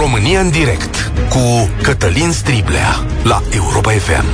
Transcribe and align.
România 0.00 0.40
în 0.40 0.50
direct 0.50 1.12
cu 1.28 1.70
Cătălin 1.82 2.30
Striblea 2.30 3.06
la 3.24 3.42
Europa 3.50 3.90
FM. 3.90 4.24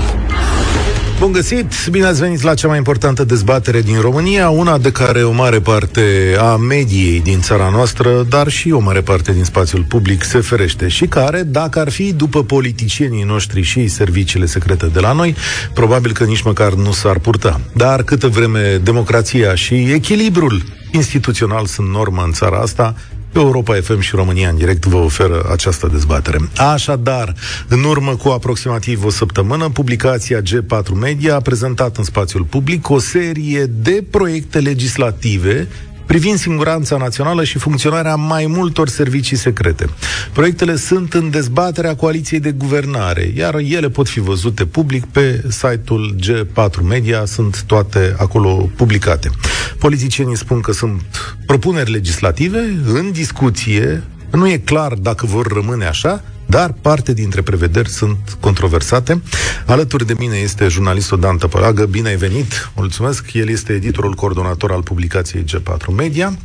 Bun 1.19 1.33
găsit! 1.33 1.87
Bine 1.91 2.07
ați 2.07 2.21
venit 2.21 2.43
la 2.43 2.55
cea 2.55 2.69
mai 2.69 2.77
importantă 2.77 3.25
dezbatere 3.25 3.81
din 3.81 4.01
România, 4.01 4.49
una 4.49 4.79
de 4.79 4.93
care 4.93 5.23
o 5.23 5.31
mare 5.33 5.61
parte 5.61 6.37
a 6.39 6.57
mediei 6.57 7.21
din 7.21 7.41
țara 7.41 7.69
noastră, 7.69 8.23
dar 8.29 8.49
și 8.49 8.71
o 8.71 8.79
mare 8.79 9.01
parte 9.01 9.33
din 9.33 9.45
spațiul 9.45 9.85
public 9.89 10.23
se 10.23 10.41
ferește 10.41 10.89
și 10.89 11.07
care, 11.07 11.43
dacă 11.43 11.81
ar 11.81 11.91
fi 11.91 12.13
după 12.13 12.43
politicienii 12.43 13.23
noștri 13.23 13.63
și 13.63 13.89
serviciile 13.89 14.47
secrete 14.47 14.87
de 14.87 15.01
la 15.01 15.13
noi, 15.13 15.35
probabil 15.75 16.13
că 16.13 16.25
nici 16.25 16.43
măcar 16.43 16.73
nu 16.73 16.93
s-ar 16.93 17.19
purta. 17.19 17.61
Dar 17.73 18.03
câtă 18.03 18.29
vreme 18.29 18.81
democrația 18.83 19.55
și 19.55 19.75
echilibrul 19.75 20.63
instituțional 20.91 21.67
sunt 21.67 21.89
normă 21.89 22.23
în 22.25 22.33
țara 22.33 22.59
asta, 22.59 22.95
Europa 23.41 23.75
FM 23.75 24.01
și 24.01 24.17
România 24.17 24.49
în 24.49 24.57
direct 24.57 24.85
vă 24.85 24.97
oferă 24.97 25.47
această 25.53 25.89
dezbatere. 25.93 26.39
Așadar, 26.57 27.35
în 27.69 27.85
urmă 27.85 28.17
cu 28.17 28.29
aproximativ 28.29 29.05
o 29.05 29.11
săptămână, 29.11 29.69
publicația 29.69 30.41
G4 30.41 30.89
Media 31.01 31.35
a 31.35 31.41
prezentat 31.41 31.97
în 31.97 32.05
spațiul 32.05 32.43
public 32.43 32.91
o 32.91 32.99
serie 32.99 33.65
de 33.65 34.05
proiecte 34.11 34.59
legislative 34.61 35.69
privind 36.07 36.39
siguranța 36.39 36.97
națională 36.97 37.45
și 37.45 37.59
funcționarea 37.59 38.15
mai 38.15 38.47
multor 38.47 38.89
servicii 38.89 39.37
secrete. 39.37 39.87
Proiectele 40.33 40.77
sunt 40.77 41.15
în 41.15 41.31
dezbaterea 41.31 41.97
coaliției 41.97 42.41
de 42.41 42.51
guvernare, 42.53 43.33
iar 43.37 43.55
ele 43.55 43.89
pot 43.89 44.09
fi 44.09 44.21
văzute 44.21 44.65
public 44.67 45.05
pe 45.05 45.45
site-ul 45.49 46.17
G4 46.21 46.83
Media, 46.89 47.25
sunt 47.25 47.63
toate 47.63 48.15
acolo 48.19 48.71
publicate. 48.77 49.31
Politicienii 49.79 50.37
spun 50.37 50.61
că 50.61 50.73
sunt 50.73 51.03
propuneri 51.47 51.91
legislative 51.91 52.79
în 52.87 53.13
discuție, 53.13 54.03
nu 54.31 54.49
e 54.49 54.59
clar 54.59 54.93
dacă 54.93 55.27
vor 55.27 55.47
rămâne 55.47 55.87
așa, 55.87 56.25
dar 56.47 56.75
parte 56.81 57.13
dintre 57.13 57.43
prevederi 57.43 57.89
sunt 57.89 58.37
controversate. 58.41 59.23
Alături 59.67 60.07
de 60.07 60.15
mine 60.19 60.37
este 60.37 60.69
jurnalistul 60.69 61.21
Dan 61.21 61.37
Tăpălagă. 61.37 61.87
Bine 61.87 62.09
ai 62.09 62.17
venit! 62.17 62.71
Mulțumesc! 62.77 63.33
El 63.33 63.49
este 63.49 63.73
editorul 63.73 64.15
coordonator 64.15 64.73
al 64.73 64.83
publicației 64.83 65.45
G4 65.45 65.95
Media. 65.97 66.39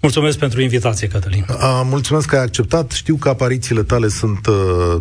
Mulțumesc 0.00 0.38
pentru 0.38 0.60
invitație, 0.60 1.08
Cătălin. 1.08 1.44
A, 1.60 1.82
mulțumesc 1.82 2.26
că 2.26 2.36
ai 2.36 2.42
acceptat. 2.42 2.90
Știu 2.90 3.16
că 3.16 3.28
aparițiile 3.28 3.82
tale 3.82 4.08
sunt, 4.08 4.46
uh, 4.46 4.54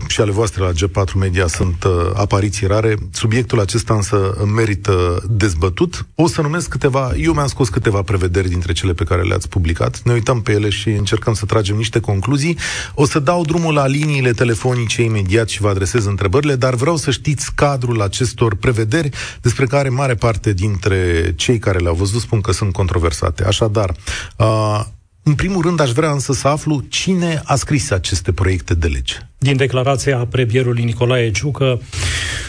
și 0.08 0.22
ale 0.22 0.32
voastre 0.32 0.64
la 0.64 0.72
G4 0.72 1.14
Media, 1.20 1.48
sunt 1.48 1.84
uh, 1.84 1.92
apariții 2.14 2.68
rare. 2.68 2.96
Subiectul 3.12 3.60
acesta 3.60 3.94
însă 3.94 4.38
merită 4.56 5.24
dezbătut. 5.30 6.06
O 6.16 6.28
să 6.28 6.42
numesc 6.42 6.70
câteva, 6.70 7.12
eu 7.18 7.34
mi-am 7.34 7.48
scos 7.48 7.70
câteva 7.70 8.02
prevederi 8.02 8.50
dintre 8.50 8.74
cele 8.74 8.94
pe 8.94 9.04
care 9.04 9.22
le-ați 9.22 9.50
publicat. 9.50 10.02
Ne 10.04 10.14
uităm 10.14 10.42
pe 10.42 10.52
ele 10.52 10.70
și 10.70 10.90
încercăm 10.90 11.34
să 11.34 11.46
tragem 11.46 11.76
niște 11.76 12.00
concluzii. 12.00 12.58
O 12.94 13.06
să 13.06 13.20
dau 13.20 13.44
drumul 13.44 13.74
la 13.74 13.88
liniile 13.88 14.25
liniile 14.26 14.44
telefonice 14.46 15.02
imediat 15.02 15.50
și 15.50 15.62
vă 15.62 15.70
adresez 15.70 16.06
întrebările, 16.06 16.56
dar 16.56 16.76
vreau 16.76 16.96
să 16.96 17.12
știți 17.12 17.54
cadrul 17.56 18.02
acestor 18.02 18.56
prevederi 18.56 19.10
despre 19.42 19.66
care 19.66 19.90
mare 19.90 20.16
parte 20.16 20.54
dintre 20.54 21.34
cei 21.36 21.60
care 21.60 21.78
le-au 21.78 21.96
văzut 21.96 22.22
spun 22.22 22.42
că 22.42 22.52
sunt 22.52 22.74
controversate. 22.74 23.44
Așadar, 23.44 23.96
uh, 24.38 24.80
în 25.24 25.34
primul 25.34 25.62
rând, 25.62 25.80
aș 25.80 25.92
vrea 25.92 26.12
însă 26.12 26.34
să 26.34 26.48
aflu 26.48 26.84
cine 26.90 27.42
a 27.44 27.56
scris 27.56 27.92
aceste 27.92 28.32
proiecte 28.32 28.74
de 28.74 28.88
lege. 28.88 29.16
Din 29.38 29.58
declarația 29.58 30.18
premierului 30.18 30.84
Nicolae 30.84 31.32
Ciucă, 31.32 31.82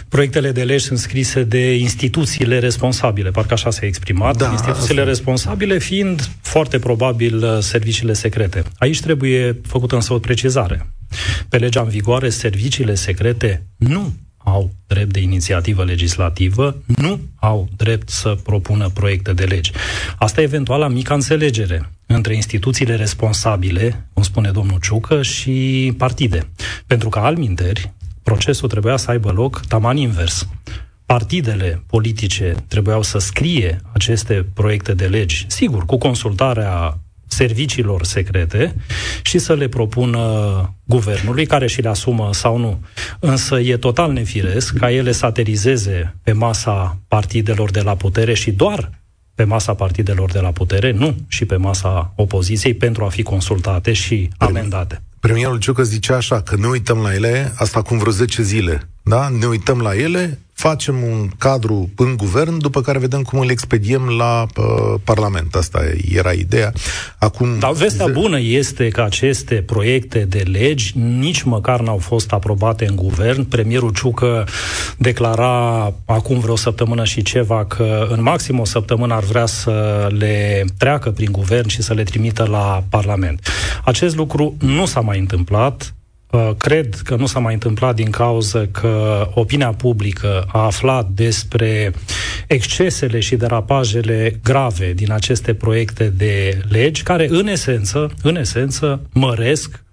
proiectele 0.09 0.53
de 0.53 0.63
lege 0.63 0.85
sunt 0.85 0.99
scrise 0.99 1.43
de 1.43 1.75
instituțiile 1.75 2.59
responsabile, 2.59 3.31
parcă 3.31 3.53
așa 3.53 3.71
s-a 3.71 3.87
exprimat, 3.87 4.37
da, 4.37 4.51
instituțiile 4.51 5.01
asta. 5.01 5.13
responsabile 5.13 5.79
fiind 5.79 6.29
foarte 6.41 6.79
probabil 6.79 7.61
serviciile 7.61 8.13
secrete. 8.13 8.63
Aici 8.79 9.01
trebuie 9.01 9.61
făcută 9.67 9.95
însă 9.95 10.13
o 10.13 10.19
precizare. 10.19 10.96
Pe 11.49 11.57
legea 11.57 11.81
în 11.81 11.89
vigoare, 11.89 12.29
serviciile 12.29 12.95
secrete 12.95 13.67
nu 13.77 14.13
au 14.39 14.71
drept 14.87 15.13
de 15.13 15.21
inițiativă 15.21 15.85
legislativă, 15.85 16.83
nu 16.87 17.21
au 17.35 17.69
drept 17.77 18.09
să 18.09 18.37
propună 18.43 18.89
proiecte 18.89 19.33
de 19.33 19.45
legi. 19.45 19.73
Asta 20.19 20.41
e 20.41 20.45
eventual 20.45 20.81
la 20.81 20.89
mica 20.89 21.15
înțelegere 21.15 21.91
între 22.07 22.35
instituțiile 22.35 22.95
responsabile, 22.95 24.09
cum 24.13 24.23
spune 24.23 24.51
domnul 24.51 24.79
Ciucă, 24.81 25.23
și 25.23 25.93
partide. 25.99 26.49
Pentru 26.87 27.09
că, 27.09 27.19
alminteri, 27.19 27.93
procesul 28.23 28.69
trebuia 28.69 28.97
să 28.97 29.11
aibă 29.11 29.31
loc 29.31 29.61
taman 29.69 29.97
invers. 29.97 30.49
Partidele 31.07 31.83
politice 31.87 32.55
trebuiau 32.69 33.03
să 33.03 33.19
scrie 33.19 33.81
aceste 33.93 34.47
proiecte 34.55 34.95
de 34.95 35.07
legi, 35.07 35.45
sigur, 35.49 35.85
cu 35.85 35.99
consultarea 35.99 36.99
serviciilor 37.27 38.05
secrete 38.05 38.75
și 39.23 39.39
să 39.39 39.55
le 39.55 39.69
propună 39.69 40.75
guvernului, 40.85 41.47
care 41.47 41.67
și 41.67 41.81
le 41.81 41.89
asumă 41.89 42.31
sau 42.33 42.59
nu. 42.59 42.81
Însă 43.21 43.61
e 43.61 43.77
total 43.77 44.13
nefiresc 44.13 44.77
ca 44.77 44.91
ele 44.91 45.13
să 45.13 45.27
aterizeze 45.27 46.15
pe 46.23 46.33
masa 46.33 46.99
partidelor 47.09 47.71
de 47.71 47.81
la 47.81 47.97
putere 47.97 48.35
și 48.35 48.51
doar 48.51 48.91
pe 49.35 49.45
masa 49.45 49.75
partidelor 49.75 50.33
de 50.33 50.41
la 50.41 50.51
putere, 50.51 50.91
nu 50.93 51.17
și 51.29 51.45
pe 51.45 51.57
masa 51.57 52.13
opoziției, 52.17 52.75
pentru 52.75 53.05
a 53.05 53.09
fi 53.09 53.23
consultate 53.23 53.93
și 53.93 54.31
amendate. 54.37 55.03
Premierul 55.21 55.59
Ciucă 55.59 55.83
zicea 55.83 56.17
așa, 56.17 56.41
că 56.41 56.57
ne 56.57 56.67
uităm 56.67 56.99
la 56.99 57.15
ele, 57.15 57.53
asta 57.57 57.79
acum 57.79 57.99
vreo 57.99 58.13
10 58.13 58.43
zile, 58.43 58.89
da? 59.03 59.29
Ne 59.29 59.47
uităm 59.47 59.81
la 59.81 59.95
ele, 59.95 60.39
facem 60.57 61.03
un 61.03 61.29
cadru 61.39 61.91
în 61.97 62.17
guvern, 62.17 62.59
după 62.59 62.81
care 62.81 62.99
vedem 62.99 63.23
cum 63.23 63.39
îl 63.39 63.51
expediem 63.51 64.09
la 64.09 64.47
uh, 64.57 65.01
Parlament. 65.05 65.55
Asta 65.55 65.81
era 66.13 66.33
ideea. 66.33 66.73
Acum, 67.19 67.59
Dar 67.59 67.73
vestea 67.73 68.07
bună 68.07 68.41
este 68.41 68.89
că 68.89 69.03
aceste 69.03 69.55
proiecte 69.55 70.19
de 70.19 70.39
legi 70.39 70.99
nici 70.99 71.43
măcar 71.43 71.81
n-au 71.81 71.99
fost 71.99 72.33
aprobate 72.33 72.87
în 72.87 72.97
guvern. 72.97 73.45
Premierul 73.45 73.93
Ciucă 73.93 74.47
declara 74.99 75.93
acum 76.05 76.39
vreo 76.39 76.57
săptămână 76.57 77.05
și 77.05 77.23
ceva 77.23 77.65
că 77.65 78.07
în 78.11 78.23
maxim 78.23 78.59
o 78.59 78.65
săptămână 78.65 79.15
ar 79.15 79.23
vrea 79.23 79.47
să 79.47 80.07
le 80.19 80.65
treacă 80.79 81.11
prin 81.11 81.33
guvern 81.33 81.69
și 81.69 81.83
să 81.83 81.95
le 81.95 82.03
trimită 82.03 82.47
la 82.51 82.85
Parlament. 82.89 83.49
Acest 83.85 84.17
lucru 84.17 84.57
nu 84.59 84.87
s-a 84.87 85.01
mai 85.01 85.19
întâmplat. 85.19 85.95
Uh, 86.31 86.51
cred 86.57 86.95
că 86.95 87.17
nu 87.17 87.27
s-a 87.27 87.39
mai 87.39 87.53
întâmplat 87.53 87.95
din 87.95 88.11
cauza 88.11 88.67
că 88.67 89.27
opinia 89.35 89.73
publică 89.73 90.45
a 90.53 90.65
aflat 90.65 91.09
despre 91.09 91.93
excesele 92.47 93.21
și 93.21 93.37
derapajele 93.37 94.41
grave 94.43 94.93
din 94.93 95.13
aceste 95.13 95.55
proiecte 95.55 96.09
de 96.09 96.61
legi, 96.69 97.03
care 97.03 97.27
în 97.31 97.47
esență, 97.47 98.15
în 98.23 98.37
esență 98.37 99.03
măresc 99.13 99.85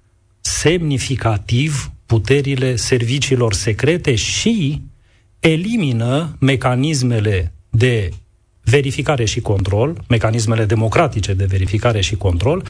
semnificativ 0.42 1.92
puterile 2.06 2.76
serviciilor 2.76 3.54
secrete 3.54 4.16
și 4.16 4.82
elimină 5.40 6.36
mecanismele 6.40 7.54
de 7.70 8.10
verificare 8.64 9.26
și 9.26 9.40
control, 9.42 10.04
mecanismele 10.08 10.66
democratice 10.66 11.34
de 11.34 11.46
verificare 11.46 12.02
și 12.02 12.16
control, 12.16 12.64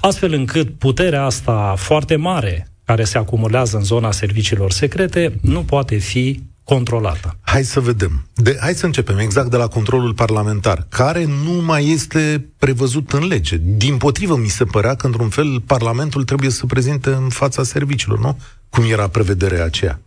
astfel 0.00 0.32
încât 0.32 0.78
puterea 0.78 1.24
asta 1.24 1.74
foarte 1.76 2.16
mare 2.16 2.69
care 2.90 3.04
se 3.04 3.18
acumulează 3.18 3.76
în 3.76 3.84
zona 3.84 4.12
serviciilor 4.12 4.70
secrete 4.70 5.38
nu 5.40 5.62
poate 5.62 5.96
fi 5.96 6.42
controlată. 6.64 7.36
Hai 7.40 7.64
să 7.64 7.80
vedem. 7.80 8.26
De, 8.34 8.56
hai 8.60 8.74
să 8.74 8.86
începem 8.86 9.18
exact 9.18 9.50
de 9.50 9.56
la 9.56 9.66
controlul 9.66 10.14
parlamentar, 10.14 10.86
care 10.88 11.24
nu 11.24 11.52
mai 11.52 11.88
este 11.88 12.46
prevăzut 12.58 13.12
în 13.12 13.26
lege. 13.26 13.56
Din 13.60 13.96
potrivă, 13.96 14.36
mi 14.36 14.48
se 14.48 14.64
părea 14.64 14.94
că, 14.94 15.06
într-un 15.06 15.28
fel, 15.28 15.60
Parlamentul 15.60 16.24
trebuie 16.24 16.50
să 16.50 16.66
prezinte 16.66 17.10
în 17.10 17.28
fața 17.28 17.62
serviciilor, 17.62 18.18
nu? 18.18 18.38
Cum 18.68 18.84
era 18.90 19.08
prevederea 19.08 19.64
aceea. 19.64 20.00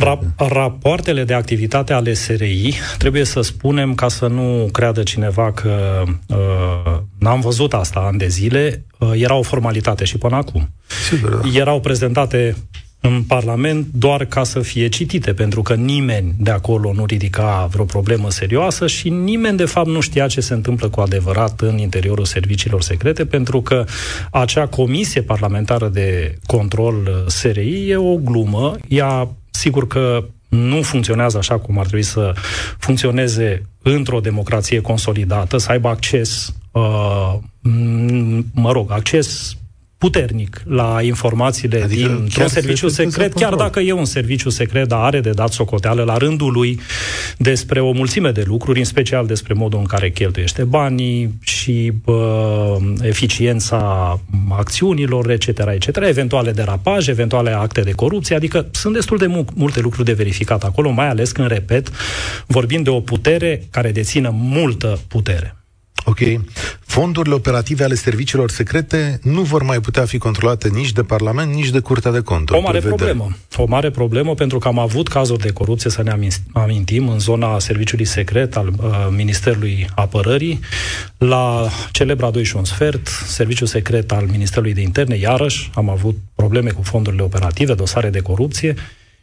Ra- 0.00 0.34
rapoartele 0.36 1.24
de 1.24 1.34
activitate 1.34 1.92
ale 1.92 2.12
SRI, 2.12 2.74
trebuie 2.98 3.24
să 3.24 3.40
spunem, 3.40 3.94
ca 3.94 4.08
să 4.08 4.26
nu 4.26 4.68
creadă 4.72 5.02
cineva 5.02 5.52
că 5.52 6.02
uh, 6.26 7.00
n-am 7.18 7.40
văzut 7.40 7.74
asta 7.74 8.00
ani 8.00 8.18
de 8.18 8.26
zile, 8.28 8.84
uh, 8.98 9.10
era 9.14 9.34
o 9.34 9.42
formalitate 9.42 10.04
și 10.04 10.18
până 10.18 10.36
acum. 10.36 10.68
Sigur, 11.10 11.30
da. 11.30 11.58
Erau 11.58 11.80
prezentate 11.80 12.56
în 13.00 13.22
Parlament 13.22 13.86
doar 13.92 14.24
ca 14.24 14.44
să 14.44 14.60
fie 14.60 14.88
citite, 14.88 15.32
pentru 15.32 15.62
că 15.62 15.74
nimeni 15.74 16.34
de 16.38 16.50
acolo 16.50 16.92
nu 16.92 17.04
ridica 17.04 17.68
vreo 17.70 17.84
problemă 17.84 18.30
serioasă 18.30 18.86
și 18.86 19.08
nimeni 19.08 19.56
de 19.56 19.64
fapt 19.64 19.88
nu 19.88 20.00
știa 20.00 20.26
ce 20.26 20.40
se 20.40 20.54
întâmplă 20.54 20.88
cu 20.88 21.00
adevărat 21.00 21.60
în 21.60 21.78
interiorul 21.78 22.24
serviciilor 22.24 22.82
secrete, 22.82 23.26
pentru 23.26 23.62
că 23.62 23.84
acea 24.30 24.66
comisie 24.66 25.22
parlamentară 25.22 25.88
de 25.88 26.38
control 26.46 26.94
uh, 26.94 27.24
SRI 27.26 27.90
e 27.90 27.96
o 27.96 28.16
glumă, 28.16 28.76
ea 28.88 29.28
sigur 29.64 29.86
că 29.86 30.24
nu 30.48 30.82
funcționează 30.82 31.38
așa 31.38 31.58
cum 31.58 31.78
ar 31.78 31.86
trebui 31.86 32.04
să 32.04 32.32
funcționeze 32.78 33.62
într-o 33.82 34.20
democrație 34.20 34.80
consolidată, 34.80 35.56
să 35.56 35.70
aibă 35.70 35.88
acces, 35.88 36.54
uh, 36.72 37.34
mă 38.54 38.72
rog, 38.72 38.90
acces 38.92 39.56
puternic 40.04 40.62
la 40.64 40.98
informațiile 41.02 41.82
adică 41.82 42.08
dintr-un 42.08 42.48
serviciu 42.48 42.88
secret, 42.88 43.32
chiar 43.32 43.54
dacă 43.54 43.80
e 43.80 43.92
un 43.92 44.04
serviciu 44.04 44.48
secret, 44.48 44.88
dar 44.88 45.00
are 45.00 45.20
de 45.20 45.30
dat 45.30 45.52
socoteală 45.52 46.02
la 46.02 46.16
rândul 46.16 46.52
lui 46.52 46.80
despre 47.36 47.80
o 47.80 47.92
mulțime 47.92 48.30
de 48.30 48.42
lucruri, 48.46 48.78
în 48.78 48.84
special 48.84 49.26
despre 49.26 49.54
modul 49.54 49.78
în 49.78 49.84
care 49.84 50.10
cheltuiește 50.10 50.64
banii 50.64 51.34
și 51.40 51.92
bă, 52.04 52.76
eficiența 53.02 54.20
acțiunilor, 54.50 55.30
etc., 55.30 55.46
etc., 55.46 55.96
eventuale 55.96 56.50
derapaje, 56.50 57.10
eventuale 57.10 57.50
acte 57.50 57.80
de 57.80 57.90
corupție, 57.90 58.36
adică 58.36 58.66
sunt 58.70 58.94
destul 58.94 59.18
de 59.18 59.26
mu- 59.26 59.44
multe 59.54 59.80
lucruri 59.80 60.06
de 60.06 60.12
verificat 60.12 60.64
acolo, 60.64 60.90
mai 60.90 61.08
ales 61.08 61.32
când, 61.32 61.48
repet, 61.48 61.90
vorbim 62.46 62.82
de 62.82 62.90
o 62.90 63.00
putere 63.00 63.66
care 63.70 63.92
dețină 63.92 64.30
multă 64.34 64.98
putere. 65.08 65.63
Ok. 66.04 66.18
Fondurile 66.80 67.34
operative 67.34 67.84
ale 67.84 67.94
serviciilor 67.94 68.50
secrete 68.50 69.18
nu 69.22 69.42
vor 69.42 69.62
mai 69.62 69.80
putea 69.80 70.04
fi 70.04 70.18
controlate 70.18 70.68
nici 70.68 70.92
de 70.92 71.02
Parlament, 71.02 71.54
nici 71.54 71.70
de 71.70 71.78
Curtea 71.78 72.10
de 72.10 72.20
Conturi. 72.20 72.58
O 72.58 72.62
mare 72.62 72.78
prevede. 72.78 73.04
problemă. 73.04 73.36
O 73.56 73.66
mare 73.66 73.90
problemă 73.90 74.34
pentru 74.34 74.58
că 74.58 74.68
am 74.68 74.78
avut 74.78 75.08
cazuri 75.08 75.40
de 75.40 75.52
corupție, 75.52 75.90
să 75.90 76.02
ne 76.02 76.32
amintim, 76.52 77.08
în 77.08 77.18
zona 77.18 77.58
serviciului 77.58 78.04
secret 78.04 78.56
al 78.56 78.66
uh, 78.66 79.06
Ministerului 79.10 79.86
Apărării, 79.94 80.60
la 81.18 81.68
celebra 81.92 82.30
2 82.30 82.44
și 82.44 82.56
un 82.56 82.64
sfert, 82.64 83.06
serviciul 83.26 83.66
secret 83.66 84.12
al 84.12 84.26
Ministerului 84.30 84.74
de 84.74 84.80
Interne, 84.80 85.16
iarăși 85.16 85.70
am 85.74 85.88
avut 85.88 86.16
probleme 86.34 86.70
cu 86.70 86.82
fondurile 86.82 87.22
operative, 87.22 87.74
dosare 87.74 88.10
de 88.10 88.20
corupție, 88.20 88.74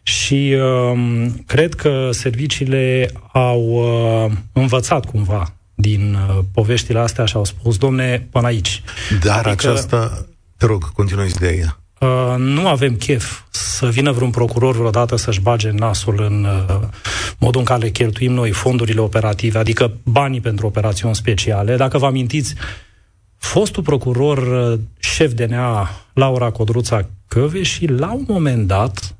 și 0.03 0.55
uh, 0.55 1.25
cred 1.45 1.73
că 1.73 2.09
serviciile 2.11 3.09
au 3.31 3.61
uh, 3.61 4.31
învățat 4.53 5.05
cumva 5.05 5.53
din 5.81 6.13
uh, 6.13 6.39
poveștile 6.53 6.99
astea 6.99 7.25
și 7.25 7.35
au 7.35 7.45
spus, 7.45 7.77
domne, 7.77 8.27
până 8.31 8.47
aici. 8.47 8.83
Dar 9.23 9.45
adică, 9.45 9.69
aceasta, 9.69 10.25
te 10.57 10.65
rog, 10.65 10.91
continuă 10.91 11.25
ideea. 11.25 11.81
Uh, 11.99 12.35
nu 12.37 12.67
avem 12.67 12.95
chef 12.95 13.41
să 13.49 13.89
vină 13.89 14.11
vreun 14.11 14.29
procuror 14.29 14.75
vreodată 14.75 15.15
să-și 15.15 15.41
bage 15.41 15.71
nasul 15.71 16.23
în 16.29 16.43
uh, 16.43 16.79
modul 17.37 17.59
în 17.59 17.65
care 17.65 17.89
cheltuim 17.89 18.31
noi 18.31 18.51
fondurile 18.51 19.01
operative, 19.01 19.57
adică 19.57 19.91
banii 20.03 20.41
pentru 20.41 20.65
operațiuni 20.65 21.15
speciale. 21.15 21.75
Dacă 21.75 21.97
vă 21.97 22.05
amintiți, 22.05 22.55
fostul 23.37 23.83
procuror 23.83 24.37
uh, 24.37 24.79
șef 24.99 25.33
DNA, 25.33 25.89
Laura 26.13 26.51
Codruța 26.51 27.07
Căve, 27.27 27.63
și 27.63 27.85
la 27.85 28.11
un 28.11 28.25
moment 28.27 28.67
dat, 28.67 29.15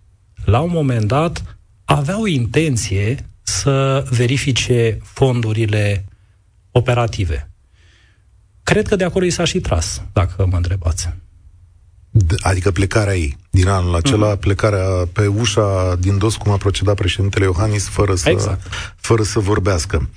la 0.45 0.59
un 0.59 0.71
moment 0.73 1.05
dat, 1.05 1.57
avea 1.85 2.19
o 2.19 2.27
intenție 2.27 3.29
să 3.41 4.05
verifice 4.09 4.97
fondurile 5.03 6.05
operative. 6.71 7.51
Cred 8.63 8.87
că 8.87 8.95
de 8.95 9.03
acolo 9.03 9.25
i 9.25 9.29
s-a 9.29 9.43
și 9.43 9.59
tras, 9.59 10.01
dacă 10.13 10.45
mă 10.49 10.55
întrebați. 10.55 11.09
Adică 12.39 12.71
plecarea 12.71 13.15
ei 13.15 13.37
din 13.49 13.67
anul 13.67 13.95
acela, 13.95 14.35
mm-hmm. 14.35 14.39
plecarea 14.39 14.85
pe 15.13 15.27
ușa 15.27 15.95
din 15.99 16.17
dos, 16.17 16.35
cum 16.35 16.51
a 16.51 16.57
procedat 16.57 16.95
președintele 16.95 17.45
Iohannis, 17.45 17.87
fără 17.87 18.15
să, 18.15 18.29
exact. 18.29 18.67
fără 18.95 19.23
să 19.23 19.39
vorbească. 19.39 20.09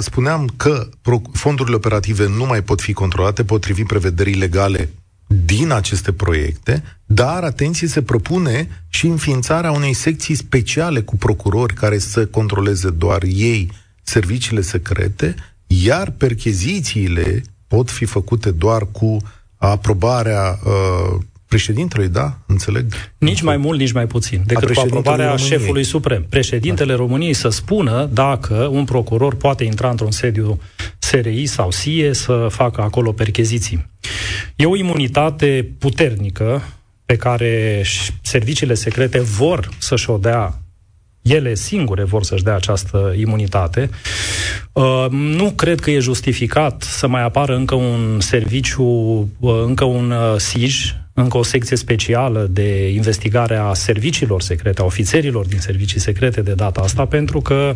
Spuneam 0.00 0.52
că 0.56 0.88
fondurile 1.32 1.76
operative 1.76 2.28
nu 2.28 2.44
mai 2.44 2.62
pot 2.62 2.80
fi 2.80 2.92
controlate 2.92 3.44
potrivit 3.44 3.86
prevederii 3.86 4.34
legale 4.34 4.90
din 5.26 5.70
aceste 5.70 6.12
proiecte, 6.12 6.82
dar, 7.06 7.42
atenție, 7.42 7.88
se 7.88 8.02
propune 8.02 8.84
și 8.88 9.06
înființarea 9.06 9.70
unei 9.70 9.92
secții 9.92 10.34
speciale 10.34 11.00
cu 11.00 11.16
procurori 11.16 11.74
care 11.74 11.98
să 11.98 12.26
controleze 12.26 12.90
doar 12.90 13.22
ei 13.22 13.72
serviciile 14.02 14.60
secrete 14.60 15.34
iar 15.68 16.10
perchezițiile 16.10 17.42
pot 17.66 17.90
fi 17.90 18.04
făcute 18.04 18.50
doar 18.50 18.86
cu 18.92 19.16
aprobarea 19.56 20.58
uh, 20.64 21.18
președintelui, 21.48 22.08
da? 22.08 22.38
Înțeleg? 22.46 22.92
Nici 23.18 23.42
mai 23.42 23.56
mult, 23.56 23.78
nici 23.78 23.92
mai 23.92 24.06
puțin 24.06 24.42
decât 24.46 24.74
cu 24.74 24.80
aprobarea 24.80 25.24
României. 25.24 25.48
șefului 25.48 25.84
suprem. 25.84 26.26
Președintele 26.28 26.92
da. 26.92 26.98
României 26.98 27.32
să 27.32 27.48
spună 27.48 28.08
dacă 28.12 28.54
un 28.54 28.84
procuror 28.84 29.34
poate 29.34 29.64
intra 29.64 29.90
într-un 29.90 30.10
sediu 30.10 30.60
SRI 30.98 31.46
sau 31.46 31.70
SIE 31.70 32.12
să 32.12 32.46
facă 32.50 32.80
acolo 32.80 33.12
percheziții. 33.12 33.86
E 34.56 34.66
o 34.66 34.76
imunitate 34.76 35.72
puternică 35.78 36.62
pe 37.04 37.16
care 37.16 37.82
serviciile 38.22 38.74
secrete 38.74 39.20
vor 39.20 39.68
să-și 39.78 40.10
o 40.10 40.16
dea 40.16 40.58
ele 41.28 41.54
singure 41.54 42.04
vor 42.04 42.24
să-și 42.24 42.42
dea 42.42 42.54
această 42.54 43.14
imunitate. 43.16 43.90
Uh, 44.72 45.06
nu 45.10 45.50
cred 45.50 45.80
că 45.80 45.90
e 45.90 45.98
justificat 45.98 46.82
să 46.82 47.08
mai 47.08 47.22
apară 47.22 47.56
încă 47.56 47.74
un 47.74 48.20
serviciu, 48.20 48.84
uh, 49.38 49.62
încă 49.66 49.84
un 49.84 50.10
uh, 50.10 50.36
SIJ, 50.36 50.94
încă 51.14 51.38
o 51.38 51.42
secție 51.42 51.76
specială 51.76 52.46
de 52.50 52.88
investigare 52.88 53.56
a 53.56 53.72
serviciilor 53.72 54.42
secrete, 54.42 54.80
a 54.80 54.84
ofițerilor 54.84 55.46
din 55.46 55.58
servicii 55.58 56.00
secrete 56.00 56.40
de 56.40 56.52
data 56.52 56.80
asta, 56.80 57.04
pentru 57.04 57.40
că 57.40 57.74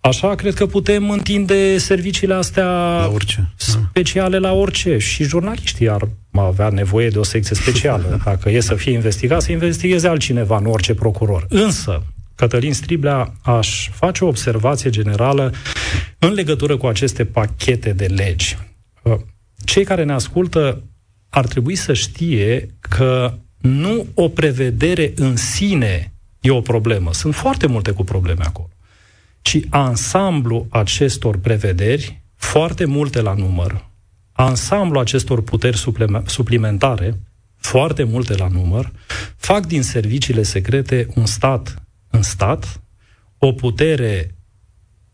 Așa, 0.00 0.34
cred 0.34 0.54
că 0.54 0.66
putem 0.66 1.10
întinde 1.10 1.78
serviciile 1.78 2.34
astea 2.34 2.66
la 2.98 3.10
orice. 3.12 3.48
speciale 3.56 4.38
la 4.38 4.52
orice. 4.52 4.98
Și 4.98 5.24
jurnaliștii 5.24 5.90
ar 5.90 6.08
avea 6.32 6.68
nevoie 6.68 7.08
de 7.08 7.18
o 7.18 7.22
secție 7.22 7.56
specială. 7.56 8.20
Dacă 8.24 8.50
e 8.50 8.60
să 8.60 8.74
fie 8.74 8.92
investigat, 8.92 9.42
să 9.42 9.52
investigheze 9.52 10.08
altcineva, 10.08 10.58
nu 10.58 10.70
orice 10.70 10.94
procuror. 10.94 11.46
Însă, 11.48 12.02
Cătălin 12.38 12.74
Striblea, 12.74 13.32
aș 13.42 13.90
face 13.90 14.24
o 14.24 14.28
observație 14.28 14.90
generală 14.90 15.52
în 16.18 16.32
legătură 16.32 16.76
cu 16.76 16.86
aceste 16.86 17.24
pachete 17.24 17.92
de 17.92 18.06
legi. 18.06 18.58
Uh, 19.02 19.16
cei 19.64 19.84
care 19.84 20.04
ne 20.04 20.12
ascultă 20.12 20.82
ar 21.28 21.46
trebui 21.46 21.74
să 21.74 21.92
știe 21.92 22.66
că 22.78 23.34
nu 23.60 24.06
o 24.14 24.28
prevedere 24.28 25.12
în 25.16 25.36
sine 25.36 26.12
e 26.40 26.50
o 26.50 26.60
problemă. 26.60 27.12
Sunt 27.12 27.34
foarte 27.34 27.66
multe 27.66 27.90
cu 27.90 28.04
probleme 28.04 28.44
acolo. 28.44 28.70
Ci 29.42 29.60
ansamblu 29.68 30.66
acestor 30.70 31.36
prevederi, 31.36 32.22
foarte 32.36 32.84
multe 32.84 33.20
la 33.20 33.34
număr, 33.34 33.90
ansamblu 34.32 34.98
acestor 34.98 35.42
puteri 35.42 35.82
suplimentare, 36.26 37.20
foarte 37.56 38.02
multe 38.02 38.34
la 38.34 38.48
număr, 38.48 38.92
fac 39.36 39.66
din 39.66 39.82
serviciile 39.82 40.42
secrete 40.42 41.08
un 41.14 41.26
stat 41.26 41.87
în 42.10 42.22
stat 42.22 42.80
o 43.38 43.52
putere 43.52 44.34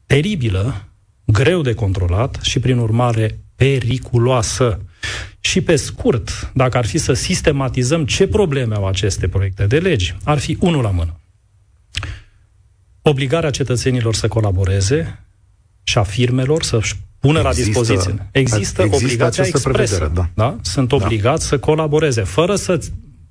teribilă, 0.06 0.88
greu 1.25 1.62
de 1.62 1.75
controlat 1.75 2.38
și, 2.43 2.58
prin 2.58 2.79
urmare, 2.79 3.38
periculoasă. 3.56 4.81
Și 5.41 5.61
pe 5.61 5.76
scurt, 5.76 6.50
dacă 6.55 6.76
ar 6.76 6.87
fi 6.87 6.99
să 6.99 7.12
sistematizăm 7.12 8.06
ce 8.06 8.26
probleme 8.26 8.75
au 8.75 8.87
aceste 8.87 9.29
proiecte 9.29 9.67
de 9.67 9.79
legi, 9.79 10.17
ar 10.25 10.38
fi 10.38 10.56
unul 10.61 10.82
la 10.82 10.91
mână. 10.91 11.20
Obligarea 13.02 13.50
cetățenilor 13.50 14.14
să 14.14 14.29
colaboreze 14.29 15.25
și 15.82 15.99
a 15.99 16.02
firmelor 16.02 16.62
să-și 16.62 16.94
pună 17.19 17.38
există, 17.38 17.49
la 17.49 17.64
dispoziție. 17.64 18.29
Există, 18.32 18.82
există 18.82 19.05
obligația 19.05 19.44
expresă. 19.46 19.96
Prevedere, 19.96 20.11
da. 20.14 20.31
Da? 20.35 20.58
Sunt 20.62 20.88
da. 20.88 20.94
obligați 20.96 21.43
da. 21.43 21.46
să 21.46 21.58
colaboreze, 21.58 22.23
fără 22.23 22.56
să 22.56 22.81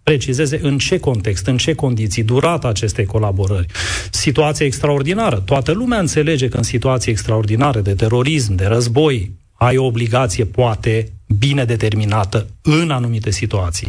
precizeze 0.04 0.60
în 0.62 0.78
ce 0.78 1.00
context, 1.00 1.48
în 1.48 1.58
ce 1.58 1.74
condiții, 1.74 2.24
durata 2.24 2.68
acestei 2.68 3.06
colaborări. 3.06 3.66
Situație 4.12 4.66
extraordinară. 4.66 5.42
Toată 5.46 5.72
lumea 5.72 6.00
înțelege 6.00 6.48
că 6.48 6.58
în 6.58 6.64
situații 6.64 7.12
extraordinare 7.12 7.82
de 7.82 7.94
terorism, 7.94 8.56
de 8.56 8.66
război, 8.66 9.32
ai 9.54 9.78
o 9.78 9.86
obligație, 9.86 10.46
poate, 10.46 11.12
bine 11.38 11.66
determinată 11.66 12.48
în 12.62 12.92
anumite 12.92 13.32
situații 13.32 13.88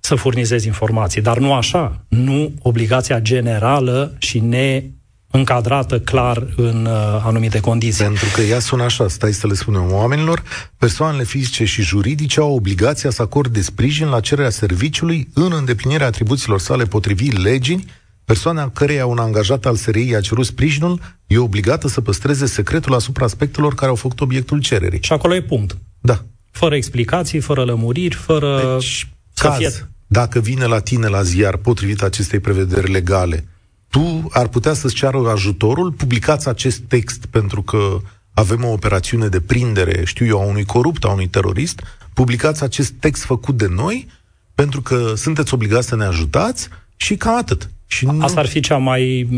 să 0.00 0.14
furnizezi 0.14 0.66
informații, 0.66 1.22
dar 1.22 1.38
nu 1.38 1.52
așa, 1.52 2.04
nu 2.08 2.52
obligația 2.62 3.20
generală 3.20 4.14
și 4.18 4.40
ne 4.40 4.84
încadrată 5.30 6.00
clar 6.00 6.46
în 6.56 6.84
uh, 6.86 7.22
anumite 7.24 7.60
condiții. 7.60 8.04
Pentru 8.04 8.26
că 8.34 8.40
ea 8.40 8.58
sună 8.58 8.82
așa, 8.82 9.08
stai 9.08 9.32
să 9.32 9.46
le 9.46 9.54
spunem 9.54 9.92
oamenilor, 9.92 10.42
persoanele 10.78 11.24
fizice 11.24 11.64
și 11.64 11.82
juridice 11.82 12.40
au 12.40 12.54
obligația 12.54 13.10
să 13.10 13.22
acorde 13.22 13.60
sprijin 13.60 14.08
la 14.08 14.20
cererea 14.20 14.50
serviciului 14.50 15.28
în 15.34 15.52
îndeplinirea 15.52 16.06
atribuțiilor 16.06 16.60
sale 16.60 16.84
potrivit 16.84 17.36
legii, 17.36 17.84
persoana 18.24 18.70
căreia 18.70 19.06
un 19.06 19.18
angajat 19.18 19.66
al 19.66 19.76
SRI 19.76 20.14
a 20.14 20.20
cerut 20.20 20.46
sprijinul 20.46 21.00
e 21.26 21.38
obligată 21.38 21.88
să 21.88 22.00
păstreze 22.00 22.46
secretul 22.46 22.94
asupra 22.94 23.24
aspectelor 23.24 23.74
care 23.74 23.88
au 23.88 23.94
făcut 23.94 24.20
obiectul 24.20 24.60
cererii. 24.60 25.02
Și 25.02 25.12
acolo 25.12 25.34
e 25.34 25.42
punct. 25.42 25.76
Da. 26.00 26.24
Fără 26.50 26.74
explicații, 26.74 27.40
fără 27.40 27.64
lămuriri, 27.64 28.14
fără... 28.14 28.76
Deci, 28.78 29.08
să 29.32 29.46
caz, 29.46 29.56
fie... 29.56 29.70
dacă 30.06 30.40
vine 30.40 30.64
la 30.64 30.78
tine 30.78 31.06
la 31.06 31.22
ziar 31.22 31.56
potrivit 31.56 32.02
acestei 32.02 32.40
prevederi 32.40 32.90
legale, 32.90 33.44
tu 33.88 34.28
ar 34.30 34.48
putea 34.48 34.72
să-ți 34.72 34.94
ceară 34.94 35.28
ajutorul, 35.30 35.92
publicați 35.92 36.48
acest 36.48 36.78
text 36.78 37.26
pentru 37.26 37.62
că 37.62 38.00
avem 38.34 38.64
o 38.64 38.72
operațiune 38.72 39.28
de 39.28 39.40
prindere, 39.40 40.04
știu 40.04 40.26
eu, 40.26 40.40
a 40.40 40.44
unui 40.44 40.64
corupt, 40.64 41.04
a 41.04 41.08
unui 41.08 41.28
terorist, 41.28 41.82
publicați 42.12 42.62
acest 42.62 42.90
text 42.90 43.24
făcut 43.24 43.56
de 43.56 43.66
noi, 43.66 44.06
pentru 44.54 44.82
că 44.82 45.12
sunteți 45.16 45.54
obligați 45.54 45.88
să 45.88 45.96
ne 45.96 46.04
ajutați 46.04 46.68
și 46.96 47.16
ca 47.16 47.30
atât. 47.30 47.70
Și 47.86 48.04
nu... 48.04 48.22
Asta 48.22 48.40
ar 48.40 48.46
fi 48.46 48.60
cea 48.60 48.76
mai 48.76 49.28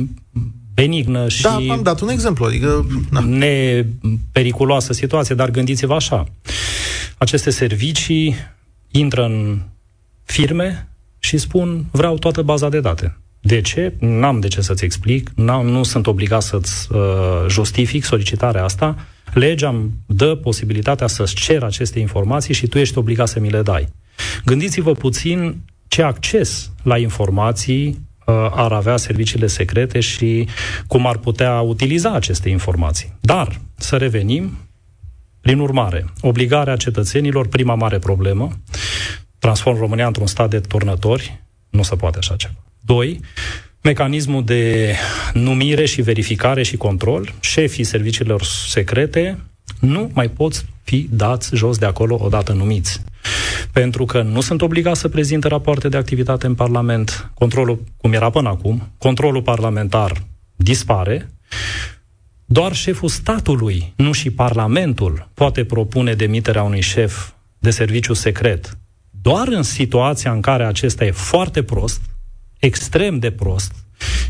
benignă 0.75 1.29
și... 1.29 1.43
Da, 1.43 1.55
am 1.55 1.83
dat 1.83 2.01
un 2.01 2.09
exemplu, 2.09 2.45
adică... 2.45 2.87
Na. 3.11 3.21
Nepericuloasă 3.21 4.93
situație, 4.93 5.35
dar 5.35 5.51
gândiți-vă 5.51 5.95
așa. 5.95 6.27
Aceste 7.19 7.51
servicii 7.51 8.35
intră 8.91 9.25
în 9.25 9.63
firme 10.25 10.89
și 11.19 11.39
spun 11.39 11.85
vreau 11.91 12.19
toată 12.19 12.43
baza 12.43 12.69
de 12.69 12.81
date. 12.81 13.19
De 13.41 13.61
ce? 13.61 13.95
N-am 13.99 14.41
de 14.41 14.49
ce 14.49 14.61
să-ți 14.61 14.85
explic, 14.85 15.31
N-am, 15.35 15.67
nu 15.67 15.83
sunt 15.83 16.07
obligat 16.07 16.43
să-ți 16.43 16.93
uh, 16.93 17.01
justific 17.49 18.05
solicitarea 18.05 18.65
asta. 18.65 18.97
Legea 19.33 19.69
îmi 19.69 19.91
dă 20.07 20.35
posibilitatea 20.35 21.07
să-ți 21.07 21.35
cer 21.35 21.63
aceste 21.63 21.99
informații 21.99 22.55
și 22.55 22.67
tu 22.67 22.79
ești 22.79 22.99
obligat 22.99 23.29
să 23.29 23.41
mi 23.41 23.51
le 23.51 23.63
dai. 23.63 23.89
Gândiți-vă 24.45 24.93
puțin 24.93 25.57
ce 25.89 26.03
acces 26.03 26.71
la 26.83 26.99
informații 26.99 27.87
uh, 27.87 28.35
ar 28.51 28.73
avea 28.73 28.97
serviciile 28.97 29.47
secrete 29.47 30.01
și 30.01 30.49
cum 30.87 31.07
ar 31.07 31.17
putea 31.17 31.61
utiliza 31.61 32.13
aceste 32.13 32.49
informații. 32.49 33.17
Dar, 33.21 33.61
să 33.77 33.97
revenim, 33.97 34.59
prin 35.41 35.59
urmare, 35.59 36.05
obligarea 36.21 36.77
cetățenilor, 36.77 37.49
prima 37.49 37.75
mare 37.75 37.99
problemă, 37.99 38.49
transform 39.39 39.79
România 39.79 40.07
într-un 40.07 40.27
stat 40.27 40.51
de 40.51 40.61
turnători, 40.61 41.43
nu 41.71 41.83
se 41.83 41.97
poate 41.97 42.19
așa 42.19 42.37
ceva. 42.37 42.55
Doi, 42.89 43.21
mecanismul 43.83 44.45
de 44.45 44.95
numire 45.33 45.85
și 45.85 46.03
verificare 46.03 46.63
și 46.63 46.77
control, 46.77 47.35
șefii 47.41 47.85
serviciilor 47.85 48.43
secrete 48.45 49.39
nu 49.81 50.11
mai 50.15 50.29
pot 50.29 50.65
fi 50.83 51.09
dați 51.11 51.55
jos 51.55 51.79
de 51.79 51.87
acolo 51.87 52.19
odată 52.21 52.53
numiți. 52.53 53.01
Pentru 53.73 54.05
că 54.05 54.23
nu 54.23 54.41
sunt 54.41 54.63
obligați 54.63 55.01
să 55.01 55.09
prezinte 55.09 55.49
rapoarte 55.49 55.89
de 55.89 55.97
activitate 55.97 56.47
în 56.47 56.55
Parlament, 56.55 57.31
controlul, 57.35 57.85
cum 57.97 58.13
era 58.13 58.31
până 58.31 58.49
acum, 58.49 58.93
controlul 58.99 59.43
parlamentar 59.43 60.27
dispare, 60.57 61.31
doar 62.45 62.75
șeful 62.75 63.09
statului, 63.09 63.93
nu 63.97 64.13
și 64.13 64.31
Parlamentul, 64.31 65.29
poate 65.35 65.65
propune 65.65 66.15
demiterea 66.15 66.63
unui 66.63 66.81
șef 66.81 67.31
de 67.59 67.71
serviciu 67.71 68.13
secret. 68.13 68.79
Doar 69.23 69.49
în 69.49 69.63
situația 69.63 70.33
în 70.33 70.41
care 70.41 70.65
acesta 70.65 71.05
e 71.05 71.11
foarte 71.11 71.63
prost, 71.63 72.01
extrem 72.59 73.19
de 73.19 73.31
prost, 73.31 73.73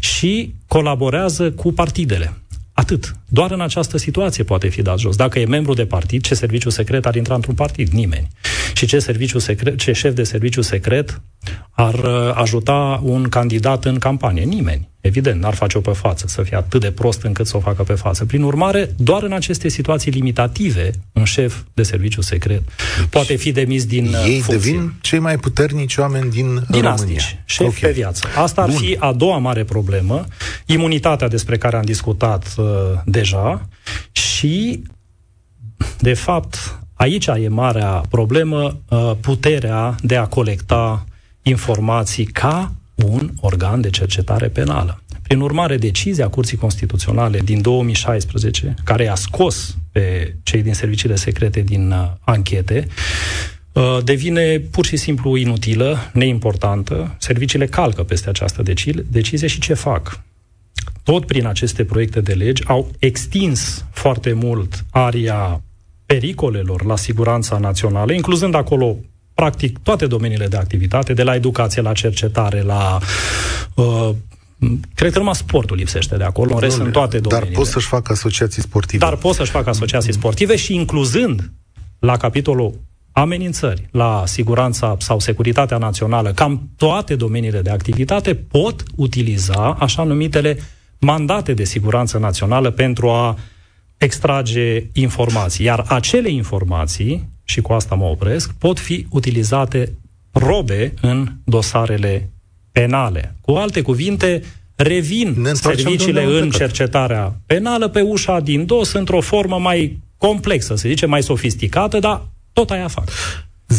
și 0.01 0.55
colaborează 0.67 1.51
cu 1.53 1.73
partidele. 1.73 2.35
Atât. 2.73 3.17
Doar 3.29 3.51
în 3.51 3.61
această 3.61 3.99
situație 3.99 4.45
poate 4.45 4.69
fi 4.69 4.83
dat 4.83 4.99
jos. 4.99 5.17
Dacă 5.17 5.39
e 5.39 5.47
membru 5.47 5.75
de 5.75 5.87
partid, 5.87 6.23
ce 6.23 6.35
serviciu 6.35 6.69
secret 6.69 7.07
ar 7.07 7.15
intra 7.15 7.35
într-un 7.35 7.55
partid? 7.55 7.89
Nimeni. 7.89 8.29
Și 8.75 8.87
ce, 8.87 8.99
serviciu 8.99 9.39
secret, 9.39 9.79
ce 9.79 9.93
șef 9.93 10.15
de 10.15 10.23
serviciu 10.23 10.61
secret 10.61 11.21
ar 11.71 11.95
uh, 11.95 12.31
ajuta 12.35 13.01
un 13.03 13.29
candidat 13.29 13.85
în 13.85 13.99
campanie? 13.99 14.43
Nimeni. 14.43 14.89
Evident, 15.01 15.41
n-ar 15.41 15.55
face-o 15.55 15.81
pe 15.81 15.91
față, 15.91 16.27
să 16.27 16.43
fie 16.43 16.57
atât 16.57 16.81
de 16.81 16.91
prost 16.91 17.23
încât 17.23 17.47
să 17.47 17.57
o 17.57 17.61
facă 17.61 17.83
pe 17.83 17.93
față. 17.93 18.25
Prin 18.25 18.43
urmare, 18.43 18.95
doar 18.97 19.23
în 19.23 19.33
aceste 19.33 19.69
situații 19.69 20.11
limitative, 20.11 20.91
un 21.13 21.25
șef 21.25 21.57
de 21.75 21.83
serviciu 21.83 22.21
secret 22.21 22.63
deci, 22.97 23.07
poate 23.11 23.37
fi 23.37 23.53
demis 23.53 23.87
din 23.87 24.07
uh, 24.07 24.25
Ei 24.27 24.41
funcție. 24.41 24.73
devin 24.73 24.93
cei 25.01 25.19
mai 25.19 25.37
puternici 25.37 25.97
oameni 25.97 26.31
din 26.31 26.65
Dinastici, 26.69 27.01
România. 27.01 27.43
șef 27.45 27.67
okay. 27.67 27.81
pe 27.81 27.91
viață. 27.91 28.27
Asta 28.37 28.63
ar 28.63 28.69
Bun. 28.69 28.77
fi 28.77 28.97
a 28.99 29.13
doua 29.13 29.39
mare 29.39 29.65
problemă, 29.65 30.27
imunitatea 30.67 31.29
despre 31.29 31.57
care 31.57 31.77
am 31.77 31.85
discutat 31.85 32.55
uh, 32.57 32.65
deja 33.05 33.69
și, 34.13 34.83
de 36.01 36.15
fapt, 36.15 36.79
aici 36.95 37.27
e 37.27 37.49
marea 37.49 38.03
problemă, 38.09 38.81
uh, 38.89 39.13
puterea 39.21 39.95
de 40.03 40.17
a 40.17 40.27
colecta 40.27 41.05
informații 41.43 42.25
ca 42.25 42.73
un 42.95 43.31
organ 43.41 43.81
de 43.81 43.91
cercetare 43.91 44.49
penală. 44.49 45.03
Prin 45.23 45.41
urmare, 45.41 45.77
decizia 45.77 46.29
Curții 46.29 46.57
Constituționale 46.57 47.39
din 47.39 47.61
2016, 47.61 48.75
care 48.85 49.05
i-a 49.05 49.15
scos 49.15 49.77
pe 49.93 50.35
cei 50.43 50.63
din 50.63 50.75
serviciile 50.75 51.15
secrete 51.15 51.61
din 51.61 51.91
uh, 51.91 52.11
anchete, 52.21 52.87
uh, 53.73 53.99
devine 54.05 54.59
pur 54.59 54.87
și 54.87 54.97
simplu 54.97 55.37
inutilă, 55.37 56.11
neimportantă. 56.13 57.17
Serviciile 57.19 57.67
calcă 57.67 58.03
peste 58.03 58.29
această 58.29 58.63
deci- 58.63 58.95
decizie 59.11 59.49
și 59.49 59.61
ce 59.61 59.75
fac? 59.75 60.21
Tot 61.03 61.27
prin 61.27 61.47
aceste 61.47 61.85
proiecte 61.85 62.21
de 62.21 62.33
legi 62.33 62.63
au 62.67 62.91
extins 62.99 63.85
foarte 63.91 64.33
mult 64.33 64.85
aria 64.91 65.63
pericolelor 66.07 66.85
la 66.85 66.97
siguranța 66.97 67.59
națională, 67.59 68.13
incluzând 68.13 68.55
acolo 68.55 68.97
practic 69.39 69.79
toate 69.79 70.07
domeniile 70.07 70.47
de 70.47 70.57
activitate, 70.57 71.13
de 71.13 71.23
la 71.23 71.35
educație, 71.35 71.83
la 71.83 71.93
cercetare, 71.93 72.63
la 72.63 72.99
uh, 73.75 74.11
Cred 74.95 75.13
că 75.13 75.19
numai 75.19 75.35
sportul 75.35 75.77
lipsește 75.77 76.17
de 76.17 76.25
acolo, 76.25 76.55
în 76.55 76.61
rest 76.61 76.77
sunt 76.77 76.93
toate 76.93 77.19
domeniile. 77.19 77.51
Dar 77.55 77.63
pot 77.63 77.73
să-și 77.73 77.87
facă 77.87 78.13
asociații 78.13 78.63
sportive. 78.63 79.05
Dar 79.05 79.17
pot 79.17 79.35
să-și 79.35 79.51
facă 79.51 79.69
asociații 79.69 80.13
sportive 80.13 80.57
și 80.57 80.75
incluzând 80.75 81.53
la 81.99 82.17
capitolul 82.17 82.75
amenințări 83.13 83.89
la 83.91 84.23
siguranța 84.27 84.97
sau 84.99 85.19
securitatea 85.19 85.77
națională, 85.79 86.33
cam 86.33 86.71
toate 86.77 87.15
domeniile 87.15 87.61
de 87.61 87.71
activitate 87.71 88.35
pot 88.35 88.83
utiliza 88.97 89.77
așa 89.79 90.03
numitele 90.03 90.59
mandate 90.99 91.53
de 91.53 91.65
siguranță 91.65 92.19
națională 92.19 92.71
pentru 92.71 93.09
a 93.09 93.39
extrage 93.97 94.83
informații. 94.93 95.65
Iar 95.65 95.85
acele 95.89 96.31
informații 96.31 97.37
și 97.49 97.61
cu 97.61 97.73
asta 97.73 97.95
mă 97.95 98.05
opresc, 98.05 98.53
pot 98.59 98.79
fi 98.79 99.07
utilizate 99.11 99.99
probe 100.31 100.95
în 101.01 101.29
dosarele 101.45 102.31
penale. 102.73 103.35
Cu 103.41 103.53
alte 103.53 103.83
cuvinte, 103.83 104.43
revin 104.77 105.51
serviciile 105.53 106.25
în 106.25 106.51
cercetarea 106.51 107.41
penală 107.47 107.89
pe 107.89 108.01
ușa 108.01 108.41
din 108.41 108.67
dos 108.67 108.93
într-o 108.93 109.21
formă 109.21 109.59
mai 109.59 109.99
complexă, 110.17 110.75
să 110.75 110.89
zicem, 110.89 111.09
mai 111.09 111.23
sofisticată, 111.23 111.99
dar 111.99 112.27
tot 112.53 112.71
aia 112.71 112.89
fac. 112.89 113.09
0372069599 113.09 113.75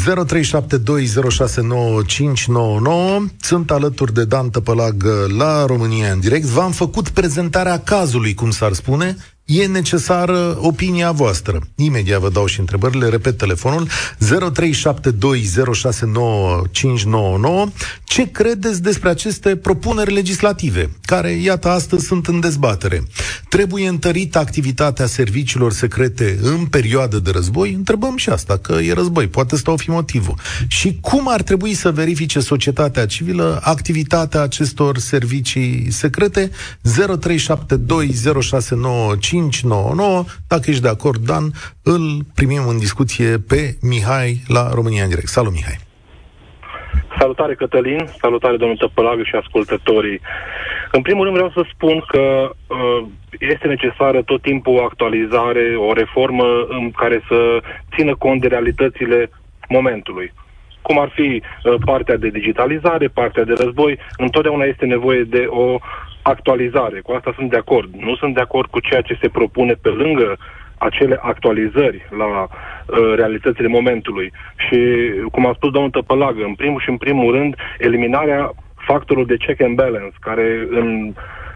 Sunt 3.42 3.72
alături 3.72 4.14
de 4.14 4.26
Dan 4.26 4.50
Tăpălag 4.50 5.04
la 5.38 5.66
România 5.66 6.12
în 6.12 6.20
direct. 6.20 6.46
V-am 6.46 6.72
făcut 6.72 7.10
prezentarea 7.10 7.80
cazului, 7.80 8.34
cum 8.34 8.52
s-ar 8.52 8.74
spune, 8.74 9.16
e 9.50 9.66
necesară 9.66 10.58
opinia 10.62 11.12
voastră. 11.12 11.60
Imediat 11.76 12.20
vă 12.20 12.30
dau 12.30 12.46
și 12.46 12.60
întrebările, 12.60 13.10
repet 13.10 13.38
telefonul 13.38 13.88
0372069599. 13.88 13.90
Ce 18.04 18.32
credeți 18.32 18.82
despre 18.82 19.10
aceste 19.10 19.56
propuneri 19.56 20.14
legislative, 20.14 20.90
care, 21.02 21.32
iată, 21.32 21.70
astăzi 21.70 22.06
sunt 22.06 22.28
în 22.28 22.40
dezbatere? 22.40 23.04
Trebuie 23.50 23.88
întărită 23.88 24.40
activitatea 24.40 25.06
serviciilor 25.06 25.74
secrete 25.74 26.40
în 26.42 26.66
perioadă 26.66 27.20
de 27.20 27.32
război? 27.32 27.74
Întrebăm 27.74 28.18
și 28.18 28.30
asta, 28.30 28.58
că 28.58 28.74
e 28.74 28.94
război, 28.94 29.28
poate 29.28 29.58
să 29.58 29.72
o 29.72 29.78
fi 29.78 29.90
motivul. 29.90 30.36
Și 30.68 30.98
cum 31.02 31.28
ar 31.28 31.42
trebui 31.42 31.74
să 31.74 31.92
verifice 31.92 32.40
societatea 32.40 33.06
civilă 33.06 33.60
activitatea 33.64 34.42
acestor 34.42 34.98
servicii 34.98 35.88
secrete? 35.92 36.52
0372069599 36.84 36.90
599. 39.48 40.24
Dacă 40.48 40.64
ești 40.70 40.82
de 40.82 40.90
acord, 40.90 41.20
Dan, 41.26 41.52
îl 41.84 42.04
primim 42.36 42.68
în 42.68 42.78
discuție 42.78 43.38
pe 43.48 43.78
Mihai 43.82 44.42
la 44.48 44.70
România 44.74 45.04
în 45.04 45.10
direct. 45.10 45.28
Salut, 45.28 45.54
Mihai! 45.54 45.88
Salutare, 47.20 47.56
Cătălin, 47.56 48.10
salutare, 48.22 48.58
domnul 48.58 48.78
Tăpălagă 48.78 49.24
și 49.24 49.36
ascultătorii. 49.36 50.22
În 50.92 51.02
primul 51.02 51.24
rând 51.24 51.36
vreau 51.36 51.52
să 51.52 51.64
spun 51.74 52.04
că 52.08 52.52
uh, 52.68 53.06
este 53.40 53.68
necesară 53.68 54.22
tot 54.22 54.42
timpul 54.42 54.76
o 54.78 54.84
actualizare, 54.84 55.76
o 55.78 55.94
reformă 55.94 56.46
în 56.70 56.92
care 56.92 57.24
să 57.28 57.60
țină 57.96 58.16
cont 58.16 58.42
de 58.42 58.48
realitățile 58.48 59.30
momentului. 59.70 60.34
Cum 60.82 61.00
ar 61.00 61.12
fi 61.16 61.42
uh, 61.42 61.74
partea 61.86 62.18
de 62.18 62.30
digitalizare, 62.30 63.08
partea 63.08 63.44
de 63.44 63.54
război, 63.58 64.00
întotdeauna 64.18 64.64
este 64.64 64.86
nevoie 64.86 65.24
de 65.24 65.46
o 65.50 65.78
actualizare. 66.22 67.00
Cu 67.00 67.12
asta 67.12 67.34
sunt 67.36 67.50
de 67.50 67.58
acord. 67.58 67.90
Nu 67.94 68.16
sunt 68.16 68.34
de 68.34 68.42
acord 68.42 68.70
cu 68.70 68.80
ceea 68.80 69.02
ce 69.02 69.18
se 69.22 69.30
propune 69.30 69.74
pe 69.74 69.90
lângă 69.90 70.38
acele 70.78 71.20
actualizări 71.22 72.08
la 72.18 72.26
uh, 72.26 73.14
realitățile 73.16 73.68
momentului. 73.68 74.32
Și, 74.56 74.78
cum 75.32 75.46
a 75.46 75.54
spus 75.56 75.72
domnul 75.72 75.92
Tăpălagă, 75.92 76.44
în 76.44 76.54
primul 76.54 76.82
și 76.82 76.90
în 76.90 76.98
primul 76.98 77.36
rând, 77.36 77.56
eliminarea 77.78 78.52
factorului 78.76 79.28
de 79.28 79.44
check 79.46 79.62
and 79.62 79.76
balance, 79.76 80.16
care, 80.20 80.68
în, 80.70 81.14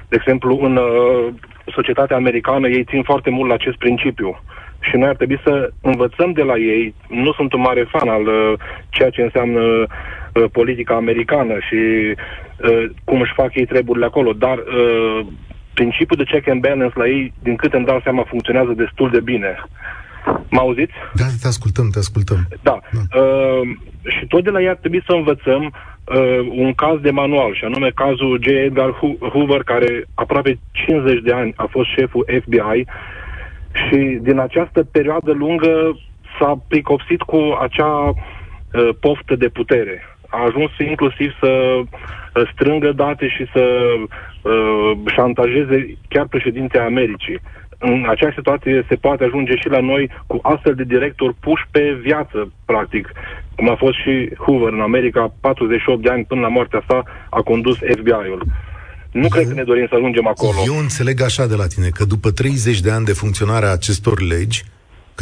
de 0.10 0.16
exemplu, 0.20 0.60
în 0.62 0.76
uh, 0.76 1.34
societatea 1.76 2.16
americană, 2.16 2.68
ei 2.68 2.84
țin 2.84 3.04
foarte 3.04 3.30
mult 3.30 3.48
la 3.48 3.54
acest 3.54 3.78
principiu. 3.78 4.40
Și 4.80 4.96
noi 4.96 5.08
ar 5.08 5.16
trebui 5.16 5.40
să 5.44 5.70
învățăm 5.82 6.32
de 6.32 6.44
la 6.44 6.58
ei. 6.58 6.96
Nu 7.08 7.32
sunt 7.34 7.54
un 7.54 7.62
mare 7.62 7.84
fan 7.84 8.10
al 8.10 8.28
uh, 8.28 8.54
ceea 8.90 9.10
ce 9.10 9.22
înseamnă 9.22 9.62
uh, 9.62 9.84
politica 10.52 10.96
americană 10.96 11.54
și 11.54 11.76
uh, 11.76 12.86
cum 13.04 13.22
își 13.22 13.34
fac 13.34 13.56
ei 13.56 13.66
treburile 13.66 14.06
acolo, 14.06 14.32
dar 14.34 14.58
uh, 14.58 15.26
principiul 15.74 16.18
de 16.18 16.32
check 16.32 16.48
and 16.48 16.62
balance 16.62 16.98
la 17.00 17.08
ei, 17.08 17.34
din 17.44 17.56
câte 17.56 17.76
îmi 17.76 17.86
dau 17.86 18.00
seama, 18.04 18.24
funcționează 18.24 18.72
destul 18.76 19.10
de 19.10 19.20
bine. 19.20 19.56
Mă 20.50 20.60
auziți? 20.60 20.94
Da, 21.14 21.26
te 21.42 21.48
ascultăm, 21.48 21.90
te 21.90 22.00
ascultăm. 22.00 22.48
Da. 22.62 22.80
da. 22.92 23.20
Uh, 23.20 23.62
și 24.18 24.26
tot 24.28 24.44
de 24.44 24.50
la 24.50 24.62
ea 24.62 24.76
trebuie 24.76 25.04
să 25.06 25.14
învățăm 25.14 25.64
uh, 25.64 26.48
un 26.50 26.74
caz 26.74 27.00
de 27.00 27.12
manual, 27.12 27.56
și 27.56 27.64
anume 27.64 27.90
cazul 27.90 28.40
J. 28.42 28.48
Edgar 28.48 28.92
Hoover, 29.32 29.64
care 29.64 30.06
aproape 30.14 30.60
50 30.72 31.22
de 31.22 31.34
ani 31.34 31.54
a 31.56 31.68
fost 31.70 31.90
șeful 31.90 32.26
FBI 32.42 32.86
și 33.74 34.20
din 34.22 34.40
această 34.40 34.84
perioadă 34.84 35.32
lungă 35.32 36.00
s-a 36.40 36.62
pricopsit 36.68 37.22
cu 37.22 37.58
acea 37.62 38.10
uh, 38.10 38.90
poftă 39.00 39.36
de 39.36 39.48
putere. 39.48 40.13
A 40.38 40.40
ajuns 40.48 40.72
inclusiv 40.90 41.30
să 41.40 41.52
uh, 41.52 41.86
strângă 42.54 42.92
date 42.92 43.28
și 43.28 43.44
să 43.54 43.64
uh, 44.42 44.92
șantajeze 45.16 45.98
chiar 46.08 46.28
președintele 46.28 46.84
Americii. 46.84 47.40
În 47.78 48.06
acea 48.10 48.32
situație 48.36 48.86
se 48.90 48.96
poate 48.96 49.24
ajunge 49.24 49.56
și 49.56 49.68
la 49.68 49.80
noi 49.80 50.10
cu 50.28 50.40
astfel 50.42 50.76
de 50.76 50.84
directori 50.84 51.36
puși 51.40 51.66
pe 51.72 51.98
viață, 52.02 52.52
practic, 52.66 53.12
cum 53.56 53.70
a 53.70 53.76
fost 53.76 53.98
și 54.04 54.30
Hoover 54.38 54.74
în 54.74 54.82
America, 54.82 55.34
48 55.40 56.02
de 56.02 56.10
ani 56.10 56.26
până 56.26 56.42
la 56.42 56.48
moartea 56.48 56.84
sa 56.88 57.04
a 57.30 57.42
condus 57.42 57.76
FBI-ul. 57.76 58.44
Nu 59.12 59.22
eu, 59.22 59.28
cred 59.28 59.48
că 59.48 59.54
ne 59.54 59.64
dorim 59.64 59.86
să 59.90 59.96
ajungem 59.96 60.28
acolo. 60.28 60.58
Eu 60.66 60.78
înțeleg 60.78 61.22
așa 61.22 61.48
de 61.48 61.56
la 61.56 61.68
tine, 61.68 61.90
că 61.90 62.06
după 62.06 62.32
30 62.32 62.80
de 62.80 62.92
ani 62.92 63.06
de 63.06 63.14
funcționare 63.14 63.66
a 63.66 63.72
acestor 63.72 64.22
legi, 64.22 64.64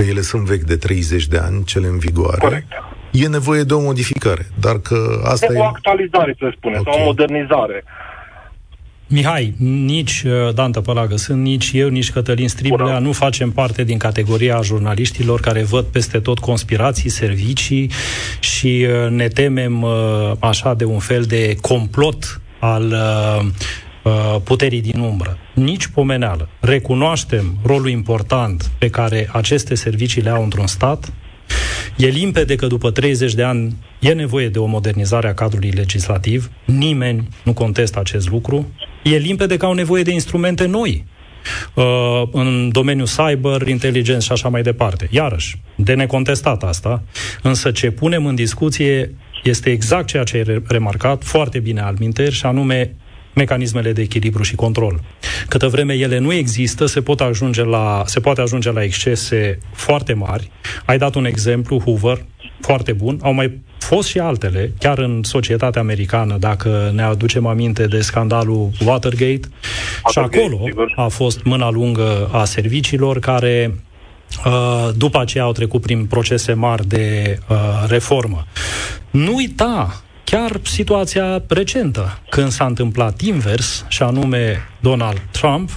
că 0.02 0.10
ele 0.10 0.22
sunt 0.22 0.44
vechi 0.44 0.64
de 0.64 0.76
30 0.76 1.28
de 1.28 1.38
ani, 1.38 1.64
cele 1.64 1.88
în 1.88 1.98
vigoare, 1.98 2.38
Corect. 2.40 2.68
e 3.12 3.28
nevoie 3.28 3.64
de 3.64 3.74
o 3.74 3.82
modificare. 3.82 4.46
Dar 4.60 4.80
că 4.80 5.22
asta 5.24 5.48
de 5.48 5.58
e... 5.58 5.60
o 5.60 5.64
actualizare, 5.64 6.36
să 6.40 6.54
spune, 6.58 6.78
okay. 6.78 6.94
sau 6.94 7.02
o 7.02 7.06
modernizare. 7.06 7.84
Mihai, 9.08 9.54
nici 9.86 10.24
uh, 10.26 10.54
Dan 10.54 10.72
Tăpălagă 10.72 11.16
sunt, 11.16 11.42
nici 11.42 11.72
eu, 11.74 11.90
nici 11.90 12.12
Cătălin 12.12 12.48
Striblea 12.48 12.86
Bună. 12.86 13.00
nu 13.00 13.12
facem 13.12 13.52
parte 13.52 13.84
din 13.84 13.98
categoria 13.98 14.62
jurnaliștilor 14.62 15.40
care 15.40 15.64
văd 15.64 15.86
peste 15.86 16.20
tot 16.20 16.40
conspirații, 16.40 17.10
servicii 17.10 17.92
și 18.40 18.88
uh, 18.90 19.10
ne 19.10 19.28
temem 19.28 19.82
uh, 19.82 19.92
așa 20.40 20.74
de 20.74 20.86
un 20.86 21.00
fel 21.00 21.24
de 21.24 21.56
complot 21.62 22.42
al 22.60 22.94
puterii 24.44 24.82
din 24.82 25.00
umbră. 25.00 25.38
Nici 25.54 25.88
pomeneală. 25.88 26.50
Recunoaștem 26.60 27.58
rolul 27.64 27.90
important 27.90 28.72
pe 28.78 28.90
care 28.90 29.30
aceste 29.32 29.76
servicii 29.76 30.22
le 30.22 30.30
au 30.30 30.44
într-un 30.44 30.68
stat, 30.68 31.12
E 31.98 32.08
limpede 32.08 32.56
că 32.56 32.68
după 32.68 32.92
30 32.92 33.34
de 33.34 33.44
ani 33.44 33.76
e 34.00 34.14
nevoie 34.14 34.50
de 34.50 34.60
o 34.60 34.66
modernizare 34.66 35.28
a 35.28 35.34
cadrului 35.34 35.70
legislativ. 35.70 36.52
Nimeni 36.66 37.28
nu 37.44 37.54
contestă 37.54 38.00
acest 38.00 38.30
lucru. 38.30 38.72
E 39.04 39.18
limpede 39.18 39.58
că 39.58 39.66
au 39.66 39.74
nevoie 39.74 40.04
de 40.04 40.12
instrumente 40.12 40.66
noi 40.66 41.06
uh, 41.74 41.84
în 42.32 42.70
domeniul 42.72 43.08
cyber, 43.08 43.68
inteligență 43.68 44.26
și 44.26 44.32
așa 44.32 44.50
mai 44.50 44.62
departe. 44.62 45.08
Iarăși, 45.12 45.62
de 45.76 45.94
necontestat 45.94 46.64
asta, 46.64 47.04
însă 47.42 47.72
ce 47.72 47.92
punem 47.92 48.26
în 48.26 48.36
discuție 48.36 49.16
este 49.44 49.70
exact 49.70 50.08
ceea 50.08 50.24
ce 50.24 50.38
ai 50.38 50.62
remarcat 50.68 51.24
foarte 51.24 51.60
bine 51.60 51.82
al 51.82 51.96
minteri, 52.00 52.36
și 52.36 52.46
anume 52.46 52.96
mecanismele 53.34 53.92
de 53.92 54.02
echilibru 54.02 54.44
și 54.44 54.56
control. 54.56 55.00
Câtă 55.48 55.68
vreme 55.68 55.94
ele 55.94 56.18
nu 56.18 56.34
există, 56.34 56.86
se, 56.86 57.02
pot 57.02 57.22
ajunge 57.22 57.64
la, 57.64 58.04
se 58.06 58.20
poate 58.20 58.42
ajunge 58.42 58.72
la 58.72 58.84
excese 58.84 59.60
foarte 59.74 60.14
mari. 60.14 60.52
Ai 60.86 60.98
dat 60.98 61.16
un 61.16 61.26
exemplu, 61.26 61.80
Hoover, 61.80 62.26
foarte 62.60 62.92
bun. 62.92 63.20
Au 63.22 63.34
mai 63.34 63.60
fost 63.78 64.08
și 64.08 64.20
altele, 64.20 64.72
chiar 64.80 64.98
în 64.98 65.24
societatea 65.24 65.82
americană, 65.82 66.38
dacă 66.40 66.92
ne 66.94 67.02
aducem 67.02 67.46
aminte 67.46 67.86
de 67.86 68.02
scandalul 68.02 68.70
Watergate. 68.86 69.40
Watergate 70.04 70.12
și 70.12 70.20
acolo 70.20 70.62
sigur. 70.66 70.94
a 70.96 71.08
fost 71.08 71.44
mâna 71.44 71.70
lungă 71.70 72.30
a 72.32 72.44
serviciilor 72.44 73.20
care 73.20 73.76
uh, 74.46 74.90
după 74.96 75.20
aceea 75.20 75.44
au 75.44 75.52
trecut 75.52 75.82
prin 75.82 76.06
procese 76.06 76.54
mari 76.54 76.88
de 76.88 77.40
uh, 77.50 77.58
reformă. 77.88 78.46
Nu 79.10 79.36
uita 79.36 80.02
chiar 80.24 80.60
situația 80.64 81.44
recentă, 81.48 82.20
când 82.30 82.52
s-a 82.52 82.66
întâmplat 82.66 83.22
invers, 83.22 83.86
și 83.88 84.04
anume 84.04 84.58
Donald 84.80 85.22
Trump 85.32 85.70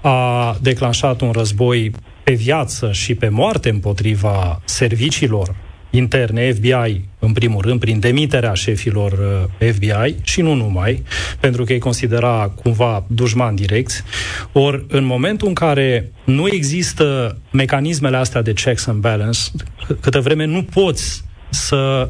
a 0.00 0.56
declanșat 0.60 1.20
un 1.20 1.30
război 1.30 1.92
pe 2.22 2.32
viață 2.32 2.92
și 2.92 3.14
pe 3.14 3.28
moarte 3.28 3.68
împotriva 3.68 4.60
serviciilor 4.64 5.54
interne, 5.90 6.52
FBI, 6.52 7.04
în 7.18 7.32
primul 7.32 7.60
rând, 7.60 7.80
prin 7.80 8.00
demiterea 8.00 8.54
șefilor 8.54 9.12
uh, 9.58 9.72
FBI 9.72 10.14
și 10.22 10.40
nu 10.40 10.54
numai, 10.54 11.02
pentru 11.40 11.64
că 11.64 11.72
îi 11.72 11.78
considera 11.78 12.52
cumva 12.62 13.04
dușman 13.06 13.54
direct. 13.54 14.04
Ori, 14.52 14.84
în 14.88 15.04
momentul 15.04 15.48
în 15.48 15.54
care 15.54 16.12
nu 16.24 16.48
există 16.50 17.36
mecanismele 17.52 18.16
astea 18.16 18.42
de 18.42 18.52
checks 18.52 18.86
and 18.86 19.00
balance, 19.00 19.40
câtă 20.00 20.20
vreme 20.20 20.44
nu 20.44 20.62
poți 20.62 21.24
să 21.48 22.08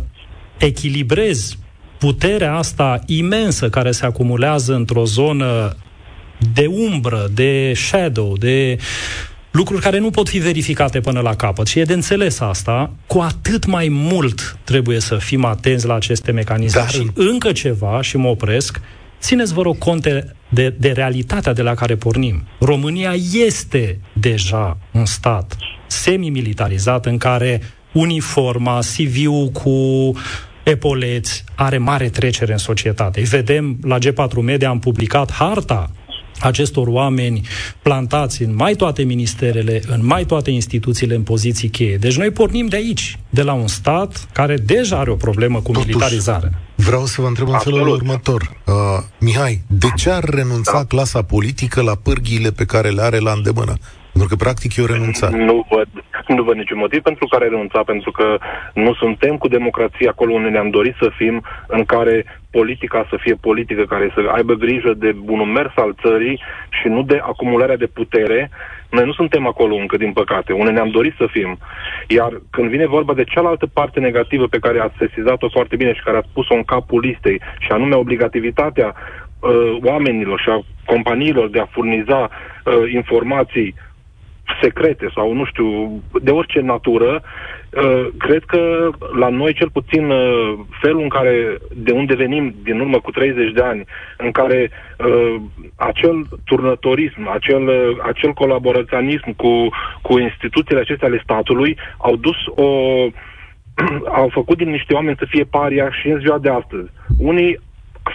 echilibrezi 0.61 1.59
puterea 1.99 2.55
asta 2.55 3.01
imensă 3.07 3.69
care 3.69 3.91
se 3.91 4.07
acumulează 4.07 4.75
într-o 4.75 5.05
zonă 5.05 5.77
de 6.53 6.67
umbră, 6.67 7.29
de 7.35 7.73
shadow, 7.75 8.37
de 8.37 8.79
lucruri 9.51 9.83
care 9.83 9.99
nu 9.99 10.11
pot 10.11 10.29
fi 10.29 10.39
verificate 10.39 11.01
până 11.01 11.21
la 11.21 11.35
capăt. 11.35 11.67
Și 11.67 11.79
e 11.79 11.85
de 11.85 11.93
înțeles 11.93 12.41
asta, 12.41 12.91
cu 13.07 13.19
atât 13.19 13.67
mai 13.67 13.89
mult 13.91 14.59
trebuie 14.65 15.01
să 15.01 15.17
fim 15.17 15.45
atenți 15.45 15.87
la 15.87 15.95
aceste 15.95 16.33
mecanisme. 16.33 16.81
Dar... 16.81 16.91
Și 16.91 17.11
încă 17.15 17.53
ceva, 17.53 18.03
și 18.03 18.17
mă 18.17 18.29
opresc, 18.29 18.81
țineți, 19.21 19.53
vă 19.53 19.63
rog, 19.63 19.79
conte 19.79 20.37
de, 20.49 20.75
de 20.79 20.91
realitatea 20.91 21.53
de 21.53 21.63
la 21.63 21.75
care 21.75 21.97
pornim. 21.97 22.47
România 22.61 23.15
este 23.33 24.01
deja 24.13 24.79
un 24.93 25.05
stat 25.05 25.57
semi-militarizat 25.87 27.07
în 27.07 27.19
care 27.19 27.61
uniforma, 27.93 28.79
CV-ul 28.79 29.49
cu 29.49 30.13
epoleți, 30.71 31.45
are 31.55 31.79
mare 31.79 32.09
trecere 32.09 32.53
în 32.53 32.59
societate. 32.59 33.21
Îi 33.21 33.27
vedem 33.27 33.79
la 33.83 33.99
G4 33.99 34.35
Media, 34.43 34.69
am 34.69 34.79
publicat 34.79 35.33
harta 35.33 35.91
acestor 36.41 36.87
oameni 36.87 37.47
plantați 37.83 38.43
în 38.43 38.55
mai 38.55 38.75
toate 38.75 39.03
ministerele, 39.03 39.83
în 39.87 40.07
mai 40.07 40.25
toate 40.25 40.51
instituțiile 40.51 41.15
în 41.15 41.23
poziții 41.23 41.69
cheie. 41.69 41.97
Deci 41.97 42.17
noi 42.17 42.31
pornim 42.31 42.67
de 42.67 42.77
aici, 42.77 43.19
de 43.31 43.43
la 43.43 43.53
un 43.53 43.67
stat 43.67 44.29
care 44.33 44.57
deja 44.57 44.99
are 44.99 45.11
o 45.11 45.15
problemă 45.15 45.61
cu 45.61 45.73
Totuși, 45.73 45.87
militarizarea. 45.87 46.51
Vreau 46.75 47.07
să 47.07 47.21
vă 47.21 47.27
întreb 47.27 47.49
în 47.49 47.59
felul 47.59 47.89
următor. 47.89 48.57
Uh, 48.67 48.75
Mihai, 49.19 49.63
de 49.67 49.89
ce 49.97 50.11
ar 50.11 50.25
renunța 50.25 50.73
da. 50.73 50.85
clasa 50.85 51.23
politică 51.23 51.83
la 51.83 51.95
pârghiile 51.95 52.51
pe 52.51 52.65
care 52.65 52.91
le 52.91 53.03
are 53.03 53.19
la 53.19 53.33
îndemână? 53.33 53.75
Pentru 54.13 54.29
că, 54.31 54.45
practic, 54.45 54.77
e 54.77 54.83
o 54.83 54.87
renunțare. 54.87 55.45
Nu 55.45 55.67
văd, 55.71 55.89
nu 56.27 56.43
văd 56.43 56.57
niciun 56.57 56.79
motiv 56.79 57.01
pentru 57.03 57.27
care 57.27 57.49
renunța, 57.49 57.83
pentru 57.83 58.11
că 58.11 58.39
nu 58.75 58.95
suntem 58.95 59.37
cu 59.37 59.49
democrația 59.49 60.11
acolo 60.11 60.33
unde 60.33 60.49
ne-am 60.49 60.71
dorit 60.71 60.95
să 61.01 61.11
fim, 61.17 61.43
în 61.67 61.85
care 61.85 62.41
politica 62.51 63.07
să 63.11 63.17
fie 63.21 63.35
politică, 63.35 63.83
care 63.85 64.11
să 64.15 64.21
aibă 64.33 64.55
grijă 64.55 64.95
de 64.97 65.13
bunul 65.13 65.47
mers 65.47 65.73
al 65.75 65.95
țării 66.03 66.41
și 66.81 66.89
nu 66.89 67.03
de 67.03 67.19
acumularea 67.23 67.77
de 67.77 67.87
putere. 67.87 68.51
Noi 68.91 69.05
nu 69.05 69.13
suntem 69.13 69.47
acolo 69.47 69.75
încă, 69.75 69.97
din 69.97 70.13
păcate, 70.13 70.53
unde 70.53 70.71
ne-am 70.71 70.91
dorit 70.91 71.15
să 71.17 71.27
fim. 71.31 71.59
Iar 72.09 72.41
când 72.51 72.71
vine 72.71 72.87
vorba 72.87 73.15
de 73.15 73.25
cealaltă 73.25 73.67
parte 73.67 74.01
negativă 74.01 74.47
pe 74.47 74.59
care 74.59 74.81
ați 74.81 74.97
sesizat-o 74.99 75.49
foarte 75.49 75.77
bine 75.77 75.93
și 75.95 76.03
care 76.03 76.17
ați 76.17 76.31
pus-o 76.33 76.55
în 76.55 76.63
capul 76.63 77.01
listei, 77.01 77.41
și 77.59 77.71
anume 77.71 77.95
obligativitatea 77.95 78.95
uh, 78.95 79.77
oamenilor 79.83 80.41
și 80.41 80.49
a 80.49 80.65
companiilor 80.85 81.51
de 81.51 81.61
a 81.61 81.73
furniza 81.75 82.21
uh, 82.29 82.93
informații 82.93 83.75
secrete 84.61 85.11
sau, 85.15 85.33
nu 85.33 85.45
știu, 85.45 86.01
de 86.23 86.31
orice 86.31 86.61
natură, 86.61 87.23
uh, 87.23 88.07
cred 88.19 88.45
că 88.45 88.91
la 89.19 89.29
noi, 89.29 89.53
cel 89.53 89.71
puțin, 89.71 90.11
uh, 90.11 90.59
felul 90.81 91.03
în 91.03 91.09
care, 91.09 91.59
de 91.75 91.93
unde 91.93 92.15
venim 92.15 92.55
din 92.63 92.81
urmă 92.81 93.01
cu 93.01 93.11
30 93.11 93.53
de 93.53 93.63
ani, 93.63 93.85
în 94.17 94.31
care 94.31 94.71
uh, 94.99 95.35
acel 95.77 96.27
turnătorism, 96.45 97.29
acel, 97.29 97.69
acel 98.03 98.33
colaboraționism 98.33 99.35
cu, 99.37 99.69
cu 100.03 100.19
instituțiile 100.19 100.81
acestea 100.81 101.09
ale 101.09 101.21
statului 101.23 101.79
au 101.99 102.17
dus 102.17 102.37
o 102.47 102.69
au 104.21 104.29
făcut 104.29 104.57
din 104.57 104.71
niște 104.71 104.95
oameni 104.95 105.17
să 105.19 105.27
fie 105.29 105.45
paria 105.45 105.91
și 105.91 106.09
în 106.09 106.19
ziua 106.19 106.39
de 106.39 106.51
astăzi. 106.51 106.91
Unii 107.19 107.61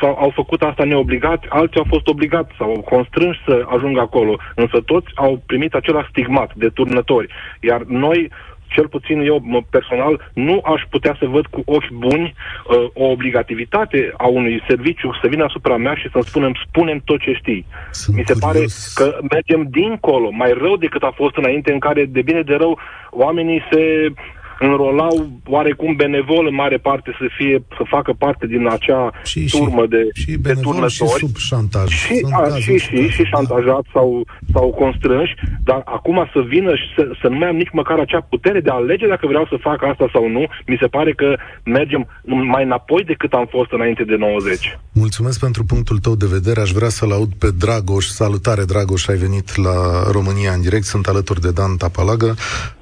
sau 0.02 0.18
au 0.20 0.30
făcut 0.30 0.62
asta 0.62 0.84
neobligat, 0.84 1.46
alții 1.50 1.80
au 1.80 1.86
fost 1.90 2.08
obligați 2.08 2.52
sau 2.58 2.82
constrânși 2.90 3.42
să 3.46 3.66
ajungă 3.76 4.00
acolo, 4.00 4.38
însă 4.56 4.82
toți 4.86 5.08
au 5.16 5.42
primit 5.46 5.74
același 5.74 6.10
stigmat 6.10 6.52
de 6.56 6.70
turnători. 6.70 7.28
Iar 7.60 7.82
noi, 7.82 8.32
cel 8.68 8.88
puțin 8.88 9.20
eu 9.22 9.66
personal, 9.70 10.32
nu 10.34 10.62
aș 10.64 10.82
putea 10.90 11.16
să 11.20 11.26
văd 11.26 11.46
cu 11.46 11.62
ochi 11.66 11.90
buni 11.90 12.34
uh, 12.34 12.76
o 12.94 13.04
obligativitate 13.04 14.14
a 14.18 14.28
unui 14.28 14.64
serviciu 14.68 15.18
să 15.22 15.28
vină 15.28 15.44
asupra 15.44 15.78
mea 15.78 15.94
și 15.96 16.10
să-mi 16.12 16.24
spunem, 16.24 16.54
spunem 16.68 17.02
tot 17.06 17.20
ce 17.20 17.34
știi. 17.34 17.66
Sunt 17.92 18.16
Mi 18.16 18.24
se 18.26 18.34
curios. 18.34 18.94
pare 18.94 19.10
că 19.10 19.18
mergem 19.32 19.68
dincolo, 19.70 20.30
mai 20.32 20.54
rău 20.58 20.76
decât 20.76 21.04
a 21.04 21.14
fost 21.16 21.36
înainte, 21.36 21.72
în 21.72 21.80
care 21.80 22.06
de 22.06 22.22
bine 22.22 22.42
de 22.42 22.56
rău 22.56 22.80
oamenii 23.12 23.64
se 23.72 24.12
înrolau 24.60 25.30
oarecum 25.46 25.96
benevol 25.96 26.48
în 26.48 26.56
mare 26.56 26.78
parte 26.78 27.16
să 27.20 27.26
fie 27.38 27.64
să 27.78 27.84
facă 27.90 28.14
parte 28.18 28.48
din 28.48 28.68
acea 28.68 29.12
și, 29.24 29.50
turmă 29.52 29.82
și, 29.82 29.88
de, 29.88 30.02
și 30.14 30.32
de 30.32 30.54
turnători. 30.62 30.90
Și 30.92 31.26
sub 31.26 31.36
șantaj. 31.36 31.90
Și, 31.90 32.26
a, 32.32 32.56
și, 32.56 32.78
și, 32.78 33.08
și 33.10 33.24
șantajat 33.24 33.86
sau, 33.94 34.26
sau 34.54 34.70
constrânși, 34.70 35.34
dar 35.64 35.82
acum 35.86 36.30
să 36.34 36.40
vină 36.48 36.76
și 36.76 36.88
să, 36.96 37.04
să 37.22 37.28
nu 37.28 37.38
mai 37.38 37.48
am 37.48 37.56
nici 37.56 37.74
măcar 37.80 38.00
acea 38.00 38.22
putere 38.30 38.60
de 38.60 38.70
a 38.70 38.74
alege 38.74 39.08
dacă 39.08 39.28
vreau 39.28 39.46
să 39.46 39.58
fac 39.62 39.84
asta 39.84 40.10
sau 40.14 40.30
nu, 40.30 40.44
mi 40.68 40.78
se 40.80 40.88
pare 40.88 41.14
că 41.14 41.36
mergem 41.64 42.08
mai 42.54 42.64
înapoi 42.64 43.04
decât 43.04 43.34
am 43.34 43.48
fost 43.50 43.72
înainte 43.72 44.04
de 44.04 44.16
90. 44.16 44.78
Mulțumesc 44.92 45.40
pentru 45.40 45.64
punctul 45.64 45.98
tău 45.98 46.16
de 46.16 46.26
vedere. 46.26 46.62
Aș 46.62 46.72
vrea 46.72 46.90
să-l 46.90 47.12
aud 47.12 47.32
pe 47.38 47.50
Dragoș. 47.58 48.06
Salutare, 48.06 48.64
Dragoș, 48.64 49.08
ai 49.08 49.16
venit 49.16 49.56
la 49.56 49.76
România 50.12 50.52
în 50.52 50.62
direct. 50.62 50.84
Sunt 50.84 51.08
alături 51.08 51.42
de 51.42 51.52
Dan 51.52 51.78
Tapalagă. 51.78 52.36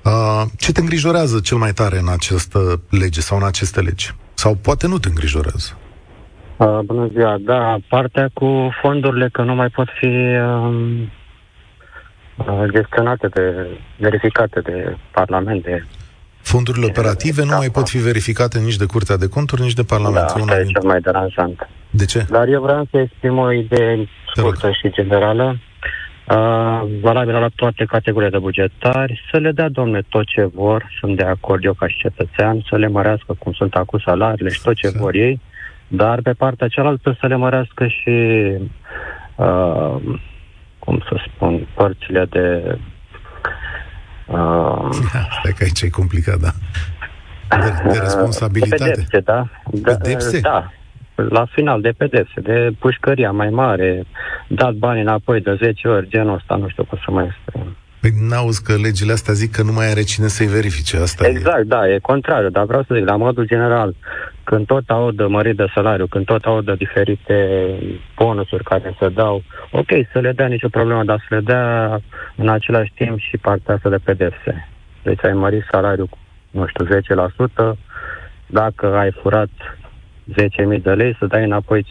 Uh, 0.04 0.44
ce 0.58 0.72
te 0.72 0.80
îngrijorează 0.80 1.39
cel 1.39 1.58
mai 1.58 1.72
tare 1.72 1.98
în 1.98 2.08
această 2.08 2.82
lege 2.89 3.22
sau 3.22 3.38
în 3.38 3.44
aceste 3.44 3.82
legi? 3.82 4.16
Sau 4.34 4.56
poate 4.56 4.88
nu 4.88 4.98
te 4.98 5.08
îngrijorează? 5.08 5.78
Uh, 6.58 6.80
bună 6.86 7.08
ziua, 7.12 7.38
da, 7.39 7.78
partea 7.89 8.30
cu 8.34 8.70
fondurile 8.82 9.30
că 9.30 9.42
nu 9.42 9.56
mai 9.56 9.70
pot 9.70 9.88
fi 10.00 10.06
uh, 10.06 11.02
gestionate 12.72 13.28
de, 13.28 13.68
verificate 13.98 14.60
de 14.60 14.98
Parlament, 15.12 15.63
de 15.63 15.84
Fondurile 16.42 16.86
operative 16.86 17.44
nu 17.44 17.56
mai 17.56 17.70
pot 17.70 17.89
fi 17.89 17.98
verificate 17.98 18.60
nici 18.60 18.76
de 18.76 18.86
Curtea 18.86 19.18
de 19.18 19.28
Conturi, 19.28 19.62
nici 19.62 19.74
de 19.74 19.84
Parlament. 19.84 20.28
Da, 20.28 20.34
asta 20.34 20.60
e 20.60 20.63
cel 20.63 20.84
mai 20.84 21.00
deranjant. 21.00 21.70
De 21.89 22.06
ce? 22.06 22.26
Dar 22.30 22.48
eu 22.48 22.62
vreau 22.62 22.88
să 22.92 22.98
exprim 22.98 23.38
o 23.38 23.52
idee 23.52 24.10
scurtă 24.36 24.72
și 24.72 24.92
generală, 24.92 25.60
uh, 26.28 26.82
valabilă 27.02 27.40
la 27.40 27.50
toate 27.56 27.86
categoriile 27.86 28.38
de 28.38 28.44
bugetari, 28.44 29.22
să 29.32 29.38
le 29.38 29.52
dea, 29.52 29.70
domne, 29.70 30.02
tot 30.10 30.26
ce 30.26 30.46
vor, 30.54 30.92
sunt 31.00 31.18
de 31.18 31.24
acord 31.24 31.64
eu 31.64 31.74
ca 31.74 31.88
și 31.88 31.98
cetățean, 31.98 32.66
să 32.70 32.76
le 32.76 32.88
mărească 32.88 33.36
cum 33.40 33.54
sunt 33.54 33.74
acum 33.74 34.00
salariile 34.00 34.50
și 34.50 34.62
tot 34.62 34.76
ce 34.76 34.88
să. 34.88 34.98
vor 34.98 35.14
ei, 35.14 35.42
dar 35.88 36.22
pe 36.22 36.34
partea 36.34 36.68
cealaltă 36.68 37.18
să 37.20 37.28
le 37.28 37.36
mărească 37.36 37.88
și, 37.88 38.44
uh, 39.36 39.96
cum 40.80 41.04
să 41.10 41.16
spun, 41.28 41.68
părțile 41.76 42.26
de 42.30 42.78
Uh, 44.26 44.90
Stai 45.40 45.54
că 45.58 45.64
aici 45.64 45.82
e 45.82 45.90
complicat, 45.90 46.38
da. 46.40 46.52
De, 47.50 47.90
de 47.92 48.00
responsabilitate. 48.08 48.84
De 48.84 48.90
pedepse, 48.90 49.20
da. 49.20 49.48
De, 49.72 49.82
pedepse? 49.82 50.40
Da. 50.40 50.72
La 51.15 51.45
final, 51.45 51.82
de 51.82 51.93
pedepse, 51.97 52.39
de 52.41 52.69
pușcăria 52.80 53.32
mai 53.32 53.49
mare, 53.49 54.04
dat 54.47 54.73
bani 54.73 55.02
înapoi 55.02 55.41
de 55.41 55.58
10 55.62 55.88
ori, 55.88 56.08
genul 56.10 56.36
ăsta, 56.36 56.56
nu 56.56 56.69
știu 56.69 56.84
cum 56.84 56.99
să 57.06 57.12
mai 57.12 57.30
spun. 57.45 57.76
Păi 58.04 58.12
n-auzi 58.30 58.63
că 58.63 58.73
legile 58.76 59.12
astea 59.12 59.34
zic 59.34 59.52
că 59.52 59.63
nu 59.63 59.71
mai 59.71 59.89
are 59.89 60.02
cine 60.02 60.28
să-i 60.28 60.47
verifice. 60.47 60.97
Asta 60.97 61.28
exact, 61.28 61.60
e... 61.60 61.63
da, 61.63 61.89
e 61.89 61.99
contrariu, 61.99 62.49
dar 62.49 62.65
vreau 62.65 62.84
să 62.88 62.93
zic, 62.95 63.06
la 63.06 63.15
modul 63.15 63.45
general, 63.45 63.95
când 64.43 64.65
tot 64.65 64.89
aud 64.89 65.28
mărit 65.28 65.56
de 65.56 65.65
salariu, 65.73 66.08
când 66.08 66.26
tot 66.26 66.43
aud 66.45 66.78
diferite 66.78 67.36
bonusuri 68.15 68.63
care 68.63 68.95
se 68.99 69.10
dau, 69.10 69.43
ok, 69.71 69.89
să 70.12 70.19
le 70.19 70.32
dea 70.32 70.47
nicio 70.47 70.69
problemă, 70.69 71.04
dar 71.04 71.26
să 71.30 71.36
le 71.36 71.41
dea 71.41 71.99
în 72.36 72.49
același 72.49 72.91
timp 72.95 73.19
și 73.19 73.38
partea 73.38 73.73
asta 73.73 73.89
de 73.89 73.97
pedepse. 74.04 74.69
Deci 75.04 75.23
ai 75.23 75.34
mărit 75.34 75.63
salariul 75.71 76.08
cu, 76.08 76.17
nu 76.52 76.65
știu, 76.67 76.86
10%, 77.73 77.78
dacă 78.47 78.95
ai 78.95 79.12
furat 79.21 79.49
10.000 80.32 80.82
de 80.82 80.92
lei, 80.92 81.16
să 81.20 81.26
dai 81.26 81.44
înapoi 81.44 81.86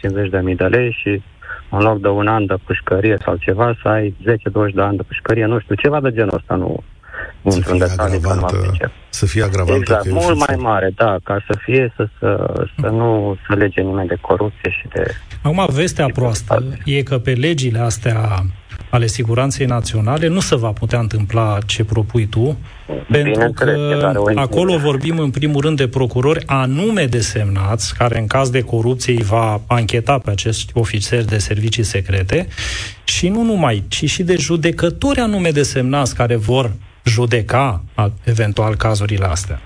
50.000 0.49 0.55
de 0.55 0.65
lei 0.65 0.97
și 1.01 1.21
în 1.69 1.79
loc 1.79 2.01
de 2.01 2.07
un 2.07 2.27
an 2.27 2.45
de 2.45 2.55
pușcărie 2.65 3.17
sau 3.23 3.35
ceva, 3.35 3.77
să 3.81 3.87
ai 3.87 4.15
10-20 4.21 4.73
de 4.73 4.81
ani 4.81 4.97
de 4.97 5.03
pușcărie, 5.03 5.45
nu 5.45 5.59
știu, 5.59 5.75
ceva 5.75 6.01
de 6.01 6.11
genul 6.11 6.35
ăsta, 6.35 6.55
nu 6.55 6.83
să 7.47 7.59
fie, 7.59 7.77
detalii, 7.77 8.15
agravantă, 8.15 8.91
să 9.09 9.25
fie 9.25 9.43
agravantă. 9.43 9.79
Exact, 9.79 10.11
mult 10.11 10.47
mai 10.47 10.55
mare, 10.59 10.91
da, 10.95 11.17
ca 11.23 11.43
să 11.47 11.57
fie, 11.61 11.93
să, 11.95 12.07
să, 12.19 12.53
să 12.79 12.87
nu 12.87 13.37
să 13.47 13.55
lege 13.55 13.81
nimeni 13.81 14.07
de 14.07 14.17
corupție 14.21 14.71
și 14.71 14.87
de... 14.93 15.15
Acum, 15.41 15.67
vestea 15.71 16.07
proastă 16.13 16.63
e 16.85 17.03
că 17.03 17.17
pe 17.17 17.31
legile 17.31 17.79
astea 17.79 18.19
ale 18.93 19.05
siguranței 19.05 19.65
naționale 19.65 20.27
nu 20.27 20.39
se 20.39 20.55
va 20.55 20.71
putea 20.71 20.99
întâmpla 20.99 21.57
ce 21.65 21.83
propui 21.83 22.25
tu, 22.25 22.57
pentru 23.11 23.51
că 23.51 24.11
acolo 24.35 24.77
vorbim 24.77 25.17
în 25.19 25.29
primul 25.29 25.61
rând 25.61 25.77
de 25.77 25.87
procurori 25.87 26.43
anume 26.45 27.05
desemnați, 27.05 27.97
care 27.97 28.19
în 28.19 28.27
caz 28.27 28.49
de 28.49 28.61
corupție 28.61 29.13
îi 29.13 29.23
va 29.23 29.61
ancheta 29.67 30.17
pe 30.17 30.29
acești 30.29 30.71
ofițeri 30.75 31.25
de 31.25 31.37
servicii 31.37 31.83
secrete 31.83 32.47
și 33.03 33.29
nu 33.29 33.41
numai, 33.43 33.83
ci 33.87 34.09
și 34.09 34.23
de 34.23 34.35
judecători 34.35 35.19
anume 35.19 35.49
desemnați 35.49 36.15
care 36.15 36.35
vor 36.35 36.71
judeca 37.05 37.83
eventual 38.23 38.75
cazurile 38.75 39.25
astea. 39.25 39.59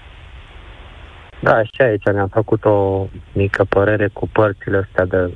Da, 1.42 1.64
și 1.64 1.82
aici 1.82 2.04
ne-am 2.04 2.28
făcut 2.34 2.66
o 2.66 3.08
mică 3.32 3.64
părere 3.70 4.10
cu 4.14 4.30
părțile 4.32 4.88
astea 4.88 5.06
de 5.06 5.32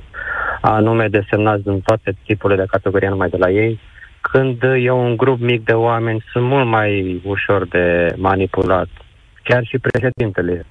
anume 0.62 1.08
desemnați 1.08 1.64
din 1.64 1.82
toate 1.82 2.16
tipurile 2.26 2.62
de 2.62 2.68
categorie, 2.72 3.10
numai 3.10 3.30
de 3.30 3.38
la 3.38 3.50
ei, 3.50 3.80
când 4.22 4.64
e 4.64 4.92
un 4.92 5.18
grup 5.18 5.40
mic 5.40 5.66
de 5.66 5.74
oameni, 5.74 6.24
sunt 6.32 6.44
mult 6.44 6.68
mai 6.68 7.22
ușor 7.26 7.68
de 7.68 8.14
manipulat. 8.18 8.88
Chiar 9.44 9.64
și 9.66 9.78
președintele, 9.78 10.66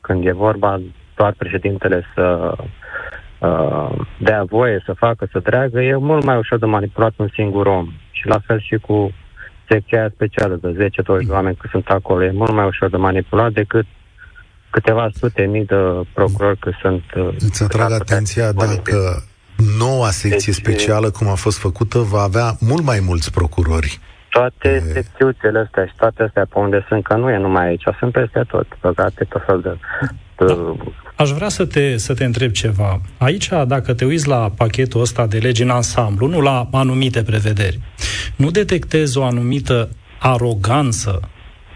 când 0.00 0.26
e 0.26 0.32
vorba 0.32 0.80
doar 1.16 1.34
președintele 1.38 2.04
să 2.14 2.54
uh, 3.38 3.90
dea 4.18 4.44
voie 4.44 4.82
să 4.84 4.92
facă, 4.92 5.28
să 5.32 5.40
treagă, 5.40 5.80
e 5.80 5.96
mult 5.96 6.24
mai 6.24 6.36
ușor 6.36 6.58
de 6.58 6.66
manipulat 6.66 7.12
un 7.16 7.28
singur 7.34 7.66
om. 7.66 7.92
Și 8.10 8.26
la 8.26 8.38
fel 8.46 8.60
și 8.60 8.76
cu 8.76 9.12
secția 9.68 10.10
specială 10.14 10.58
de 10.62 10.88
10-20 10.88 11.26
de 11.26 11.32
oameni 11.32 11.56
că 11.56 11.68
sunt 11.70 11.86
acolo. 11.88 12.24
E 12.24 12.30
mult 12.30 12.52
mai 12.52 12.66
ușor 12.66 12.90
de 12.90 12.96
manipulat 12.96 13.52
decât 13.52 13.86
câteva 14.70 15.08
sute 15.14 15.42
mii 15.42 15.64
de 15.64 15.76
procurori 16.12 16.58
că 16.58 16.70
sunt... 16.80 17.02
Uh, 17.16 17.34
Îți 17.38 17.62
atrag 17.62 17.92
atenția 17.92 18.52
dacă 18.52 19.22
noua 19.78 20.10
secție 20.10 20.52
deci, 20.52 20.62
specială, 20.64 21.10
cum 21.10 21.28
a 21.28 21.34
fost 21.34 21.58
făcută, 21.58 21.98
va 21.98 22.20
avea 22.20 22.56
mult 22.60 22.84
mai 22.84 23.00
mulți 23.00 23.32
procurori. 23.32 24.00
Toate 24.30 24.68
e... 24.68 24.92
secțiuțele 24.92 25.58
astea 25.58 25.86
și 25.86 25.92
toate 25.96 26.22
astea 26.22 26.46
pe 26.52 26.58
unde 26.58 26.84
sunt, 26.88 27.04
că 27.04 27.14
nu 27.14 27.30
e 27.30 27.36
numai 27.36 27.66
aici, 27.66 27.82
sunt 27.98 28.12
peste 28.12 28.44
tot, 28.48 28.66
băgate 28.80 29.24
tot 29.28 29.42
fel 29.46 29.60
de... 29.60 29.78
de... 30.36 30.54
Da. 30.54 30.74
Aș 31.16 31.30
vrea 31.30 31.48
să 31.48 31.66
te, 31.66 31.96
să 31.96 32.14
te 32.14 32.24
întreb 32.24 32.50
ceva. 32.50 33.00
Aici, 33.18 33.48
dacă 33.66 33.94
te 33.94 34.04
uiți 34.04 34.28
la 34.28 34.52
pachetul 34.56 35.00
ăsta 35.00 35.26
de 35.26 35.38
legi 35.38 35.62
în 35.62 35.70
ansamblu, 35.70 36.26
nu 36.26 36.40
la 36.40 36.68
anumite 36.72 37.22
prevederi, 37.22 37.80
nu 38.36 38.50
detectezi 38.50 39.18
o 39.18 39.24
anumită 39.24 39.88
aroganță 40.18 41.20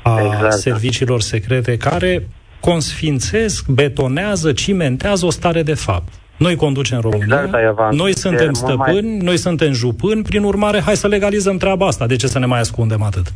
a 0.03 0.21
exact. 0.21 0.43
Da. 0.43 0.51
serviciilor 0.51 1.21
secrete 1.21 1.77
care 1.77 2.29
consfințesc, 2.61 3.69
betonează, 3.69 4.53
cimentează 4.53 5.27
o 5.27 5.31
stare 5.31 5.63
de 5.63 5.75
fapt. 5.75 6.13
Noi 6.37 6.57
conducem 6.57 7.01
România, 7.01 7.43
exact, 7.45 7.77
da, 7.77 7.89
noi 7.91 8.17
suntem 8.17 8.53
stăpâni, 8.53 9.09
mai... 9.09 9.19
noi 9.23 9.37
suntem 9.37 9.73
jupâni, 9.73 10.23
prin 10.23 10.43
urmare, 10.43 10.81
hai 10.81 10.97
să 10.97 11.09
legalizăm 11.09 11.57
treaba 11.57 11.87
asta. 11.87 12.07
De 12.07 12.17
ce 12.17 12.27
să 12.27 12.39
ne 12.39 12.47
mai 12.47 12.61
ascundem 12.61 13.03
atât? 13.03 13.27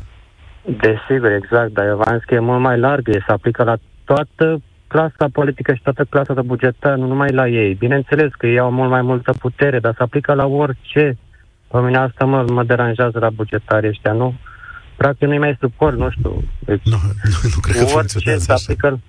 Desigur, 0.62 1.30
exact, 1.30 1.72
dar 1.72 1.86
eu 1.86 1.96
v-am 1.96 2.22
că 2.26 2.34
e 2.34 2.38
mult 2.38 2.60
mai 2.60 2.78
largă, 2.78 3.12
se 3.12 3.32
aplică 3.32 3.62
la 3.62 3.76
toată 4.04 4.62
clasa 4.86 5.26
politică 5.32 5.74
și 5.74 5.82
toată 5.82 6.06
clasa 6.08 6.34
de 6.34 6.40
bugetar, 6.40 6.96
nu 6.96 7.06
numai 7.06 7.32
la 7.32 7.48
ei. 7.48 7.74
Bineînțeles 7.74 8.30
că 8.38 8.46
ei 8.46 8.58
au 8.58 8.70
mult 8.70 8.90
mai 8.90 9.02
multă 9.02 9.32
putere, 9.38 9.78
dar 9.78 9.94
se 9.96 10.02
aplică 10.02 10.32
la 10.32 10.46
orice. 10.46 11.18
Pe 11.70 11.78
mine 11.78 11.98
asta 11.98 12.24
mă, 12.24 12.44
mă 12.48 12.64
deranjează 12.64 13.18
la 13.18 13.30
bugetarii 13.30 13.88
ăștia, 13.88 14.12
nu? 14.12 14.34
practic 14.98 15.28
nu 15.28 15.38
mai 15.38 15.56
suport, 15.60 15.96
nu 15.96 16.10
știu. 16.10 16.44
Deci, 16.58 16.80
nu, 16.84 16.98
nu, 17.30 17.36
nu 17.54 17.60
cred 17.60 17.76
că 17.76 17.84
funcționează 17.84 18.52
așa. 18.52 18.62
Aplică... 18.62 19.00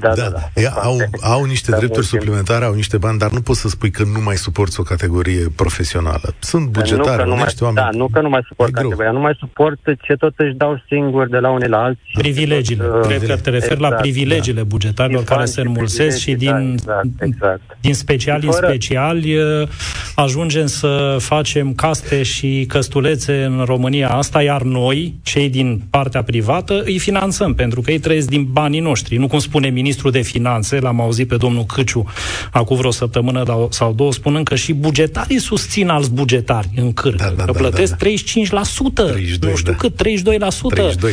Da, 0.00 0.14
da, 0.14 0.28
da. 0.28 0.50
da. 0.54 0.68
Au, 0.82 0.96
au 1.22 1.44
niște 1.44 1.70
da, 1.70 1.76
drepturi 1.76 2.06
suplimentare, 2.06 2.64
au 2.64 2.74
niște 2.74 2.96
bani, 2.96 3.18
dar 3.18 3.30
nu 3.30 3.40
poți 3.40 3.60
să 3.60 3.68
spui 3.68 3.90
că 3.90 4.02
nu 4.02 4.20
mai 4.20 4.36
suporți 4.36 4.80
o 4.80 4.82
categorie 4.82 5.46
profesională. 5.56 6.34
Sunt 6.38 6.66
bugetari, 6.66 7.28
nu 7.28 7.34
mai, 7.34 7.54
oameni. 7.60 7.86
Da, 7.90 7.98
nu 7.98 8.08
că 8.12 8.20
nu 8.20 8.28
mai 8.28 8.40
suport 8.48 8.72
categoria, 8.72 9.10
nu 9.10 9.20
mai 9.20 9.36
suport 9.38 9.78
ce 10.02 10.14
tot 10.14 10.34
își 10.36 10.54
dau 10.54 10.82
singur 10.88 11.28
de 11.28 11.38
la 11.38 11.50
unii 11.50 11.68
la 11.68 11.82
alții. 11.82 12.12
Privilegiile. 12.14 12.84
Tot, 12.84 12.94
uh, 12.94 13.06
Cred 13.06 13.26
că 13.26 13.36
te 13.36 13.50
referi 13.50 13.72
exact, 13.72 13.92
la 13.92 14.00
privilegiile 14.00 14.60
da. 14.60 14.66
bugetarilor 14.66 15.24
care 15.24 15.44
se 15.44 15.60
înmulțesc 15.60 16.18
și 16.18 16.34
din, 16.34 16.70
exact, 16.72 17.06
exact. 17.20 17.76
din 17.80 17.94
speciali 17.94 18.46
în 18.46 18.52
speciali 18.52 19.36
uh, 19.36 19.68
ajungem 20.14 20.66
să 20.66 21.16
facem 21.18 21.74
caste 21.74 22.22
și 22.22 22.64
căstulețe 22.68 23.44
în 23.44 23.62
România 23.64 24.08
asta, 24.08 24.42
iar 24.42 24.62
noi, 24.62 25.14
cei 25.22 25.48
din 25.48 25.82
partea 25.90 26.22
privată, 26.22 26.82
îi 26.84 26.98
finanțăm, 26.98 27.54
pentru 27.54 27.80
că 27.80 27.90
ei 27.90 27.98
trăiesc 27.98 28.28
din 28.28 28.48
banii 28.50 28.80
noștri. 28.80 29.16
Nu 29.16 29.26
cum 29.26 29.38
spune 29.52 29.68
ministrul 29.68 30.10
de 30.10 30.20
finanțe, 30.20 30.78
l-am 30.78 31.00
auzit 31.00 31.28
pe 31.28 31.36
domnul 31.36 31.64
Câciu 31.64 32.04
acum 32.50 32.76
vreo 32.76 32.90
săptămână 32.90 33.68
sau 33.70 33.92
două, 33.92 34.12
spunând 34.12 34.46
că 34.46 34.54
și 34.54 34.72
bugetarii 34.72 35.38
susțin 35.38 35.88
alți 35.88 36.10
bugetari 36.10 36.68
în 36.76 36.92
cârcă, 36.92 37.24
da, 37.24 37.34
da, 37.36 37.44
că 37.44 37.52
da, 37.52 37.58
plătesc 37.58 37.96
da, 37.96 37.96
da. 37.96 38.60
35%, 38.60 38.94
32, 38.94 39.50
nu 39.50 39.56
știu 39.56 39.72
da. 39.72 39.78
cât, 39.78 39.94
32%. 39.94 40.74
32 40.74 41.12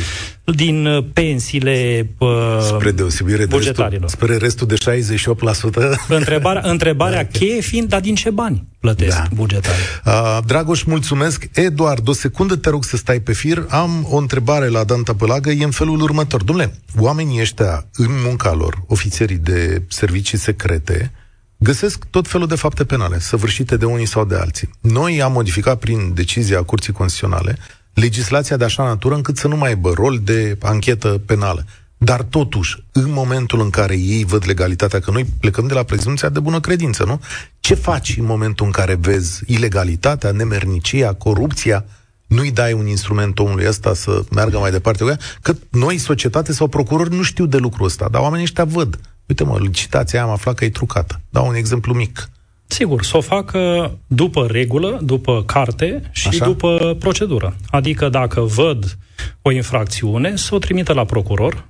din 0.55 0.85
uh, 0.85 1.03
pensiile 1.13 2.09
uh, 2.17 2.29
spre 2.61 2.91
deosebire 2.91 3.45
de 3.45 3.55
restul, 3.55 4.03
spre 4.05 4.37
restul 4.37 4.67
de 4.67 4.75
68%. 4.75 6.07
Întrebarea, 6.07 6.61
întrebarea 6.71 7.23
da. 7.23 7.39
cheie 7.39 7.61
fiind, 7.61 7.87
dar 7.87 7.99
din 7.99 8.15
ce 8.15 8.29
bani 8.29 8.67
plătesc 8.79 9.17
da. 9.17 9.23
bugetarii? 9.33 9.79
Uh, 10.05 10.37
Dragoș, 10.45 10.83
mulțumesc. 10.83 11.49
Eduard, 11.53 12.07
o 12.07 12.13
secundă 12.13 12.55
te 12.55 12.69
rog 12.69 12.83
să 12.83 12.97
stai 12.97 13.19
pe 13.19 13.33
fir. 13.33 13.65
Am 13.69 14.07
o 14.09 14.17
întrebare 14.17 14.67
la 14.67 14.83
Dan 14.83 15.03
Tăpălagă, 15.03 15.49
e 15.49 15.63
în 15.63 15.71
felul 15.71 16.01
următor. 16.01 16.43
Domnule, 16.43 16.73
oamenii 16.97 17.41
ăștia, 17.41 17.85
în 17.93 18.11
munca 18.29 18.53
lor, 18.53 18.83
ofițerii 18.87 19.37
de 19.37 19.81
servicii 19.87 20.37
secrete, 20.37 21.11
găsesc 21.57 22.05
tot 22.05 22.27
felul 22.27 22.47
de 22.47 22.55
fapte 22.55 22.85
penale, 22.85 23.19
săvârșite 23.19 23.77
de 23.77 23.85
unii 23.85 24.05
sau 24.05 24.25
de 24.25 24.35
alții. 24.35 24.69
Noi 24.81 25.21
am 25.21 25.31
modificat 25.31 25.79
prin 25.79 26.13
decizia 26.13 26.63
Curții 26.63 26.93
Constituționale 26.93 27.57
legislația 27.99 28.57
de 28.57 28.63
așa 28.63 28.83
natură 28.83 29.15
încât 29.15 29.37
să 29.37 29.47
nu 29.47 29.55
mai 29.55 29.69
aibă 29.69 29.91
rol 29.93 30.19
de 30.23 30.57
anchetă 30.61 31.21
penală. 31.25 31.65
Dar 31.97 32.21
totuși, 32.21 32.83
în 32.91 33.11
momentul 33.11 33.61
în 33.61 33.69
care 33.69 33.95
ei 33.97 34.25
văd 34.25 34.43
legalitatea, 34.45 34.99
că 34.99 35.11
noi 35.11 35.25
plecăm 35.39 35.67
de 35.67 35.73
la 35.73 35.83
prezumția 35.83 36.29
de 36.29 36.39
bună 36.39 36.59
credință, 36.59 37.03
nu? 37.03 37.21
Ce 37.59 37.73
faci 37.73 38.15
în 38.17 38.25
momentul 38.25 38.65
în 38.65 38.71
care 38.71 38.95
vezi 38.95 39.43
ilegalitatea, 39.47 40.31
nemernicia, 40.31 41.13
corupția? 41.13 41.85
Nu-i 42.29 42.51
dai 42.51 42.73
un 42.73 42.87
instrument 42.87 43.39
omului 43.39 43.67
ăsta 43.67 43.93
să 43.93 44.23
meargă 44.31 44.57
mai 44.57 44.71
departe 44.71 45.03
cu 45.03 45.09
ea, 45.09 45.19
că 45.41 45.55
noi, 45.71 45.97
societate 45.97 46.53
sau 46.53 46.67
procurori, 46.67 47.15
nu 47.15 47.21
știu 47.21 47.45
de 47.45 47.57
lucrul 47.57 47.85
ăsta, 47.85 48.07
dar 48.11 48.21
oamenii 48.21 48.43
ăștia 48.43 48.63
văd. 48.63 48.99
Uite 49.25 49.43
mă, 49.43 49.57
licitația 49.59 50.19
aia 50.19 50.27
am 50.27 50.33
aflat 50.33 50.55
că 50.55 50.65
e 50.65 50.69
trucată. 50.69 51.21
Dau 51.29 51.47
un 51.47 51.55
exemplu 51.55 51.93
mic. 51.93 52.29
Sigur, 52.67 53.03
să 53.03 53.17
o 53.17 53.21
facă 53.21 53.91
după 54.07 54.47
regulă, 54.47 54.99
după 55.01 55.43
carte 55.43 56.09
și 56.11 56.27
Așa? 56.27 56.45
după 56.45 56.95
procedură. 56.99 57.55
Adică 57.69 58.09
dacă 58.09 58.41
văd 58.41 58.97
o 59.41 59.51
infracțiune, 59.51 60.35
să 60.35 60.55
o 60.55 60.57
trimită 60.57 60.93
la 60.93 61.05
procuror, 61.05 61.65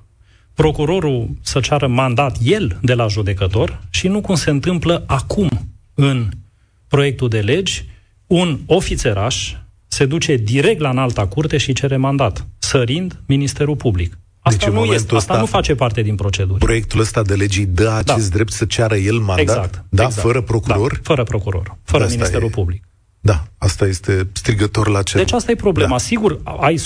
procurorul 0.54 1.28
să 1.42 1.60
ceară 1.60 1.86
mandat 1.86 2.36
el 2.42 2.78
de 2.82 2.94
la 2.94 3.06
judecător 3.06 3.80
și 3.90 4.08
nu 4.08 4.20
cum 4.20 4.34
se 4.34 4.50
întâmplă 4.50 5.04
acum 5.06 5.48
în 5.94 6.28
proiectul 6.88 7.28
de 7.28 7.40
legi, 7.40 7.84
un 8.26 8.58
ofițeraș 8.66 9.54
se 9.92 10.06
duce 10.06 10.36
direct 10.36 10.80
la 10.80 10.88
înalta 10.90 11.26
curte 11.26 11.56
și 11.56 11.72
cere 11.72 11.96
mandat, 11.96 12.46
sărind 12.58 13.20
Ministerul 13.26 13.76
Public. 13.76 14.18
Asta, 14.40 14.66
deci, 14.66 14.74
nu, 14.74 14.84
este, 14.84 15.14
asta 15.14 15.38
nu 15.38 15.46
face 15.46 15.74
parte 15.74 16.02
din 16.02 16.14
procedură. 16.14 16.58
Proiectul 16.58 17.00
ăsta 17.00 17.22
de 17.22 17.34
legii 17.34 17.66
dă 17.66 17.90
acest 17.96 18.28
da. 18.28 18.34
drept 18.34 18.52
să 18.52 18.64
ceară 18.64 18.96
el 18.96 19.16
mandat? 19.16 19.38
Exact. 19.38 19.84
Da, 19.88 20.04
exact. 20.04 20.26
fără 20.26 20.40
procuror? 20.40 20.92
Da, 20.92 20.98
fără 21.02 21.22
procuror, 21.22 21.76
fără 21.84 22.04
asta 22.04 22.16
Ministerul 22.16 22.48
e. 22.48 22.50
Public. 22.50 22.84
Da, 23.22 23.44
asta 23.58 23.86
este 23.86 24.28
strigător 24.32 24.88
la 24.88 25.02
cer. 25.02 25.20
Deci 25.20 25.32
asta 25.32 25.50
e 25.50 25.54
problema. 25.54 25.90
Da. 25.90 25.98
Sigur, 25.98 26.40
ai 26.60 26.76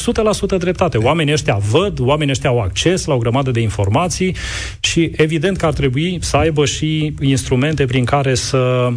100% 0.55 0.59
dreptate. 0.59 0.99
Oamenii 0.99 1.33
ăștia 1.33 1.57
văd, 1.71 2.01
oamenii 2.01 2.33
ăștia 2.33 2.51
au 2.51 2.61
acces 2.61 3.05
la 3.05 3.15
o 3.15 3.19
grămadă 3.19 3.51
de 3.51 3.61
informații 3.61 4.37
și 4.81 5.13
evident 5.17 5.57
că 5.57 5.67
ar 5.67 5.73
trebui 5.73 6.19
să 6.21 6.37
aibă 6.37 6.65
și 6.65 7.15
instrumente 7.21 7.85
prin 7.85 8.05
care 8.05 8.35
să 8.35 8.93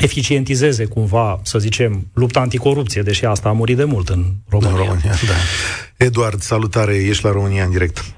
eficientizeze 0.00 0.86
cumva, 0.86 1.38
să 1.42 1.58
zicem, 1.58 2.06
lupta 2.14 2.40
anticorupție, 2.40 3.02
deși 3.02 3.24
asta 3.24 3.48
a 3.48 3.52
murit 3.52 3.76
de 3.76 3.84
mult 3.84 4.08
în 4.08 4.22
România. 4.50 4.72
În 4.72 4.76
România, 4.76 5.12
da. 5.26 5.38
Eduard, 6.04 6.38
salutare, 6.38 6.94
ești 6.94 7.24
la 7.24 7.30
România 7.30 7.64
în 7.64 7.70
direct. 7.70 8.14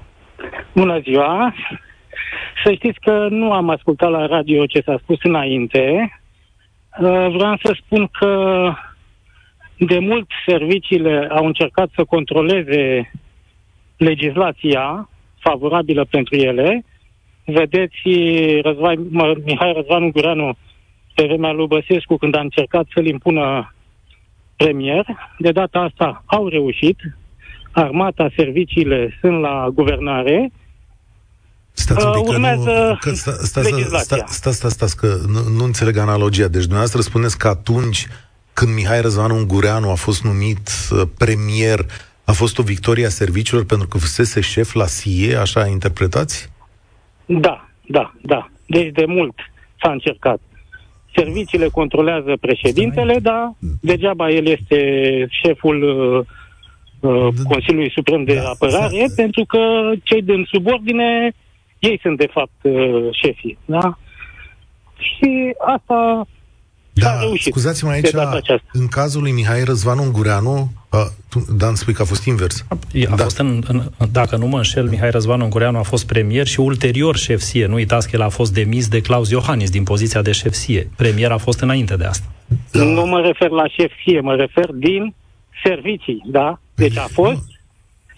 Bună 0.75 0.99
ziua! 0.99 1.53
Să 2.63 2.73
știți 2.73 2.99
că 2.99 3.27
nu 3.29 3.51
am 3.51 3.69
ascultat 3.69 4.09
la 4.09 4.25
radio 4.25 4.65
ce 4.65 4.81
s-a 4.85 4.99
spus 5.01 5.17
înainte. 5.21 6.11
Uh, 6.99 7.27
vreau 7.37 7.59
să 7.63 7.77
spun 7.83 8.07
că 8.19 8.31
de 9.77 9.99
mult 9.99 10.27
serviciile 10.45 11.27
au 11.31 11.45
încercat 11.45 11.89
să 11.95 12.03
controleze 12.03 13.11
legislația 13.97 15.09
favorabilă 15.39 16.05
pentru 16.05 16.35
ele. 16.35 16.85
Vedeți, 17.45 18.01
Răzvai, 18.61 18.95
Mihai 19.45 19.73
Răzvan 19.73 20.03
Ungureanu 20.03 20.57
pe 21.17 21.25
vremea 21.25 21.51
lui 21.51 21.67
Băsescu, 21.67 22.17
când 22.17 22.35
a 22.35 22.39
încercat 22.39 22.85
să-l 22.93 23.05
impună 23.05 23.73
premier. 24.55 25.05
De 25.37 25.51
data 25.51 25.79
asta 25.79 26.23
au 26.25 26.47
reușit. 26.47 26.99
Armata, 27.71 28.29
serviciile 28.35 29.17
sunt 29.21 29.39
la 29.39 29.67
guvernare. 29.73 30.51
Stați 31.71 32.05
un 32.05 32.11
pic, 32.11 32.21
uh, 32.21 32.27
urmează 32.27 32.97
că 32.99 33.09
nu, 33.09 33.11
că 33.11 33.15
sta, 33.15 33.31
sta, 33.31 33.61
sta, 33.61 33.97
sta, 33.97 34.25
sta, 34.27 34.51
sta, 34.51 34.69
sta, 34.69 34.85
că 34.97 35.15
nu, 35.27 35.39
nu 35.57 35.63
înțeleg 35.63 35.97
analogia. 35.97 36.47
Deci 36.47 36.61
dumneavoastră 36.61 37.01
spuneți 37.01 37.37
că 37.37 37.47
atunci 37.47 38.07
când 38.53 38.73
Mihai 38.73 39.01
Răzvan 39.01 39.31
Ungureanu 39.31 39.89
a 39.89 39.95
fost 39.95 40.23
numit 40.23 40.69
uh, 40.91 41.01
premier, 41.17 41.79
a 42.23 42.31
fost 42.31 42.57
o 42.57 42.63
victorie 42.63 43.05
a 43.05 43.09
serviciilor 43.09 43.65
pentru 43.65 43.87
că 43.87 43.97
fusese 43.97 44.41
șef 44.41 44.73
la 44.73 44.85
SIE, 44.85 45.35
așa 45.35 45.67
interpretați? 45.67 46.49
Da, 47.25 47.69
da, 47.87 48.13
da. 48.21 48.49
Deci 48.65 48.91
de 48.93 49.05
mult 49.05 49.35
s-a 49.81 49.91
încercat. 49.91 50.39
Serviciile 51.17 51.67
controlează 51.67 52.37
președintele, 52.41 53.19
dar 53.19 53.53
degeaba 53.81 54.29
el 54.29 54.45
este 54.45 54.79
șeful 55.29 55.83
uh, 55.83 56.25
uh 56.99 57.33
Consiliului 57.49 57.91
Suprem 57.91 58.23
de 58.23 58.35
da, 58.35 58.49
Apărare, 58.49 59.05
da. 59.07 59.13
pentru 59.15 59.45
că 59.45 59.59
cei 60.03 60.21
din 60.21 60.47
subordine, 60.51 61.31
ei 61.79 61.99
sunt 62.01 62.17
de 62.17 62.27
fapt 62.31 62.59
uh, 62.61 63.07
șefii. 63.11 63.57
Da? 63.65 63.97
Și 64.97 65.53
asta 65.75 66.27
da, 67.01 67.19
scuzați-mă 67.39 67.91
aici, 67.91 68.09
în 68.71 68.87
cazul 68.87 69.21
lui 69.21 69.31
Mihai 69.31 69.63
Răzvan 69.63 69.97
Ungureanu, 69.97 70.71
a, 70.89 71.11
Dan 71.57 71.75
spui 71.75 71.93
că 71.93 72.01
a 72.01 72.05
fost 72.05 72.25
invers. 72.25 72.65
A, 72.67 72.77
a 73.11 73.15
da. 73.15 73.23
fost 73.23 73.37
în, 73.37 73.63
în, 73.67 73.81
dacă 74.11 74.37
nu 74.37 74.47
mă 74.47 74.57
înșel, 74.57 74.89
Mihai 74.89 75.11
Răzvan 75.11 75.41
Ungureanu 75.41 75.77
a 75.77 75.81
fost 75.81 76.05
premier 76.05 76.47
și 76.47 76.59
ulterior 76.59 77.17
șef 77.17 77.39
SIE. 77.39 77.65
Nu 77.65 77.73
uitați 77.73 78.09
că 78.09 78.15
el 78.15 78.21
a 78.21 78.29
fost 78.29 78.53
demis 78.53 78.87
de 78.87 79.01
Claus 79.01 79.29
Iohannis 79.29 79.69
din 79.69 79.83
poziția 79.83 80.21
de 80.21 80.31
șef 80.31 80.53
SIE. 80.53 80.89
Premier 80.95 81.31
a 81.31 81.37
fost 81.37 81.59
înainte 81.61 81.95
de 81.95 82.05
asta. 82.05 82.25
Da. 82.71 82.83
Nu 82.83 83.05
mă 83.05 83.21
refer 83.21 83.49
la 83.49 83.67
șef 83.67 83.91
SIE, 84.03 84.19
mă 84.19 84.35
refer 84.35 84.69
din 84.73 85.13
servicii, 85.63 86.23
da? 86.25 86.59
Deci 86.75 86.97
a 86.97 87.07
fost 87.11 87.43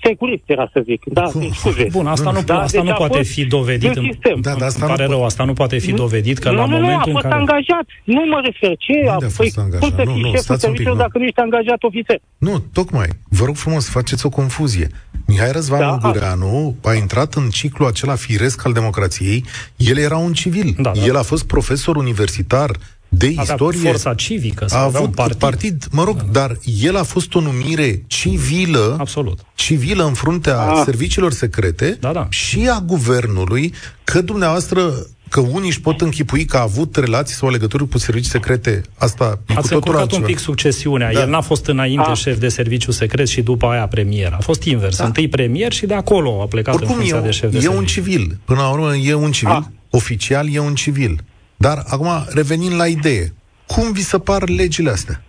securist, 0.04 0.44
era 0.46 0.70
să 0.74 0.82
zic. 0.84 1.04
Da, 1.06 1.22
Cum? 1.22 1.52
scuze. 1.54 1.88
Bun, 1.92 2.08
asta 2.08 2.32
nu, 2.32 2.42
da, 2.42 2.62
asta 2.62 2.82
deci 2.82 2.90
nu 2.90 2.96
poate 2.96 3.22
fi 3.22 3.46
dovedit. 3.46 3.96
În, 3.96 4.04
sistem. 4.12 4.42
Da, 4.42 4.54
dar 4.54 4.68
asta 4.68 4.86
pare 4.86 5.06
nu 5.06 5.12
rău, 5.12 5.26
asta 5.26 5.44
nu 5.44 5.54
poate 5.54 5.78
fi 5.78 5.92
dovedit 5.92 6.38
că 6.38 6.50
nu, 6.50 6.56
la 6.56 6.66
nu, 6.66 6.72
momentul 6.72 7.12
nu, 7.12 7.18
a 7.18 7.22
fost 7.22 7.24
în 7.24 7.30
care... 7.30 7.42
angajat. 7.42 7.86
Nu 8.04 8.24
mă 8.26 8.42
refer. 8.44 8.76
Ce 8.78 9.10
a, 9.10 9.14
a 9.14 9.20
fost 9.20 9.36
păi, 9.36 9.52
angajat? 9.56 9.80
Cum 9.80 9.90
să 9.98 10.12
fii 10.12 10.22
nu, 10.22 10.30
șeful 10.30 10.58
serviciului 10.58 10.98
dacă 10.98 11.18
nu 11.18 11.24
ești 11.24 11.40
angajat 11.40 11.84
ofițer? 11.84 12.20
Nu, 12.38 12.64
tocmai. 12.74 13.08
Vă 13.30 13.46
rog 13.46 13.56
frumos, 13.56 13.90
faceți 13.90 14.26
o 14.26 14.30
confuzie. 14.30 14.88
Mihai 15.28 15.52
Răzvan 15.52 15.80
da, 15.80 15.92
Ungureanu 15.92 16.76
a 16.84 16.94
intrat 16.94 17.34
în 17.34 17.50
ciclul 17.50 17.88
acela 17.88 18.16
firesc 18.16 18.66
al 18.66 18.74
democrației. 18.74 19.46
El 19.76 19.98
era 19.98 20.18
un 20.18 20.34
civil. 20.34 20.76
Da, 20.78 20.92
da. 20.92 21.06
El 21.06 21.16
a 21.16 21.22
fost 21.22 21.48
profesor 21.48 21.96
universitar 21.96 22.72
de 23.10 23.34
Avea 23.38 23.43
istorie. 23.54 23.80
forța 23.80 24.13
civică. 24.13 24.65
A 24.69 24.84
avut 24.84 25.02
un 25.02 25.10
partid. 25.10 25.38
partid, 25.38 25.86
mă 25.91 26.04
rog, 26.04 26.17
da. 26.17 26.39
dar 26.39 26.58
el 26.82 26.95
a 26.98 27.04
fost 27.04 27.36
o 27.36 27.39
numire 27.39 28.04
civilă, 28.08 28.95
Absolut. 29.00 29.39
civilă 29.56 30.06
în 30.06 30.13
fruntea 30.13 30.60
a. 30.60 30.84
serviciilor 30.84 31.32
secrete 31.32 31.98
da, 32.00 32.12
da. 32.12 32.28
și 32.30 32.69
a 32.72 32.80
guvernului, 32.86 33.74
că 34.04 34.22
dumneavoastră 34.22 34.93
că 35.30 35.39
unii 35.39 35.67
își 35.69 35.82
pot 35.82 36.02
închipui 36.02 36.45
că 36.45 36.58
a 36.58 36.62
avut 36.62 36.95
relații 36.95 37.36
sau 37.36 37.50
legături 37.50 37.88
cu 37.88 37.98
servicii 37.98 38.30
secrete. 38.30 38.82
Asta 38.98 39.39
e 39.48 39.54
Ați 39.56 39.74
cu 39.74 39.80
totul 39.80 40.17
un 40.17 40.22
pic 40.26 40.39
succesiunea. 40.39 41.13
Da. 41.13 41.19
El 41.22 41.30
n-a 41.30 41.41
fost 41.41 41.65
înainte 41.67 42.10
a. 42.10 42.13
șef 42.13 42.38
de 42.38 42.48
serviciu 42.48 42.91
secret 42.91 43.28
și 43.28 43.41
după 43.41 43.65
aia 43.65 43.88
premier. 43.88 44.34
A 44.34 44.41
fost 44.41 44.63
invers. 44.63 44.98
Da. 44.98 45.06
Întâi 45.06 45.28
premier 45.28 45.72
și 45.72 45.86
de 45.86 45.93
acolo 45.93 46.41
a 46.41 46.45
plecat 46.45 46.74
Oricum, 46.74 46.91
în 46.95 47.00
funcția 47.00 47.17
e, 47.17 47.22
de 47.26 47.32
șef 47.32 47.52
de 47.52 47.58
e 47.58 47.60
serviciu. 47.60 47.80
un 47.80 47.86
civil. 47.86 48.38
Până 48.45 48.60
la 48.60 48.69
urmă 48.69 48.95
e 48.95 49.13
un 49.13 49.32
civil. 49.32 49.54
A. 49.54 49.72
Oficial 49.89 50.54
e 50.54 50.60
un 50.60 50.76
civil. 50.76 51.24
Dar 51.65 51.78
acum, 51.93 52.08
revenind 52.36 52.76
la 52.82 52.88
idee, 52.88 53.26
cum 53.67 53.91
vi 53.91 54.10
se 54.12 54.19
par 54.19 54.41
legile 54.50 54.89
astea? 54.89 55.22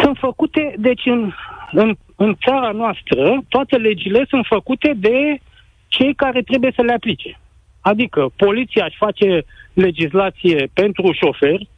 Sunt 0.00 0.16
făcute, 0.18 0.74
deci 0.78 1.02
în, 1.04 1.32
în, 1.72 1.96
în 2.16 2.36
țara 2.44 2.70
noastră, 2.70 3.42
toate 3.48 3.76
legile 3.76 4.24
sunt 4.28 4.46
făcute 4.48 4.92
de 4.96 5.40
cei 5.88 6.14
care 6.14 6.42
trebuie 6.42 6.72
să 6.74 6.82
le 6.82 6.92
aplice. 6.92 7.38
Adică 7.80 8.30
poliția 8.36 8.84
își 8.84 8.96
face 8.96 9.44
legislație 9.72 10.70
pentru 10.72 11.12
șoferi, 11.12 11.68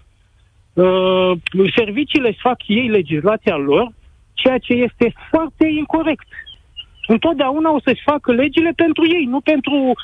uh, 0.72 1.32
serviciile 1.76 2.28
își 2.28 2.46
fac 2.48 2.58
ei 2.66 2.88
legislația 2.88 3.56
lor, 3.56 3.92
ceea 4.32 4.58
ce 4.58 4.72
este 4.72 5.14
foarte 5.30 5.66
incorrect. 5.66 6.26
Întotdeauna 7.06 7.70
o 7.70 7.80
să-și 7.80 8.02
facă 8.02 8.32
legile 8.32 8.72
pentru 8.76 9.02
ei, 9.06 9.24
nu 9.24 9.40
pentru 9.40 9.74
uh, 9.74 9.96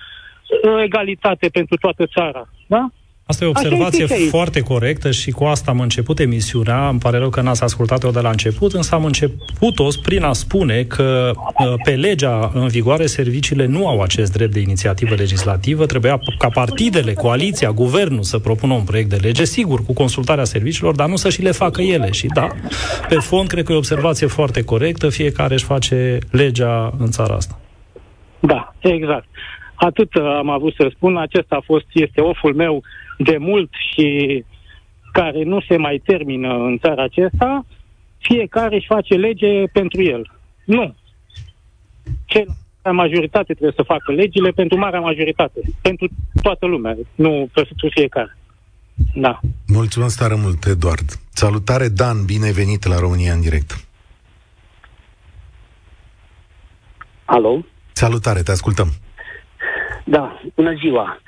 egalitate 0.85 1.49
pentru 1.49 1.77
toată 1.77 2.07
țara. 2.07 2.49
Da? 2.67 2.91
Asta 3.31 3.45
e 3.45 3.47
o 3.47 3.51
observație 3.51 4.07
foarte 4.07 4.61
corectă 4.61 5.11
și 5.11 5.31
cu 5.31 5.45
asta 5.45 5.71
am 5.71 5.81
început 5.81 6.19
emisiunea. 6.19 6.89
Îmi 6.89 6.99
pare 6.99 7.19
rău 7.19 7.29
că 7.29 7.41
n-ați 7.41 7.63
ascultat-o 7.63 8.11
de 8.11 8.21
la 8.21 8.31
început, 8.31 8.73
însă 8.73 8.95
am 8.95 9.05
început-o 9.05 9.89
prin 10.03 10.23
a 10.23 10.33
spune 10.33 10.83
că 10.83 11.31
uh, 11.35 11.75
pe 11.85 11.91
legea 11.91 12.51
în 12.55 12.69
vigoare 12.69 13.07
serviciile 13.07 13.67
nu 13.67 13.89
au 13.89 14.01
acest 14.01 14.33
drept 14.33 14.53
de 14.53 14.61
inițiativă 14.61 15.15
legislativă. 15.15 15.87
Trebuia 15.87 16.21
ca 16.39 16.49
partidele, 16.49 17.13
coaliția, 17.13 17.71
guvernul 17.71 18.23
să 18.23 18.39
propună 18.39 18.73
un 18.73 18.85
proiect 18.85 19.09
de 19.09 19.19
lege, 19.23 19.45
sigur, 19.45 19.85
cu 19.85 19.93
consultarea 19.93 20.45
serviciilor, 20.45 20.95
dar 20.95 21.09
nu 21.09 21.17
să 21.17 21.29
și 21.29 21.43
le 21.43 21.51
facă 21.51 21.83
ele. 21.83 22.11
Și 22.11 22.27
da, 22.35 22.49
pe 23.09 23.15
fond, 23.15 23.49
cred 23.49 23.65
că 23.65 23.73
e 23.73 23.75
o 23.75 23.79
observație 23.79 24.27
foarte 24.27 24.65
corectă. 24.65 25.09
Fiecare 25.09 25.55
își 25.55 25.65
face 25.65 26.19
legea 26.31 26.93
în 26.99 27.11
țara 27.11 27.35
asta. 27.35 27.59
Da, 28.41 28.75
exact. 28.79 29.27
Atât 29.81 30.15
am 30.15 30.51
avut 30.51 30.75
să 30.75 30.91
spun, 30.95 31.17
acesta 31.17 31.57
a 31.57 31.65
fost, 31.65 31.87
este 31.93 32.21
oful 32.21 32.55
meu 32.55 32.83
de 33.19 33.37
mult 33.37 33.71
și 33.93 34.45
care 35.13 35.43
nu 35.43 35.61
se 35.61 35.77
mai 35.77 36.03
termină 36.05 36.55
în 36.55 36.79
țara 36.79 37.03
aceasta, 37.03 37.67
fiecare 38.19 38.75
își 38.77 38.87
face 38.87 39.15
lege 39.15 39.67
pentru 39.67 40.03
el. 40.03 40.31
Nu. 40.65 40.95
Cel 42.25 42.47
majoritate 42.93 43.53
trebuie 43.53 43.73
să 43.77 43.83
facă 43.83 44.13
legile 44.13 44.51
pentru 44.51 44.79
marea 44.79 45.01
majoritate, 45.01 45.61
pentru 45.81 46.09
toată 46.43 46.67
lumea, 46.67 46.97
nu 47.15 47.49
pentru 47.53 47.89
fiecare. 47.91 48.37
Da. 49.15 49.41
Mulțumesc 49.67 50.19
tare 50.19 50.35
mult, 50.35 50.65
Eduard. 50.65 51.11
Salutare, 51.33 51.89
Dan, 51.89 52.25
bine 52.25 52.53
venit 52.53 52.85
la 52.85 52.99
România 52.99 53.33
în 53.33 53.41
direct. 53.41 53.85
Alo? 57.25 57.65
Salutare, 57.93 58.43
te 58.43 58.51
ascultăm. 58.51 58.89
Da, 60.11 60.41
bună 60.55 60.73
ziua. 60.81 61.21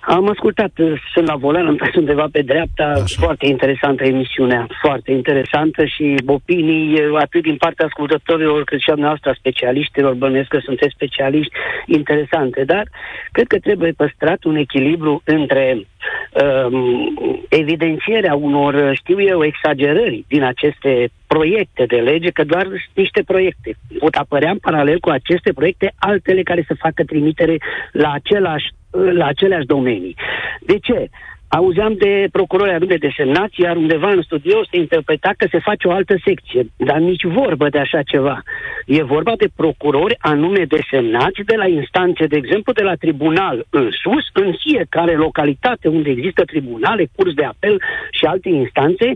Am 0.00 0.28
ascultat, 0.28 0.70
sunt 1.12 1.26
la 1.26 1.36
volan, 1.36 1.66
am 1.66 1.76
stat 1.76 1.94
undeva 1.94 2.26
pe 2.32 2.42
dreapta, 2.42 2.84
Așa. 2.84 3.22
foarte 3.22 3.46
interesantă 3.46 4.04
emisiunea, 4.04 4.66
foarte 4.80 5.12
interesantă 5.12 5.84
și 5.84 6.14
opinii 6.26 7.00
atât 7.14 7.42
din 7.42 7.56
partea 7.56 7.86
ascultătorilor 7.86 8.64
cât 8.64 8.80
și 8.80 8.90
a 8.90 8.94
noastră, 8.94 9.34
specialiștilor, 9.38 10.14
bănuiesc 10.14 10.48
că 10.48 10.58
sunteți 10.62 10.94
specialiști 10.94 11.52
interesante, 11.86 12.64
dar 12.64 12.84
cred 13.32 13.46
că 13.46 13.58
trebuie 13.58 13.92
păstrat 13.92 14.44
un 14.44 14.56
echilibru 14.56 15.22
între 15.24 15.86
um, 16.32 17.14
evidențierea 17.48 18.34
unor, 18.34 18.94
știu 18.94 19.20
eu, 19.22 19.44
exagerări 19.44 20.24
din 20.28 20.42
aceste 20.42 21.08
proiecte 21.26 21.84
de 21.86 21.96
lege, 21.96 22.30
că 22.30 22.44
doar 22.44 22.66
niște 22.94 23.22
proiecte. 23.26 23.76
Pot 23.98 24.14
apărea 24.14 24.50
în 24.50 24.58
paralel 24.58 25.00
cu 25.00 25.10
aceste 25.10 25.52
proiecte 25.52 25.92
altele 25.98 26.42
care 26.42 26.64
să 26.66 26.74
facă 26.78 27.04
trimitere 27.04 27.56
la, 27.92 28.12
același, 28.12 28.66
la 28.90 29.26
aceleași 29.26 29.66
domenii. 29.66 30.16
De 30.60 30.78
ce? 30.78 31.08
Auzeam 31.56 31.94
de 31.98 32.28
procurori 32.32 32.70
anume 32.70 32.96
desemnați, 32.96 33.60
iar 33.60 33.76
undeva 33.76 34.10
în 34.10 34.22
studio 34.22 34.64
se 34.70 34.76
interpreta 34.76 35.30
că 35.36 35.46
se 35.50 35.58
face 35.58 35.88
o 35.88 35.90
altă 35.90 36.14
secție. 36.24 36.62
Dar 36.76 36.98
nici 36.98 37.24
vorbă 37.24 37.68
de 37.68 37.78
așa 37.78 38.02
ceva. 38.02 38.42
E 38.86 39.02
vorba 39.02 39.32
de 39.36 39.48
procurori 39.56 40.16
anume 40.18 40.64
desemnați 40.64 41.40
de 41.44 41.56
la 41.56 41.66
instanțe, 41.68 42.24
de 42.26 42.36
exemplu, 42.36 42.72
de 42.72 42.82
la 42.82 42.94
tribunal 42.94 43.66
în 43.70 43.88
sus, 43.90 44.24
în 44.32 44.54
fiecare 44.64 45.14
localitate 45.16 45.88
unde 45.88 46.10
există 46.10 46.42
tribunale, 46.44 47.08
curs 47.16 47.34
de 47.34 47.44
apel 47.44 47.82
și 48.10 48.24
alte 48.24 48.48
instanțe, 48.48 49.12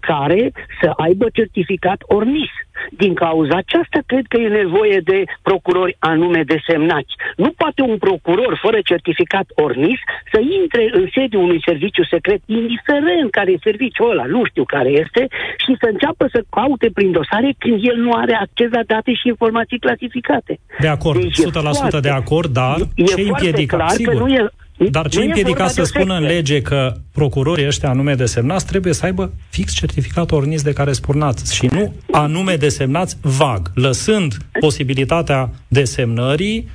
care 0.00 0.52
să 0.80 0.88
aibă 0.96 1.26
certificat 1.32 2.00
ornis. 2.06 2.50
Din 2.90 3.14
cauza 3.14 3.56
aceasta, 3.56 3.98
cred 4.06 4.24
că 4.28 4.36
e 4.40 4.48
nevoie 4.62 5.00
de 5.04 5.18
procurori 5.42 5.96
anume 5.98 6.42
desemnați. 6.54 7.12
Nu 7.36 7.50
poate 7.60 7.82
un 7.82 7.98
procuror 7.98 8.58
fără 8.64 8.78
certificat 8.84 9.46
ornis 9.54 9.98
să 10.32 10.38
intre 10.62 10.82
în 10.92 11.06
sediul 11.14 11.42
unui 11.42 11.62
serviciu 11.64 12.04
secret, 12.04 12.40
indiferent 12.46 13.30
care 13.30 13.50
e 13.52 13.68
serviciul 13.68 14.10
ăla, 14.10 14.24
nu 14.24 14.42
știu 14.44 14.64
care 14.64 14.90
este, 15.02 15.22
și 15.64 15.72
să 15.80 15.86
înceapă 15.92 16.24
să 16.34 16.40
caute 16.50 16.88
prin 16.94 17.10
dosare 17.12 17.54
când 17.58 17.78
el 17.90 17.96
nu 17.96 18.12
are 18.12 18.34
acces 18.44 18.68
la 18.70 18.82
date 18.86 19.12
și 19.20 19.28
informații 19.28 19.78
clasificate. 19.78 20.52
De 20.80 20.88
acord, 20.88 21.20
deci 21.20 21.38
100% 21.38 21.42
foarte, 21.72 22.00
de 22.00 22.08
acord, 22.22 22.50
dar 22.52 22.76
e, 22.94 23.04
ce 23.04 23.20
împiedică? 23.20 23.76
Clar 23.76 23.88
Sigur. 23.88 24.12
Că 24.12 24.18
nu 24.18 24.28
e, 24.28 24.48
dar 24.88 25.08
ce 25.08 25.20
împiedica 25.20 25.68
să 25.68 25.82
spună 25.82 26.14
în 26.14 26.22
lege 26.22 26.62
că 26.62 26.94
procurorii 27.12 27.66
ăștia 27.66 27.88
anume 27.88 28.14
desemnați 28.14 28.66
trebuie 28.66 28.92
să 28.92 29.04
aibă 29.04 29.32
fix 29.50 29.72
certificatul 29.72 30.36
ornis 30.36 30.62
de 30.62 30.72
care 30.72 30.92
spunați 30.92 31.54
și 31.54 31.66
nu 31.70 31.94
anume 32.10 32.56
desemnați 32.56 33.16
vag, 33.20 33.70
lăsând 33.74 34.36
posibilitatea 34.60 35.50
desemnării 35.68 36.68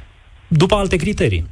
după 0.47 0.75
alte 0.75 0.95
criterii. 0.95 1.45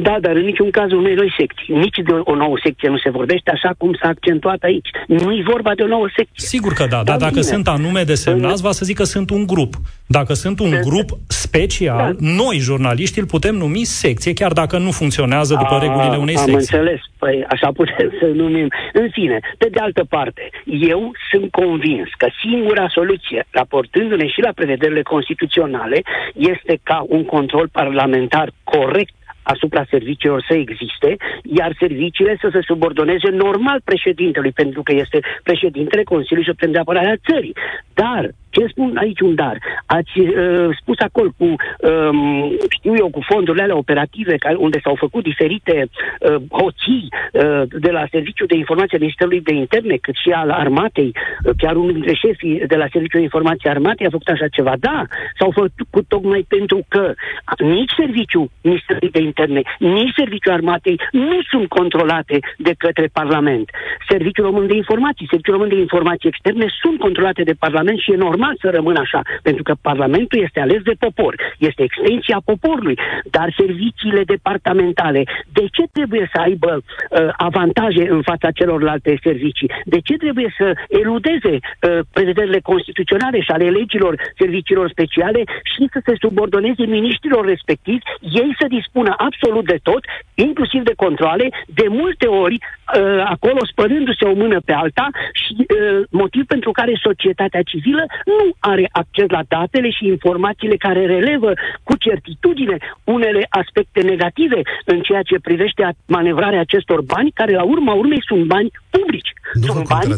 Da, 0.00 0.16
dar 0.20 0.36
în 0.36 0.44
niciun 0.44 0.70
caz 0.70 0.92
unei 0.92 1.14
noi 1.14 1.34
secții. 1.38 1.74
Nici 1.74 1.96
de 2.04 2.12
o 2.24 2.34
nouă 2.34 2.58
secție 2.62 2.88
nu 2.88 2.98
se 2.98 3.10
vorbește 3.10 3.50
așa 3.50 3.74
cum 3.78 3.96
s-a 4.00 4.08
accentuat 4.08 4.62
aici. 4.62 4.88
Nu 5.06 5.32
e 5.32 5.42
vorba 5.50 5.74
de 5.74 5.82
o 5.82 5.86
nouă 5.86 6.08
secție. 6.16 6.46
Sigur 6.46 6.72
că 6.72 6.86
da, 6.86 6.96
dar, 6.96 7.04
dar 7.04 7.16
dacă 7.16 7.30
bine. 7.30 7.42
sunt 7.42 7.68
anume 7.68 8.02
desemnați, 8.02 8.62
va 8.62 8.72
să 8.72 8.84
zic 8.84 8.96
că 8.96 9.04
sunt 9.04 9.30
un 9.30 9.46
grup. 9.46 9.74
Dacă 10.06 10.32
sunt 10.32 10.60
un 10.60 10.70
grup 10.88 11.08
special, 11.28 12.16
da. 12.18 12.28
noi, 12.42 12.56
jurnaliști, 12.58 13.18
îl 13.18 13.26
putem 13.26 13.54
numi 13.54 13.84
secție, 13.84 14.32
chiar 14.32 14.52
dacă 14.52 14.78
nu 14.78 14.90
funcționează 14.90 15.54
după 15.54 15.74
A, 15.74 15.78
regulile 15.78 16.16
unei 16.16 16.36
am 16.36 16.44
secții. 16.44 16.76
Am 16.76 16.80
înțeles. 16.80 17.00
Păi 17.18 17.44
așa 17.48 17.70
putem 17.72 18.12
să 18.20 18.26
numim. 18.26 18.68
În 18.92 19.08
fine, 19.10 19.38
pe 19.58 19.68
de 19.70 19.78
altă 19.80 20.04
parte, 20.08 20.50
eu 20.64 21.10
sunt 21.30 21.50
convins 21.50 22.08
că 22.16 22.26
singura 22.40 22.86
soluție, 22.88 23.46
raportându-ne 23.50 24.26
și 24.26 24.40
la 24.40 24.52
prevederile 24.54 25.02
constituționale, 25.02 26.02
este 26.34 26.80
ca 26.82 27.04
un 27.08 27.24
control 27.24 27.68
parlamentar 27.72 28.52
corect 28.64 29.14
asupra 29.42 29.84
serviciilor 29.90 30.44
să 30.48 30.54
existe, 30.54 31.16
iar 31.42 31.76
serviciile 31.78 32.36
să 32.40 32.48
se 32.52 32.60
subordoneze 32.60 33.28
normal 33.30 33.80
președintelui, 33.84 34.52
pentru 34.52 34.82
că 34.82 34.92
este 34.94 35.20
președintele 35.42 36.02
Consiliului 36.02 36.50
Suprem 36.50 36.70
de 36.72 36.78
Apărare 36.78 37.10
a 37.10 37.32
țării. 37.32 37.56
Dar 37.94 38.30
ce 38.54 38.66
spun 38.66 38.96
aici 38.96 39.20
un 39.20 39.34
dar? 39.34 39.56
Ați 39.86 40.18
uh, 40.20 40.68
spus 40.80 40.98
acolo 40.98 41.30
cu, 41.38 41.44
um, 41.44 42.50
știu 42.76 42.94
eu, 42.96 43.08
cu 43.10 43.20
fondurile 43.30 43.62
alea 43.62 43.76
operative 43.76 44.36
care, 44.36 44.54
unde 44.54 44.80
s-au 44.84 44.94
făcut 44.94 45.22
diferite 45.22 45.76
uh, 45.86 46.36
hoții 46.50 47.08
uh, 47.08 47.62
de 47.84 47.90
la 47.90 48.04
Serviciul 48.10 48.46
de 48.46 48.56
Informație 48.56 48.96
al 48.96 49.00
Ministerului 49.00 49.40
de 49.40 49.54
Interne, 49.54 49.96
cât 49.96 50.14
și 50.22 50.30
al 50.30 50.50
Armatei, 50.50 51.10
uh, 51.14 51.52
chiar 51.56 51.74
unul 51.76 51.92
dintre 51.92 52.14
șefii 52.14 52.62
de 52.66 52.76
la 52.76 52.86
Serviciul 52.92 53.20
de 53.20 53.28
Informație 53.30 53.70
Armatei 53.70 54.06
a 54.06 54.16
făcut 54.16 54.28
așa 54.28 54.48
ceva. 54.48 54.74
Da, 54.80 54.98
s-au 55.38 55.50
făcut 55.50 56.06
tocmai 56.08 56.44
pentru 56.48 56.78
că 56.88 57.14
nici 57.58 57.92
Serviciul 57.96 58.50
Ministerului 58.62 59.10
de 59.10 59.22
Interne, 59.22 59.62
nici 59.78 60.14
Serviciul 60.16 60.52
Armatei 60.52 61.00
nu 61.12 61.38
sunt 61.50 61.68
controlate 61.68 62.38
de 62.56 62.74
către 62.78 63.06
Parlament. 63.12 63.70
Serviciul 64.08 64.44
Român 64.44 64.66
de 64.66 64.74
Informații, 64.74 65.26
Serviciul 65.30 65.54
Român 65.54 65.68
de 65.68 65.80
Informații 65.86 66.28
Externe 66.28 66.66
sunt 66.82 66.98
controlate 66.98 67.42
de 67.42 67.54
Parlament 67.58 67.98
și 67.98 68.12
e 68.12 68.16
normal 68.16 68.41
normal 68.42 68.56
să 68.60 68.76
rămână 68.76 69.00
așa, 69.00 69.20
pentru 69.42 69.62
că 69.62 69.74
Parlamentul 69.80 70.38
este 70.42 70.60
ales 70.60 70.82
de 70.82 70.94
popor, 70.98 71.34
este 71.58 71.82
extensia 71.82 72.38
poporului, 72.44 72.98
dar 73.30 73.54
serviciile 73.56 74.22
departamentale, 74.34 75.22
de 75.58 75.64
ce 75.72 75.82
trebuie 75.92 76.30
să 76.32 76.40
aibă 76.40 76.72
uh, 76.76 77.28
avantaje 77.36 78.04
în 78.16 78.22
fața 78.22 78.50
celorlalte 78.50 79.18
servicii? 79.22 79.70
De 79.84 80.00
ce 80.06 80.14
trebuie 80.16 80.54
să 80.58 80.66
eludeze 80.88 81.54
uh, 81.54 81.98
prevederile 82.12 82.60
constituționale 82.60 83.40
și 83.40 83.50
ale 83.50 83.68
legilor 83.70 84.14
serviciilor 84.38 84.88
speciale 84.88 85.42
și 85.72 85.82
să 85.92 86.00
se 86.06 86.14
subordoneze 86.20 86.84
miniștrilor 86.96 87.44
respectivi, 87.46 88.08
ei 88.20 88.50
să 88.60 88.66
dispună 88.78 89.14
absolut 89.16 89.64
de 89.66 89.78
tot, 89.82 90.02
inclusiv 90.34 90.82
de 90.82 90.94
controle, 91.04 91.46
de 91.66 91.86
multe 91.88 92.26
ori 92.26 92.56
uh, 92.58 93.22
acolo 93.34 93.60
spărându-se 93.72 94.24
o 94.24 94.34
mână 94.34 94.58
pe 94.64 94.72
alta 94.72 95.06
și 95.32 95.52
uh, 95.58 95.66
motiv 96.10 96.44
pentru 96.46 96.70
care 96.70 96.92
societatea 97.08 97.62
civilă 97.62 98.04
nu 98.38 98.46
are 98.58 98.88
acces 98.92 99.28
la 99.28 99.42
datele 99.48 99.90
și 99.90 100.04
informațiile 100.06 100.76
care 100.76 101.06
relevă 101.06 101.52
cu 101.82 101.96
certitudine 101.96 102.76
unele 103.04 103.46
aspecte 103.48 104.00
negative 104.12 104.60
în 104.84 105.00
ceea 105.00 105.22
ce 105.22 105.36
privește 105.48 105.82
manevrarea 106.06 106.60
acestor 106.60 107.00
bani, 107.00 107.30
care 107.30 107.52
la 107.52 107.64
urma 107.64 107.92
urmei 107.94 108.22
sunt 108.26 108.44
bani 108.44 108.70
publici. 108.90 109.32
Nu 109.54 109.66
sunt 109.66 109.86
bani 109.86 110.14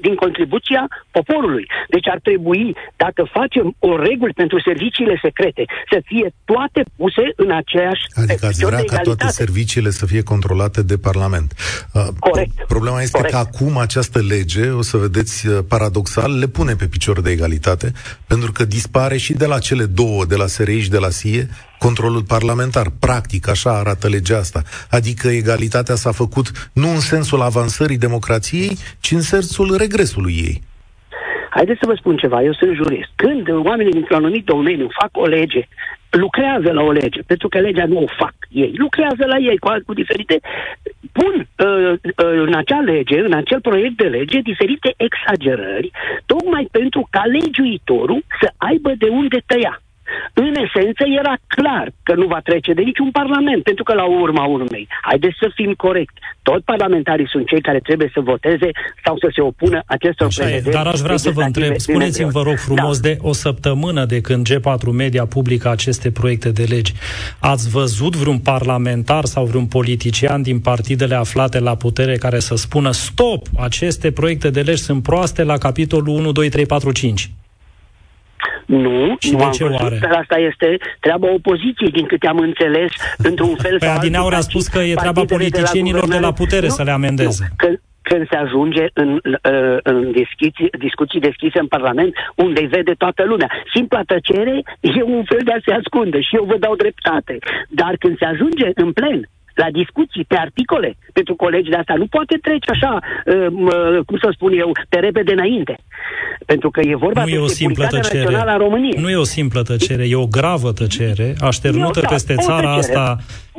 din 0.00 0.14
contribuția 0.14 0.82
poporului. 1.10 1.66
Deci 1.88 2.08
ar 2.08 2.18
trebui, 2.22 2.76
dacă 2.96 3.22
facem 3.32 3.74
o 3.78 3.96
regulă 3.96 4.32
pentru 4.34 4.60
serviciile 4.60 5.18
secrete, 5.22 5.64
să 5.90 5.98
fie 6.04 6.32
toate 6.44 6.80
puse 6.96 7.24
în 7.36 7.50
aceeași 7.50 8.02
Adică 8.14 8.46
ați 8.46 8.64
vrea 8.64 8.84
ca 8.84 8.96
toate 8.96 9.26
serviciile 9.26 9.90
să 9.90 10.06
fie 10.06 10.22
controlate 10.22 10.82
de 10.82 10.96
Parlament. 10.96 11.54
Uh, 11.92 12.02
Corect. 12.18 12.64
Problema 12.66 13.02
este 13.02 13.16
Corect. 13.16 13.34
că 13.34 13.38
acum 13.38 13.78
această 13.78 14.18
lege, 14.28 14.70
o 14.70 14.82
să 14.82 14.96
vedeți 14.96 15.46
uh, 15.46 15.58
paradoxal, 15.68 16.38
le 16.38 16.46
pune 16.46 16.74
pe 16.74 16.86
picior 16.86 17.20
de 17.20 17.30
egalitate, 17.30 17.57
pentru 18.26 18.52
că 18.52 18.64
dispare 18.64 19.16
și 19.16 19.32
de 19.32 19.46
la 19.46 19.58
cele 19.58 19.84
două, 19.84 20.24
de 20.24 20.36
la 20.36 20.46
SRI 20.46 20.80
și 20.80 20.90
de 20.90 20.98
la 20.98 21.08
SIE, 21.08 21.48
controlul 21.78 22.22
parlamentar. 22.22 22.86
Practic, 23.00 23.48
așa 23.48 23.70
arată 23.78 24.08
legea 24.08 24.38
asta. 24.38 24.62
Adică 24.90 25.28
egalitatea 25.28 25.94
s-a 25.94 26.12
făcut 26.12 26.70
nu 26.72 26.88
în 26.88 27.00
sensul 27.00 27.40
avansării 27.40 27.98
democrației, 27.98 28.76
ci 29.00 29.10
în 29.10 29.20
sensul 29.20 29.76
regresului 29.76 30.32
ei. 30.32 30.62
Haideți 31.50 31.78
să 31.82 31.86
vă 31.86 31.94
spun 31.94 32.16
ceva, 32.16 32.42
eu 32.42 32.52
sunt 32.52 32.74
jurist. 32.74 33.10
Când 33.14 33.48
oamenii 33.66 33.92
dintr-un 33.92 34.16
anumit 34.16 34.44
domeniu 34.44 34.88
fac 35.00 35.10
o 35.12 35.26
lege, 35.26 35.68
lucrează 36.10 36.72
la 36.72 36.82
o 36.82 36.90
lege, 36.90 37.20
pentru 37.26 37.48
că 37.48 37.58
legea 37.58 37.86
nu 37.86 37.98
o 37.98 38.06
fac 38.06 38.34
ei, 38.48 38.72
lucrează 38.76 39.24
la 39.26 39.36
ei 39.36 39.58
cu, 39.58 39.68
cu 39.86 39.94
diferite, 39.94 40.40
pun 41.12 41.34
uh, 41.66 41.92
uh, 41.92 42.40
în 42.46 42.54
acea 42.54 42.80
lege, 42.80 43.18
în 43.20 43.32
acel 43.32 43.60
proiect 43.60 43.96
de 43.96 44.08
lege, 44.08 44.40
diferite 44.40 44.94
exagerări, 44.96 45.90
tocmai 46.26 46.68
pentru 46.70 47.08
ca 47.10 47.22
legiuitorul 47.24 48.24
să 48.40 48.52
aibă 48.56 48.92
de 48.98 49.08
unde 49.08 49.42
tăia 49.46 49.82
în 50.32 50.54
esență 50.64 51.04
era 51.20 51.34
clar 51.46 51.86
că 52.02 52.14
nu 52.14 52.26
va 52.26 52.40
trece 52.40 52.72
de 52.72 52.82
niciun 52.82 53.10
parlament, 53.10 53.62
pentru 53.62 53.84
că 53.84 53.94
la 53.94 54.04
urma 54.04 54.44
urmei, 54.44 54.88
haideți 55.00 55.36
să 55.40 55.50
fim 55.54 55.72
corect, 55.72 56.14
toți 56.42 56.64
parlamentarii 56.64 57.28
sunt 57.28 57.46
cei 57.46 57.60
care 57.60 57.78
trebuie 57.78 58.10
să 58.14 58.20
voteze 58.20 58.70
sau 59.04 59.16
să 59.18 59.28
se 59.34 59.40
opună 59.40 59.82
acestor 59.86 60.26
Așa 60.26 60.42
prevederi. 60.42 60.76
E, 60.76 60.78
dar 60.78 60.86
aș 60.86 61.00
vrea 61.00 61.16
să 61.16 61.30
vă 61.30 61.42
întreb, 61.42 61.76
spuneți-mi, 61.76 62.30
vă 62.30 62.42
rog 62.42 62.56
frumos, 62.56 63.00
da. 63.00 63.08
de 63.08 63.18
o 63.20 63.32
săptămână 63.32 64.04
de 64.04 64.20
când 64.20 64.46
G4 64.50 64.90
Media 64.92 65.26
publică 65.26 65.70
aceste 65.70 66.10
proiecte 66.10 66.50
de 66.50 66.64
legi, 66.68 66.92
ați 67.40 67.70
văzut 67.70 68.16
vreun 68.16 68.38
parlamentar 68.38 69.24
sau 69.24 69.44
vreun 69.44 69.66
politician 69.66 70.42
din 70.42 70.60
partidele 70.60 71.14
aflate 71.14 71.58
la 71.58 71.74
putere 71.74 72.16
care 72.16 72.38
să 72.38 72.54
spună 72.56 72.90
stop, 72.90 73.46
aceste 73.58 74.10
proiecte 74.10 74.50
de 74.50 74.60
legi 74.60 74.82
sunt 74.82 75.02
proaste 75.02 75.42
la 75.42 75.58
capitolul 75.58 76.08
1, 76.08 76.32
2, 76.32 76.48
3, 76.48 76.66
4, 76.66 76.92
5? 76.92 77.30
Nu, 78.66 79.16
și 79.18 79.30
nu 79.30 79.38
de 79.38 79.44
am 79.44 79.50
ce 79.50 79.64
văzut, 79.64 79.80
oare? 79.80 79.98
dar 80.00 80.12
asta 80.22 80.36
este 80.38 80.76
treaba 81.00 81.32
opoziției, 81.32 81.90
din 81.90 82.06
câte 82.06 82.26
am 82.26 82.38
înțeles, 82.38 82.90
într-un 83.28 83.54
fel 83.56 83.78
păi 83.78 83.88
sau 83.88 83.96
Adinaur 83.96 84.34
a 84.34 84.40
spus 84.40 84.66
că 84.66 84.78
e 84.78 84.94
treaba 84.94 85.24
politicienilor 85.24 86.04
de 86.04 86.12
la, 86.12 86.18
de 86.18 86.24
la 86.24 86.32
putere 86.32 86.66
nu, 86.66 86.72
să 86.72 86.82
le 86.82 86.90
amendeze. 86.90 87.46
Nu, 87.48 87.54
că, 87.56 87.68
când 88.10 88.28
se 88.30 88.36
ajunge 88.36 88.84
în, 89.02 89.10
uh, 89.14 89.76
în 89.82 89.98
discuții, 90.20 90.70
discuții 90.86 91.26
deschise 91.28 91.58
în 91.64 91.66
Parlament, 91.66 92.12
unde 92.44 92.60
îi 92.60 92.72
vede 92.76 92.94
toată 93.04 93.22
lumea. 93.24 93.50
Simpla 93.74 94.02
tăcere 94.12 94.56
e 94.80 95.02
un 95.02 95.24
fel 95.30 95.42
de 95.44 95.52
a 95.52 95.60
se 95.66 95.72
ascunde 95.80 96.20
și 96.20 96.36
eu 96.38 96.44
vă 96.50 96.56
dau 96.64 96.74
dreptate. 96.76 97.34
Dar 97.80 97.92
când 98.02 98.14
se 98.18 98.24
ajunge 98.24 98.68
în 98.74 98.92
plen, 98.92 99.20
la 99.64 99.70
discuții, 99.80 100.24
pe 100.24 100.36
articole, 100.46 100.90
pentru 101.12 101.34
colegi 101.34 101.70
de 101.70 101.76
asta. 101.76 101.94
Nu 102.02 102.06
poate 102.06 102.34
trece 102.46 102.70
așa, 102.70 102.92
uh, 102.98 104.04
cum 104.06 104.16
să 104.18 104.28
spun 104.32 104.52
eu, 104.62 104.70
pe 104.88 104.98
repede 104.98 105.32
înainte. 105.32 105.74
Pentru 106.46 106.70
că 106.70 106.80
e 106.80 107.04
vorba 107.06 107.20
nu 107.20 107.26
de 107.26 107.34
e 107.34 107.38
o 107.38 107.46
simplă 107.46 107.86
tăcere. 107.86 108.22
națională 108.22 108.50
a 108.50 108.56
României. 108.56 109.00
Nu 109.00 109.10
e 109.10 109.16
o 109.16 109.32
simplă 109.38 109.62
tăcere, 109.62 110.04
e 110.08 110.14
o 110.14 110.26
gravă 110.26 110.72
tăcere, 110.72 111.34
așternută 111.40 112.00
da, 112.00 112.08
peste 112.08 112.34
țara 112.34 112.72
asta 112.72 113.16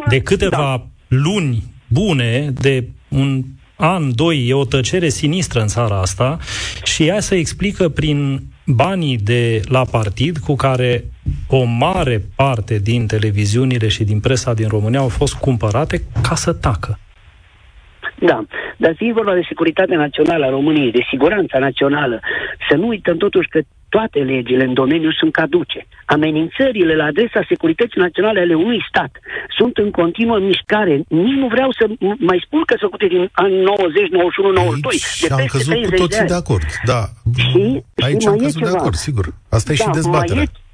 de 0.08 0.20
câteva 0.22 0.58
da. 0.78 0.86
luni 1.08 1.64
bune, 1.88 2.52
de 2.60 2.88
un 3.08 3.44
an, 3.76 4.16
doi, 4.16 4.48
e 4.48 4.54
o 4.54 4.66
tăcere 4.66 5.10
sinistră 5.10 5.62
în 5.62 5.68
țara 5.68 6.00
asta 6.00 6.38
și 6.84 7.04
ea 7.04 7.20
se 7.20 7.36
explică 7.36 7.90
prin 7.90 8.42
banii 8.66 9.18
de 9.18 9.62
la 9.68 9.86
partid 9.92 10.38
cu 10.38 10.56
care 10.56 11.04
o 11.48 11.64
mare 11.64 12.22
parte 12.36 12.80
din 12.80 13.08
televiziunile 13.08 13.88
și 13.88 14.04
din 14.04 14.20
presa 14.20 14.54
din 14.54 14.68
România 14.68 15.00
au 15.00 15.08
fost 15.08 15.34
cumpărate 15.34 16.02
ca 16.28 16.36
să 16.36 16.54
tacă. 16.54 17.00
Da, 18.20 18.44
dar 18.78 18.94
fiind 18.96 19.14
vorba 19.14 19.34
de 19.34 19.46
securitatea 19.48 19.98
națională 19.98 20.46
a 20.46 20.50
României, 20.50 20.92
de 20.92 21.08
siguranța 21.10 21.60
națională, 21.60 22.20
să 22.70 22.76
nu 22.76 22.88
uităm 22.88 23.18
totuși 23.18 23.48
că 23.48 23.60
toate 23.90 24.20
legile 24.20 24.64
în 24.64 24.74
domeniu 24.74 25.12
sunt 25.12 25.32
caduce. 25.32 25.88
Amenințările 26.06 26.96
la 26.96 27.04
adresa 27.04 27.42
securității 27.48 28.02
naționale 28.02 28.40
ale 28.40 28.54
unui 28.54 28.86
stat 28.90 29.12
sunt 29.58 29.78
în 29.78 29.92
continuă 29.92 30.40
mișcare. 30.40 30.96
Nici 31.08 31.40
nu 31.44 31.48
vreau 31.48 31.72
să 31.72 31.84
mai 32.20 32.44
spun 32.46 32.62
că 32.66 32.76
sunt 32.80 33.10
din 33.10 33.30
anii 33.32 33.62
90, 33.62 34.10
91, 34.10 34.52
92. 34.52 34.92
Aici 34.92 35.28
de 35.28 35.34
am 35.34 35.46
căzut 35.46 35.86
cu 35.86 35.96
toții 36.04 36.20
de, 36.20 36.26
de 36.26 36.34
acord, 36.34 36.68
da. 36.86 37.02
Și, 37.50 37.84
Aici 38.06 38.22
și 38.22 38.28
am 38.28 38.38
căzut 38.38 38.62
de 38.62 38.78
acord, 38.78 38.96
sigur. 39.08 39.26
Asta 39.50 39.72
e 39.72 39.76
da, 39.76 39.84
și 39.84 39.90
dezbaterea. 40.00 40.36
Mai 40.36 40.44
e, 40.44 40.69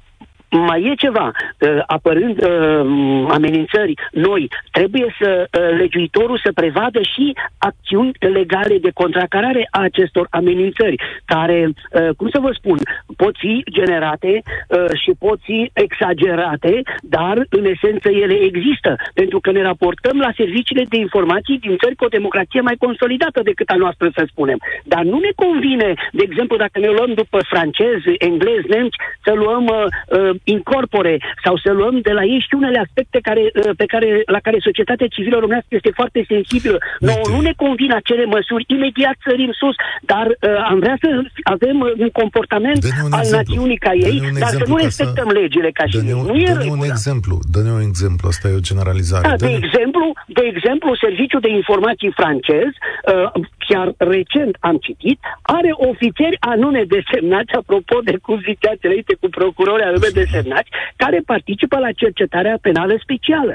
mai 0.50 0.82
e 0.82 0.94
ceva, 0.94 1.30
uh, 1.32 1.82
apărând 1.86 2.44
uh, 2.44 3.26
amenințări 3.28 3.94
noi, 4.12 4.48
trebuie 4.70 5.14
să 5.20 5.48
uh, 5.48 5.78
legiuitorul 5.78 6.40
să 6.44 6.52
prevadă 6.52 7.00
și 7.02 7.36
acțiuni 7.58 8.10
legale 8.18 8.78
de 8.78 8.90
contracarare 8.94 9.68
a 9.70 9.80
acestor 9.80 10.26
amenințări, 10.30 10.96
care, 11.24 11.68
uh, 11.68 12.08
cum 12.16 12.28
să 12.28 12.38
vă 12.38 12.50
spun, 12.52 12.78
pot 13.16 13.34
fi 13.38 13.64
generate 13.70 14.42
uh, 14.42 14.86
și 15.02 15.10
pot 15.18 15.38
fi 15.42 15.70
exagerate, 15.72 16.82
dar 17.02 17.46
în 17.50 17.64
esență 17.64 18.08
ele 18.08 18.34
există, 18.34 18.96
pentru 19.14 19.40
că 19.40 19.50
ne 19.50 19.62
raportăm 19.62 20.18
la 20.18 20.32
serviciile 20.36 20.84
de 20.88 20.96
informații 20.96 21.58
din 21.58 21.76
țări 21.76 21.94
cu 21.94 22.04
o 22.04 22.14
democrație 22.18 22.60
mai 22.60 22.76
consolidată 22.78 23.40
decât 23.42 23.68
a 23.68 23.74
noastră, 23.74 24.10
să 24.14 24.24
spunem. 24.30 24.58
Dar 24.84 25.02
nu 25.02 25.18
ne 25.18 25.30
convine, 25.34 25.94
de 26.12 26.22
exemplu, 26.22 26.56
dacă 26.56 26.78
ne 26.78 26.88
luăm 26.88 27.12
după 27.14 27.38
francezi, 27.48 28.08
englezi, 28.18 28.68
nemți, 28.68 28.96
să 29.24 29.32
luăm 29.34 29.64
uh, 29.64 29.84
uh 30.18 30.34
incorpore 30.54 31.14
sau 31.44 31.54
să 31.64 31.70
luăm 31.72 31.96
de 32.08 32.12
la 32.18 32.24
ei 32.32 32.40
și 32.46 32.54
unele 32.60 32.78
aspecte 32.86 33.18
care, 33.28 33.42
uh, 33.54 33.70
pe 33.76 33.86
care, 33.92 34.08
la 34.36 34.40
care 34.46 34.58
societatea 34.68 35.12
civilă 35.14 35.36
românească 35.38 35.72
este 35.78 35.92
foarte 36.00 36.20
sensibilă. 36.32 36.78
Noi 37.08 37.20
nu 37.34 37.40
ne 37.40 37.52
convine 37.64 37.94
acele 37.94 38.24
măsuri, 38.24 38.64
imediat 38.66 39.16
sărim 39.28 39.52
sus, 39.60 39.76
dar 40.12 40.26
uh, 40.26 40.70
am 40.70 40.78
vrea 40.84 40.96
să 41.02 41.08
avem 41.54 41.76
uh, 41.80 41.90
un 42.04 42.10
comportament 42.20 42.80
un 42.84 43.12
al 43.12 43.24
exemplu. 43.24 43.36
națiunii 43.36 43.80
ca 43.86 43.92
ei, 43.92 44.18
dar 44.42 44.48
să 44.48 44.64
nu 44.66 44.76
respectăm 44.76 45.28
să... 45.32 45.38
legile 45.40 45.70
ca 45.78 45.84
și 45.86 45.96
ei. 45.96 46.22
Nu 46.30 46.36
e 46.36 46.52
dă 46.52 46.66
un 46.78 46.84
exemplu, 46.92 47.34
dă-ne 47.54 47.70
un 47.78 47.84
exemplu, 47.90 48.24
asta 48.28 48.48
e 48.48 48.60
o 48.60 48.66
generalizare. 48.70 49.28
Da, 49.28 49.36
de, 49.46 49.52
exemplu, 49.62 50.04
de 50.38 50.44
exemplu, 50.52 50.88
Serviciul 51.04 51.40
de 51.46 51.50
Informații 51.60 52.12
francez, 52.20 52.70
uh, 52.74 53.44
chiar 53.68 53.86
recent 54.14 54.56
am 54.60 54.76
citit, 54.86 55.18
are 55.42 55.70
ofițeri 55.90 56.36
anume 56.52 56.82
desemnați, 56.96 57.52
apropo 57.60 57.96
de 58.08 58.14
cum 58.26 58.38
ziceați 58.50 58.86
înainte 58.86 59.14
cu 59.20 59.28
procurori 59.38 59.82
anume 59.82 60.08
desemnați, 60.20 60.70
care 61.02 61.18
participă 61.32 61.76
la 61.78 61.92
cercetarea 62.02 62.56
penală 62.66 62.94
specială. 63.04 63.54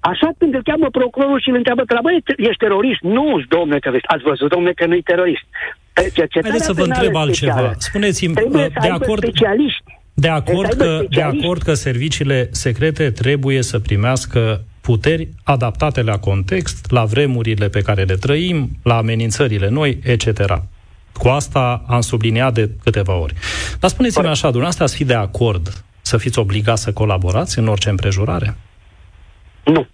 Așa 0.00 0.28
când 0.38 0.54
îl 0.54 0.62
cheamă 0.62 0.88
procurorul 0.98 1.40
și 1.40 1.50
îl 1.50 1.56
întreabă 1.60 1.82
că 1.84 1.94
la 1.94 2.04
băie, 2.06 2.20
ești 2.36 2.62
terorist? 2.64 3.00
Nu, 3.16 3.26
domnule 3.48 3.78
terorist. 3.84 4.08
Ați 4.14 4.26
văzut, 4.30 4.48
domnule, 4.54 4.72
că 4.72 4.86
nu-i 4.86 5.02
terorist. 5.12 5.44
Haideți 6.42 6.64
să 6.64 6.72
vă 6.72 6.82
întreb 6.82 7.14
altceva. 7.16 7.72
Spuneți-mi, 7.78 8.34
de 8.80 8.88
acord, 8.98 9.22
specialiști. 9.22 9.84
De 10.14 10.28
acord, 10.28 10.72
că, 10.72 11.04
de 11.08 11.22
acord 11.22 11.62
că 11.62 11.72
serviciile 11.72 12.48
secrete 12.50 13.10
trebuie 13.10 13.62
să 13.62 13.78
primească 13.78 14.64
puteri 14.82 15.28
adaptate 15.42 16.02
la 16.02 16.18
context, 16.18 16.90
la 16.90 17.04
vremurile 17.04 17.68
pe 17.68 17.80
care 17.80 18.02
le 18.02 18.14
trăim, 18.14 18.70
la 18.82 18.96
amenințările 18.96 19.68
noi, 19.68 19.98
etc. 20.02 20.62
Cu 21.12 21.28
asta 21.28 21.84
am 21.86 22.00
subliniat 22.00 22.54
de 22.54 22.70
câteva 22.82 23.14
ori. 23.14 23.34
Dar 23.80 23.90
spuneți-mi 23.90 24.26
așa, 24.26 24.42
dumneavoastră 24.42 24.84
ați 24.84 24.96
fi 24.96 25.04
de 25.04 25.14
acord 25.14 25.84
să 26.00 26.16
fiți 26.16 26.38
obligați 26.38 26.82
să 26.82 26.92
colaborați 26.92 27.58
în 27.58 27.68
orice 27.68 27.88
împrejurare? 27.88 28.56
Nu. 29.64 29.86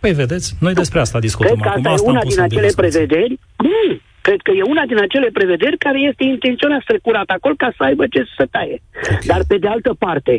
Păi 0.00 0.12
vedeți, 0.12 0.54
noi 0.60 0.74
despre 0.74 1.00
asta 1.00 1.18
discutăm 1.18 1.58
Cred 1.60 1.62
că 1.62 1.68
acum. 1.68 1.86
Asta, 1.86 1.94
asta 1.94 2.06
e 2.06 2.10
una 2.10 2.22
din 2.22 2.40
acele 2.40 2.72
prevederi. 2.76 3.38
Nu, 3.56 4.00
Cred 4.26 4.40
că 4.46 4.52
e 4.54 4.72
una 4.74 4.84
din 4.90 4.98
acele 5.06 5.28
prevederi 5.38 5.84
care 5.86 5.98
este 6.10 6.24
intenționat 6.24 6.80
strecurat 6.82 7.28
acolo 7.36 7.54
ca 7.56 7.70
să 7.76 7.82
aibă 7.88 8.04
ce 8.06 8.20
să 8.36 8.44
taie. 8.50 8.78
Okay. 8.78 9.18
Dar 9.30 9.40
pe 9.48 9.56
de 9.58 9.68
altă 9.68 9.92
parte, 10.04 10.34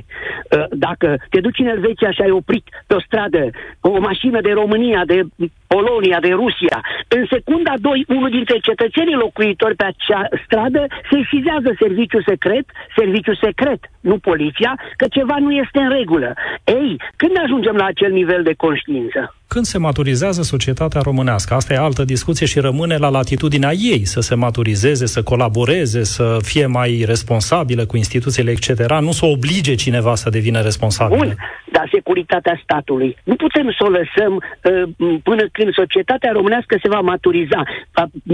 ă, 0.52 0.68
dacă 0.86 1.08
te 1.30 1.40
duci 1.40 1.62
în 1.64 1.68
Elveția 1.68 2.12
și 2.12 2.22
ai 2.22 2.38
oprit 2.40 2.66
pe 2.88 2.94
o 2.96 3.02
stradă 3.08 3.42
o 3.82 4.00
mașină 4.00 4.42
de 4.42 4.52
România, 4.62 5.02
de 5.06 5.20
Polonia, 5.68 6.20
de 6.20 6.32
Rusia, 6.42 6.78
în 7.08 7.24
secunda 7.34 7.74
2, 7.80 8.06
unul 8.08 8.30
dintre 8.30 8.58
cetățenii 8.68 9.22
locuitori 9.26 9.76
pe 9.76 9.86
acea 9.92 10.28
stradă 10.46 10.82
se 11.10 11.16
sesizează 11.16 11.70
serviciul 11.80 12.24
secret, 12.28 12.66
serviciul 12.96 13.38
secret, 13.42 13.82
nu 14.00 14.18
poliția, 14.18 14.72
că 14.96 15.06
ceva 15.18 15.38
nu 15.40 15.52
este 15.52 15.80
în 15.80 15.90
regulă. 15.90 16.34
Ei, 16.64 16.92
când 17.16 17.34
ajungem 17.44 17.76
la 17.76 17.86
acel 17.86 18.12
nivel 18.12 18.44
de 18.44 18.54
conștiință? 18.54 19.36
Când 19.48 19.66
se 19.66 19.78
maturizează 19.78 20.42
societatea 20.42 21.02
românească. 21.02 21.54
Asta 21.54 21.74
e 21.74 21.78
altă 21.78 22.04
discuție 22.04 22.46
și 22.46 22.60
rămâne 22.60 22.98
la 22.98 23.10
latitudinea 23.10 23.74
ei 23.74 24.06
să 24.06 24.20
se 24.20 24.36
maturizeze, 24.36 25.06
să 25.06 25.24
colaboreze, 25.24 26.04
să 26.04 26.38
fie 26.42 26.66
mai 26.66 27.04
responsabilă 27.06 27.86
cu 27.86 27.98
instituțiile, 27.98 28.52
etc. 28.52 28.92
Nu 29.00 29.12
să 29.12 29.26
oblige 29.26 29.76
cineva 29.76 30.16
să 30.16 30.30
devină 30.30 30.62
responsabil. 30.62 31.18
Bun, 31.18 31.36
dar 31.76 31.88
securitatea 31.98 32.60
statului. 32.64 33.12
Nu 33.30 33.36
putem 33.36 33.68
să 33.78 33.82
o 33.88 33.94
lăsăm 34.00 34.34
uh, 34.36 34.84
până 35.30 35.44
când 35.58 35.70
societatea 35.82 36.32
românească 36.32 36.74
se 36.84 36.90
va 36.96 37.02
maturiza. 37.12 37.62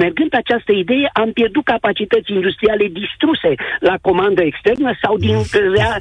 Mergând 0.03 0.29
pe 0.29 0.41
această 0.43 0.71
idee, 0.71 1.09
am 1.13 1.29
pierdut 1.31 1.63
capacități 1.63 2.31
industriale 2.37 2.85
distruse 3.01 3.51
la 3.79 3.95
comandă 4.07 4.41
externă 4.51 4.89
sau 5.03 5.13
din 5.17 5.37
rea 5.75 5.93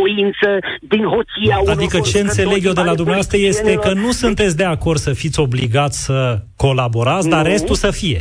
voință, 0.00 0.48
din 0.80 1.04
hoția 1.14 1.56
Adică 1.76 1.98
ce 2.00 2.18
înțeleg 2.18 2.60
eu 2.64 2.72
de 2.72 2.86
la 2.90 2.94
dumneavoastră 2.94 3.38
este 3.40 3.72
că 3.74 3.92
nu 3.92 4.10
sunteți 4.10 4.56
de 4.56 4.64
acord 4.64 4.98
să 4.98 5.12
fiți 5.12 5.40
obligați 5.40 6.04
să 6.04 6.38
colaborați, 6.56 7.28
nu. 7.28 7.34
dar 7.34 7.44
restul 7.46 7.74
să 7.74 7.90
fie. 7.90 8.20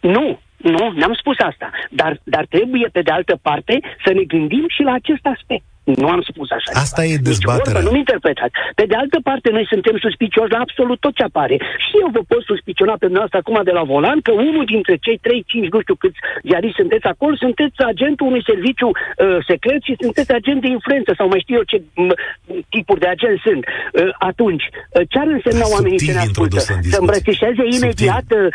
Nu, 0.00 0.38
nu, 0.56 0.92
n-am 0.94 1.14
spus 1.20 1.36
asta. 1.38 1.70
Dar, 1.90 2.20
dar 2.24 2.46
trebuie, 2.48 2.88
pe 2.92 3.02
de 3.02 3.10
altă 3.10 3.38
parte, 3.42 3.80
să 4.04 4.12
ne 4.12 4.22
gândim 4.22 4.64
și 4.68 4.82
la 4.82 4.92
acest 4.92 5.24
aspect. 5.34 5.64
Nu 6.02 6.08
am 6.16 6.22
spus 6.30 6.48
așa. 6.58 6.70
Asta 6.84 7.02
ceva. 7.02 7.14
e 7.14 7.26
dezbaterea. 7.30 7.80
nu-mi 7.86 8.02
interpretați. 8.04 8.54
Pe 8.78 8.84
de 8.90 8.96
altă 9.02 9.18
parte, 9.28 9.48
noi 9.56 9.66
suntem 9.72 9.96
suspicioși 10.06 10.52
la 10.56 10.60
absolut 10.66 10.98
tot 11.04 11.14
ce 11.18 11.24
apare. 11.30 11.56
Și 11.86 11.94
eu 12.02 12.08
vă 12.16 12.22
pot 12.32 12.42
suspiciona 12.52 12.94
pe 13.00 13.06
dumneavoastră 13.08 13.38
acum 13.42 13.58
de 13.68 13.74
la 13.78 13.84
volan 13.92 14.18
că 14.26 14.32
unul 14.48 14.64
dintre 14.74 14.94
cei 15.04 15.18
3-5, 15.26 15.74
nu 15.74 15.80
știu 15.84 15.96
câți 16.02 16.18
ziariști 16.48 16.80
sunteți 16.80 17.06
acolo, 17.12 17.34
sunteți 17.44 17.76
agentul 17.92 18.26
unui 18.30 18.44
serviciu 18.50 18.88
uh, 18.90 19.38
secret 19.50 19.80
și 19.88 19.94
sunteți 20.04 20.30
agent 20.40 20.60
de 20.64 20.68
influență 20.76 21.10
sau 21.18 21.26
mai 21.32 21.40
știu 21.44 21.56
eu 21.60 21.66
ce 21.72 21.78
m- 22.02 22.16
tipuri 22.74 23.00
de 23.04 23.08
agent 23.14 23.36
sunt. 23.46 23.62
Uh, 23.66 24.12
atunci, 24.30 24.64
uh, 24.70 25.02
ce 25.10 25.16
ar 25.22 25.28
însemna 25.36 25.66
da, 25.68 25.72
oamenii 25.74 25.98
ce 26.08 26.12
ne 26.18 26.24
ascultă? 26.26 26.58
Să 26.92 26.98
îmbrățișeze 27.02 27.64
imediat 27.76 28.28
uh, 28.38 28.46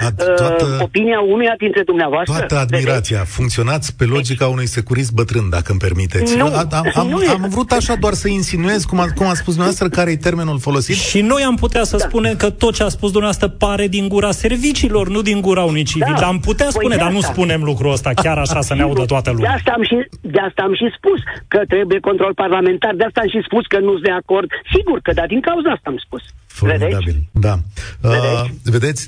toată, 0.41 0.65
opinia 0.87 1.19
unuia 1.33 1.55
dintre 1.63 1.81
dumneavoastră? 1.91 2.33
Toată 2.33 2.55
admirația. 2.65 3.17
Vedeți? 3.17 3.35
Funcționați 3.39 3.87
pe 3.99 4.05
logica 4.15 4.45
unui 4.55 4.67
securist 4.77 5.11
bătrân, 5.19 5.45
dacă 5.55 5.69
îmi 5.73 5.83
permiteți. 5.87 6.31
Nu, 6.41 6.45
am, 6.45 6.85
am, 7.01 7.07
nu 7.07 7.19
am 7.29 7.45
vrut 7.49 7.71
așa 7.71 7.95
doar 7.95 8.13
să 8.13 8.27
insinuez, 8.27 8.83
cum 8.83 8.99
a, 8.99 9.05
cum 9.15 9.25
a 9.25 9.33
spus 9.33 9.53
dumneavoastră, 9.55 9.89
care 9.89 10.11
e 10.11 10.17
termenul 10.17 10.59
folosit. 10.59 10.95
Și 10.95 11.21
noi 11.21 11.41
am 11.43 11.55
putea 11.55 11.83
să 11.83 11.97
da. 11.97 12.03
spunem 12.07 12.35
că 12.35 12.49
tot 12.49 12.73
ce 12.73 12.83
a 12.83 12.89
spus 12.89 13.11
dumneavoastră 13.11 13.47
pare 13.47 13.87
din 13.87 14.07
gura 14.07 14.31
serviciilor, 14.31 15.09
nu 15.09 15.21
din 15.21 15.41
gura 15.41 15.63
unui 15.63 15.83
civil. 15.83 16.15
Da. 16.19 16.27
Am 16.27 16.39
putea 16.39 16.65
păi 16.65 16.75
spune, 16.77 16.95
dar 16.95 17.11
nu 17.11 17.21
spunem 17.21 17.63
lucrul 17.63 17.91
ăsta 17.91 18.11
chiar 18.23 18.37
așa 18.37 18.61
să 18.61 18.73
ne 18.75 18.81
audă 18.81 19.05
toată 19.05 19.31
lumea. 19.31 19.49
De 19.49 19.55
asta, 19.57 19.71
am 19.75 19.83
și, 19.83 19.97
de 20.21 20.39
asta 20.39 20.61
am 20.63 20.73
și 20.75 20.87
spus 20.97 21.19
că 21.47 21.59
trebuie 21.67 21.99
control 21.99 22.33
parlamentar, 22.33 22.93
de 22.95 23.03
asta 23.03 23.19
am 23.23 23.29
și 23.29 23.41
spus 23.45 23.65
că 23.65 23.79
nu 23.79 23.91
sunt 23.91 24.03
de 24.03 24.11
acord. 24.11 24.47
Sigur 24.75 24.97
că 25.05 25.11
da, 25.13 25.25
din 25.33 25.41
cauza 25.41 25.69
asta 25.69 25.89
am 25.93 25.99
spus. 26.05 26.23
Formidabil, 26.59 26.97
vedeți? 27.05 27.45
da. 27.45 27.55
Vedeți? 28.01 28.41
Uh, 28.41 28.71
vedeți? 28.75 29.01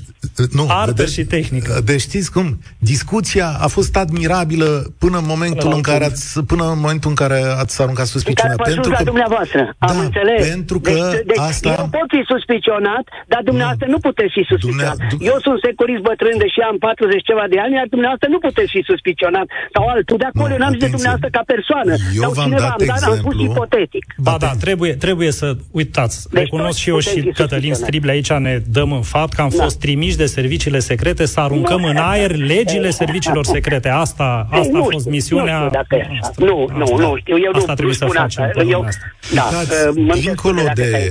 Nu, 0.58 0.64
Artă 0.68 0.92
vedeți? 0.92 1.14
și 1.16 1.24
tehnică. 1.36 1.72
Uh, 1.76 1.84
deci 1.90 2.00
știți 2.00 2.28
cum? 2.36 2.46
Discuția 2.92 3.48
a 3.66 3.68
fost 3.76 3.96
admirabilă 3.96 4.70
până 4.98 5.16
în 5.22 5.26
momentul 5.32 5.70
în 5.78 5.82
care 5.90 6.04
ați, 6.04 6.22
până 6.50 6.62
în 6.72 6.78
momentul 6.78 7.10
în 7.14 7.18
care 7.22 7.38
ați 7.62 7.82
aruncat 7.82 8.06
suspiciunea. 8.06 8.56
Pentru 8.70 8.90
că, 8.90 9.02
dumneavoastră, 9.12 9.60
am 9.78 9.96
da, 9.96 10.02
înțeles. 10.06 10.48
Pentru 10.48 10.76
că 10.80 10.90
deci, 10.90 11.26
deci 11.30 11.42
asta... 11.50 11.74
Eu 11.78 11.88
pot 11.98 12.08
fi 12.16 12.22
suspicionat, 12.32 13.04
dar 13.32 13.40
dumneavoastră 13.50 13.86
nu, 13.86 13.92
nu 13.96 13.98
puteți 14.08 14.32
fi 14.36 14.42
suspicionat. 14.52 14.98
Dumnea... 15.12 15.30
Eu 15.30 15.36
sunt 15.46 15.58
securist 15.68 16.02
bătrân, 16.08 16.36
deși 16.44 16.60
am 16.70 16.76
40 16.78 17.22
ceva 17.30 17.44
de 17.52 17.58
ani, 17.64 17.72
iar 17.78 17.86
dumneavoastră 17.94 18.28
nu 18.34 18.38
puteți 18.46 18.70
fi 18.76 18.82
suspicionat. 18.90 19.46
Sau 19.74 19.82
altul. 19.94 20.16
De 20.22 20.28
acolo 20.32 20.52
nu, 20.54 20.60
n-am 20.60 20.74
zis 20.76 20.82
de 20.86 20.94
dumneavoastră 20.96 21.28
ca 21.36 21.42
persoană. 21.54 21.92
Eu 22.20 22.22
sau 22.24 22.30
v-am 22.36 22.48
cineva, 22.48 22.68
dat 22.68 22.80
am, 22.80 22.86
dat, 22.92 23.02
am 23.10 23.16
spus 23.22 23.34
ipotetic. 23.48 24.04
Ba 24.28 24.34
da, 24.44 24.50
trebuie, 24.66 24.92
trebuie 25.06 25.30
să 25.40 25.46
uitați. 25.80 26.16
Deci 26.18 26.42
Recunosc 26.42 26.78
și 26.82 26.88
eu 26.94 26.98
și 27.10 27.18
Cătălin 27.36 27.74
Strible, 27.74 28.10
aici 28.10 28.32
ne 28.32 28.62
dăm 28.66 28.92
în 28.92 29.02
fapt 29.02 29.32
că 29.32 29.40
am 29.40 29.50
da. 29.56 29.62
fost 29.62 29.78
trimiși 29.78 30.16
de 30.16 30.26
serviciile 30.26 30.78
secrete 30.78 31.26
să 31.26 31.40
aruncăm 31.40 31.80
nu, 31.80 31.86
în 31.86 31.96
aer 31.96 32.36
legile 32.36 32.90
serviciilor 32.90 33.44
secrete. 33.44 33.88
Asta, 33.88 34.48
asta 34.50 34.68
nu, 34.72 34.84
a 34.84 34.86
fost 34.90 35.06
misiunea. 35.06 35.60
Nu, 35.60 35.68
dacă 35.68 35.96
asta, 36.20 36.44
nu, 36.44 36.68
nu, 36.76 36.82
asta, 36.82 36.96
nu 36.96 37.16
știu, 37.16 37.36
eu 37.38 37.50
asta 37.54 37.66
nu, 37.68 37.74
trebuie 37.74 37.96
nu 38.00 38.06
să 38.06 38.18
facem. 38.18 38.44
Asta. 38.44 38.62
Eu, 38.62 38.88
da, 39.34 39.50
uh, 39.96 40.20
dincolo 40.20 40.60
de... 40.74 41.10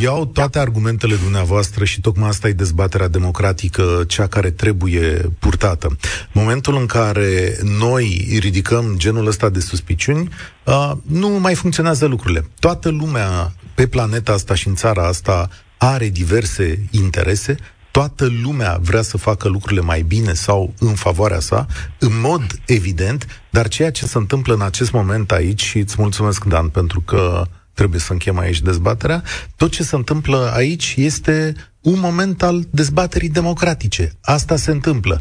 Iau 0.00 0.26
toate 0.26 0.58
argumentele 0.58 1.14
dumneavoastră 1.22 1.84
și 1.84 2.00
tocmai 2.00 2.28
asta 2.28 2.48
e 2.48 2.52
dezbaterea 2.52 3.08
democratică, 3.08 4.04
cea 4.08 4.26
care 4.26 4.50
trebuie 4.50 5.30
purtată. 5.38 5.96
Momentul 6.32 6.76
în 6.76 6.86
care 6.86 7.56
noi 7.78 8.38
ridicăm 8.40 8.94
genul 8.96 9.26
ăsta 9.26 9.48
de 9.48 9.60
suspiciuni, 9.60 10.28
uh, 10.64 10.92
nu 11.02 11.28
mai 11.28 11.54
funcționează 11.54 12.06
lucrurile. 12.06 12.44
Toată 12.58 12.90
lumea 12.90 13.52
pe 13.76 13.86
planeta 13.86 14.32
asta 14.32 14.54
și 14.54 14.68
în 14.68 14.74
țara 14.74 15.06
asta 15.06 15.48
are 15.76 16.08
diverse 16.08 16.88
interese, 16.90 17.56
toată 17.90 18.28
lumea 18.42 18.78
vrea 18.82 19.02
să 19.02 19.16
facă 19.16 19.48
lucrurile 19.48 19.80
mai 19.80 20.02
bine 20.02 20.32
sau 20.32 20.74
în 20.78 20.94
favoarea 20.94 21.40
sa, 21.40 21.66
în 21.98 22.20
mod 22.20 22.60
evident, 22.66 23.26
dar 23.50 23.68
ceea 23.68 23.90
ce 23.90 24.06
se 24.06 24.18
întâmplă 24.18 24.54
în 24.54 24.60
acest 24.60 24.92
moment 24.92 25.32
aici, 25.32 25.62
și 25.62 25.78
îți 25.78 25.94
mulțumesc, 25.98 26.44
Dan, 26.44 26.68
pentru 26.68 27.00
că 27.00 27.46
trebuie 27.74 28.00
să 28.00 28.12
închem 28.12 28.38
aici 28.38 28.60
dezbaterea, 28.60 29.22
tot 29.56 29.70
ce 29.70 29.82
se 29.82 29.96
întâmplă 29.96 30.52
aici 30.54 30.94
este 30.96 31.54
un 31.80 31.98
moment 31.98 32.42
al 32.42 32.66
dezbaterii 32.70 33.28
democratice. 33.28 34.12
Asta 34.20 34.56
se 34.56 34.70
întâmplă. 34.70 35.20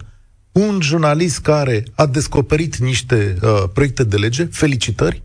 Un 0.52 0.80
jurnalist 0.82 1.40
care 1.40 1.84
a 1.96 2.06
descoperit 2.06 2.78
niște 2.78 3.38
uh, 3.42 3.64
proiecte 3.74 4.04
de 4.04 4.16
lege, 4.16 4.46
felicitări, 4.46 5.24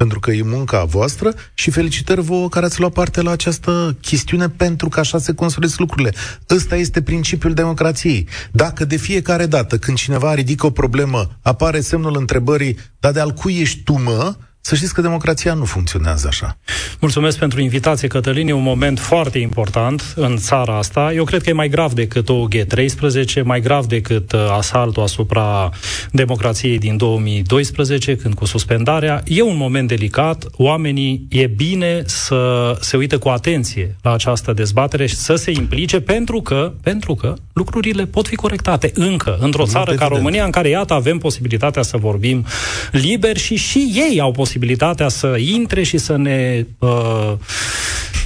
pentru 0.00 0.20
că 0.20 0.30
e 0.30 0.42
munca 0.42 0.84
voastră 0.84 1.34
și 1.54 1.70
felicitări 1.70 2.20
vouă 2.20 2.48
care 2.48 2.66
ați 2.66 2.80
luat 2.80 2.92
parte 2.92 3.22
la 3.22 3.30
această 3.30 3.96
chestiune 4.00 4.48
pentru 4.48 4.88
că 4.88 5.00
așa 5.00 5.18
se 5.18 5.34
construiesc 5.34 5.78
lucrurile. 5.78 6.12
Ăsta 6.50 6.76
este 6.76 7.02
principiul 7.02 7.54
democrației. 7.54 8.28
Dacă 8.52 8.84
de 8.84 8.96
fiecare 8.96 9.46
dată 9.46 9.78
când 9.78 9.96
cineva 9.96 10.34
ridică 10.34 10.66
o 10.66 10.70
problemă 10.70 11.38
apare 11.42 11.80
semnul 11.80 12.16
întrebării, 12.18 12.78
dar 13.00 13.12
de 13.12 13.20
al 13.20 13.30
cui 13.30 13.58
ești 13.60 13.82
tu, 13.82 13.92
mă? 13.92 14.34
Să 14.62 14.74
știți 14.74 14.94
că 14.94 15.00
democrația 15.00 15.54
nu 15.54 15.64
funcționează 15.64 16.26
așa. 16.28 16.58
Mulțumesc 16.98 17.38
pentru 17.38 17.60
invitație, 17.60 18.08
Cătălin. 18.08 18.48
E 18.48 18.52
un 18.52 18.62
moment 18.62 18.98
foarte 18.98 19.38
important 19.38 20.12
în 20.16 20.36
țara 20.36 20.76
asta. 20.76 21.12
Eu 21.14 21.24
cred 21.24 21.42
că 21.42 21.48
e 21.48 21.52
mai 21.52 21.68
grav 21.68 21.92
decât 21.92 22.28
o 22.28 22.46
G13, 22.48 23.42
mai 23.44 23.60
grav 23.60 23.86
decât 23.86 24.32
uh, 24.32 24.46
asaltul 24.56 25.02
asupra 25.02 25.70
democrației 26.10 26.78
din 26.78 26.96
2012, 26.96 28.16
când 28.16 28.34
cu 28.34 28.44
suspendarea. 28.44 29.22
E 29.26 29.42
un 29.42 29.56
moment 29.56 29.88
delicat. 29.88 30.44
Oamenii 30.52 31.26
e 31.28 31.46
bine 31.46 32.02
să 32.06 32.72
se 32.80 32.96
uite 32.96 33.16
cu 33.16 33.28
atenție 33.28 33.96
la 34.02 34.12
această 34.12 34.52
dezbatere 34.52 35.06
și 35.06 35.14
să 35.14 35.34
se 35.34 35.50
implice 35.50 36.00
pentru 36.00 36.40
că, 36.40 36.72
pentru 36.82 37.14
că 37.14 37.34
lucrurile 37.52 38.06
pot 38.06 38.26
fi 38.26 38.34
corectate 38.34 38.90
încă 38.94 39.38
într-o 39.40 39.66
țară 39.66 39.94
ca 39.94 40.06
România 40.06 40.44
în 40.44 40.50
care, 40.50 40.68
iată, 40.68 40.92
avem 40.92 41.18
posibilitatea 41.18 41.82
să 41.82 41.96
vorbim 41.96 42.46
liber 42.90 43.36
și 43.36 43.56
și 43.56 43.78
ei 43.94 44.20
au 44.20 44.30
posibilitatea 44.30 44.48
posibilitatea 44.50 45.08
să 45.08 45.36
intre 45.36 45.82
și 45.82 45.98
să 45.98 46.16
ne 46.16 46.66
uh, 46.78 47.32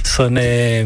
să 0.03 0.27
ne 0.29 0.83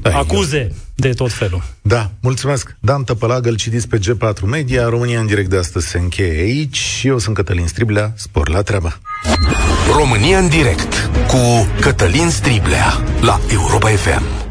da, 0.00 0.16
acuze 0.18 0.58
eu. 0.58 0.76
de 0.94 1.10
tot 1.10 1.32
felul. 1.32 1.62
Da, 1.82 2.10
mulțumesc. 2.20 2.76
Dan 2.80 3.04
Tăpălagă, 3.04 3.48
îl 3.48 3.56
citiți 3.56 3.88
pe 3.88 3.98
G4 3.98 4.40
Media. 4.44 4.88
România 4.88 5.20
în 5.20 5.26
direct 5.26 5.50
de 5.50 5.56
astăzi 5.56 5.86
se 5.86 5.98
încheie 5.98 6.40
aici 6.40 6.76
și 6.76 7.06
eu 7.06 7.18
sunt 7.18 7.34
Cătălin 7.34 7.66
Striblea. 7.66 8.12
Spor 8.16 8.48
la 8.48 8.62
treabă! 8.62 9.00
România 9.96 10.38
în 10.38 10.48
direct 10.48 11.10
cu 11.26 11.68
Cătălin 11.80 12.30
Striblea 12.30 13.04
la 13.20 13.40
Europa 13.52 13.88
FM. 13.88 14.49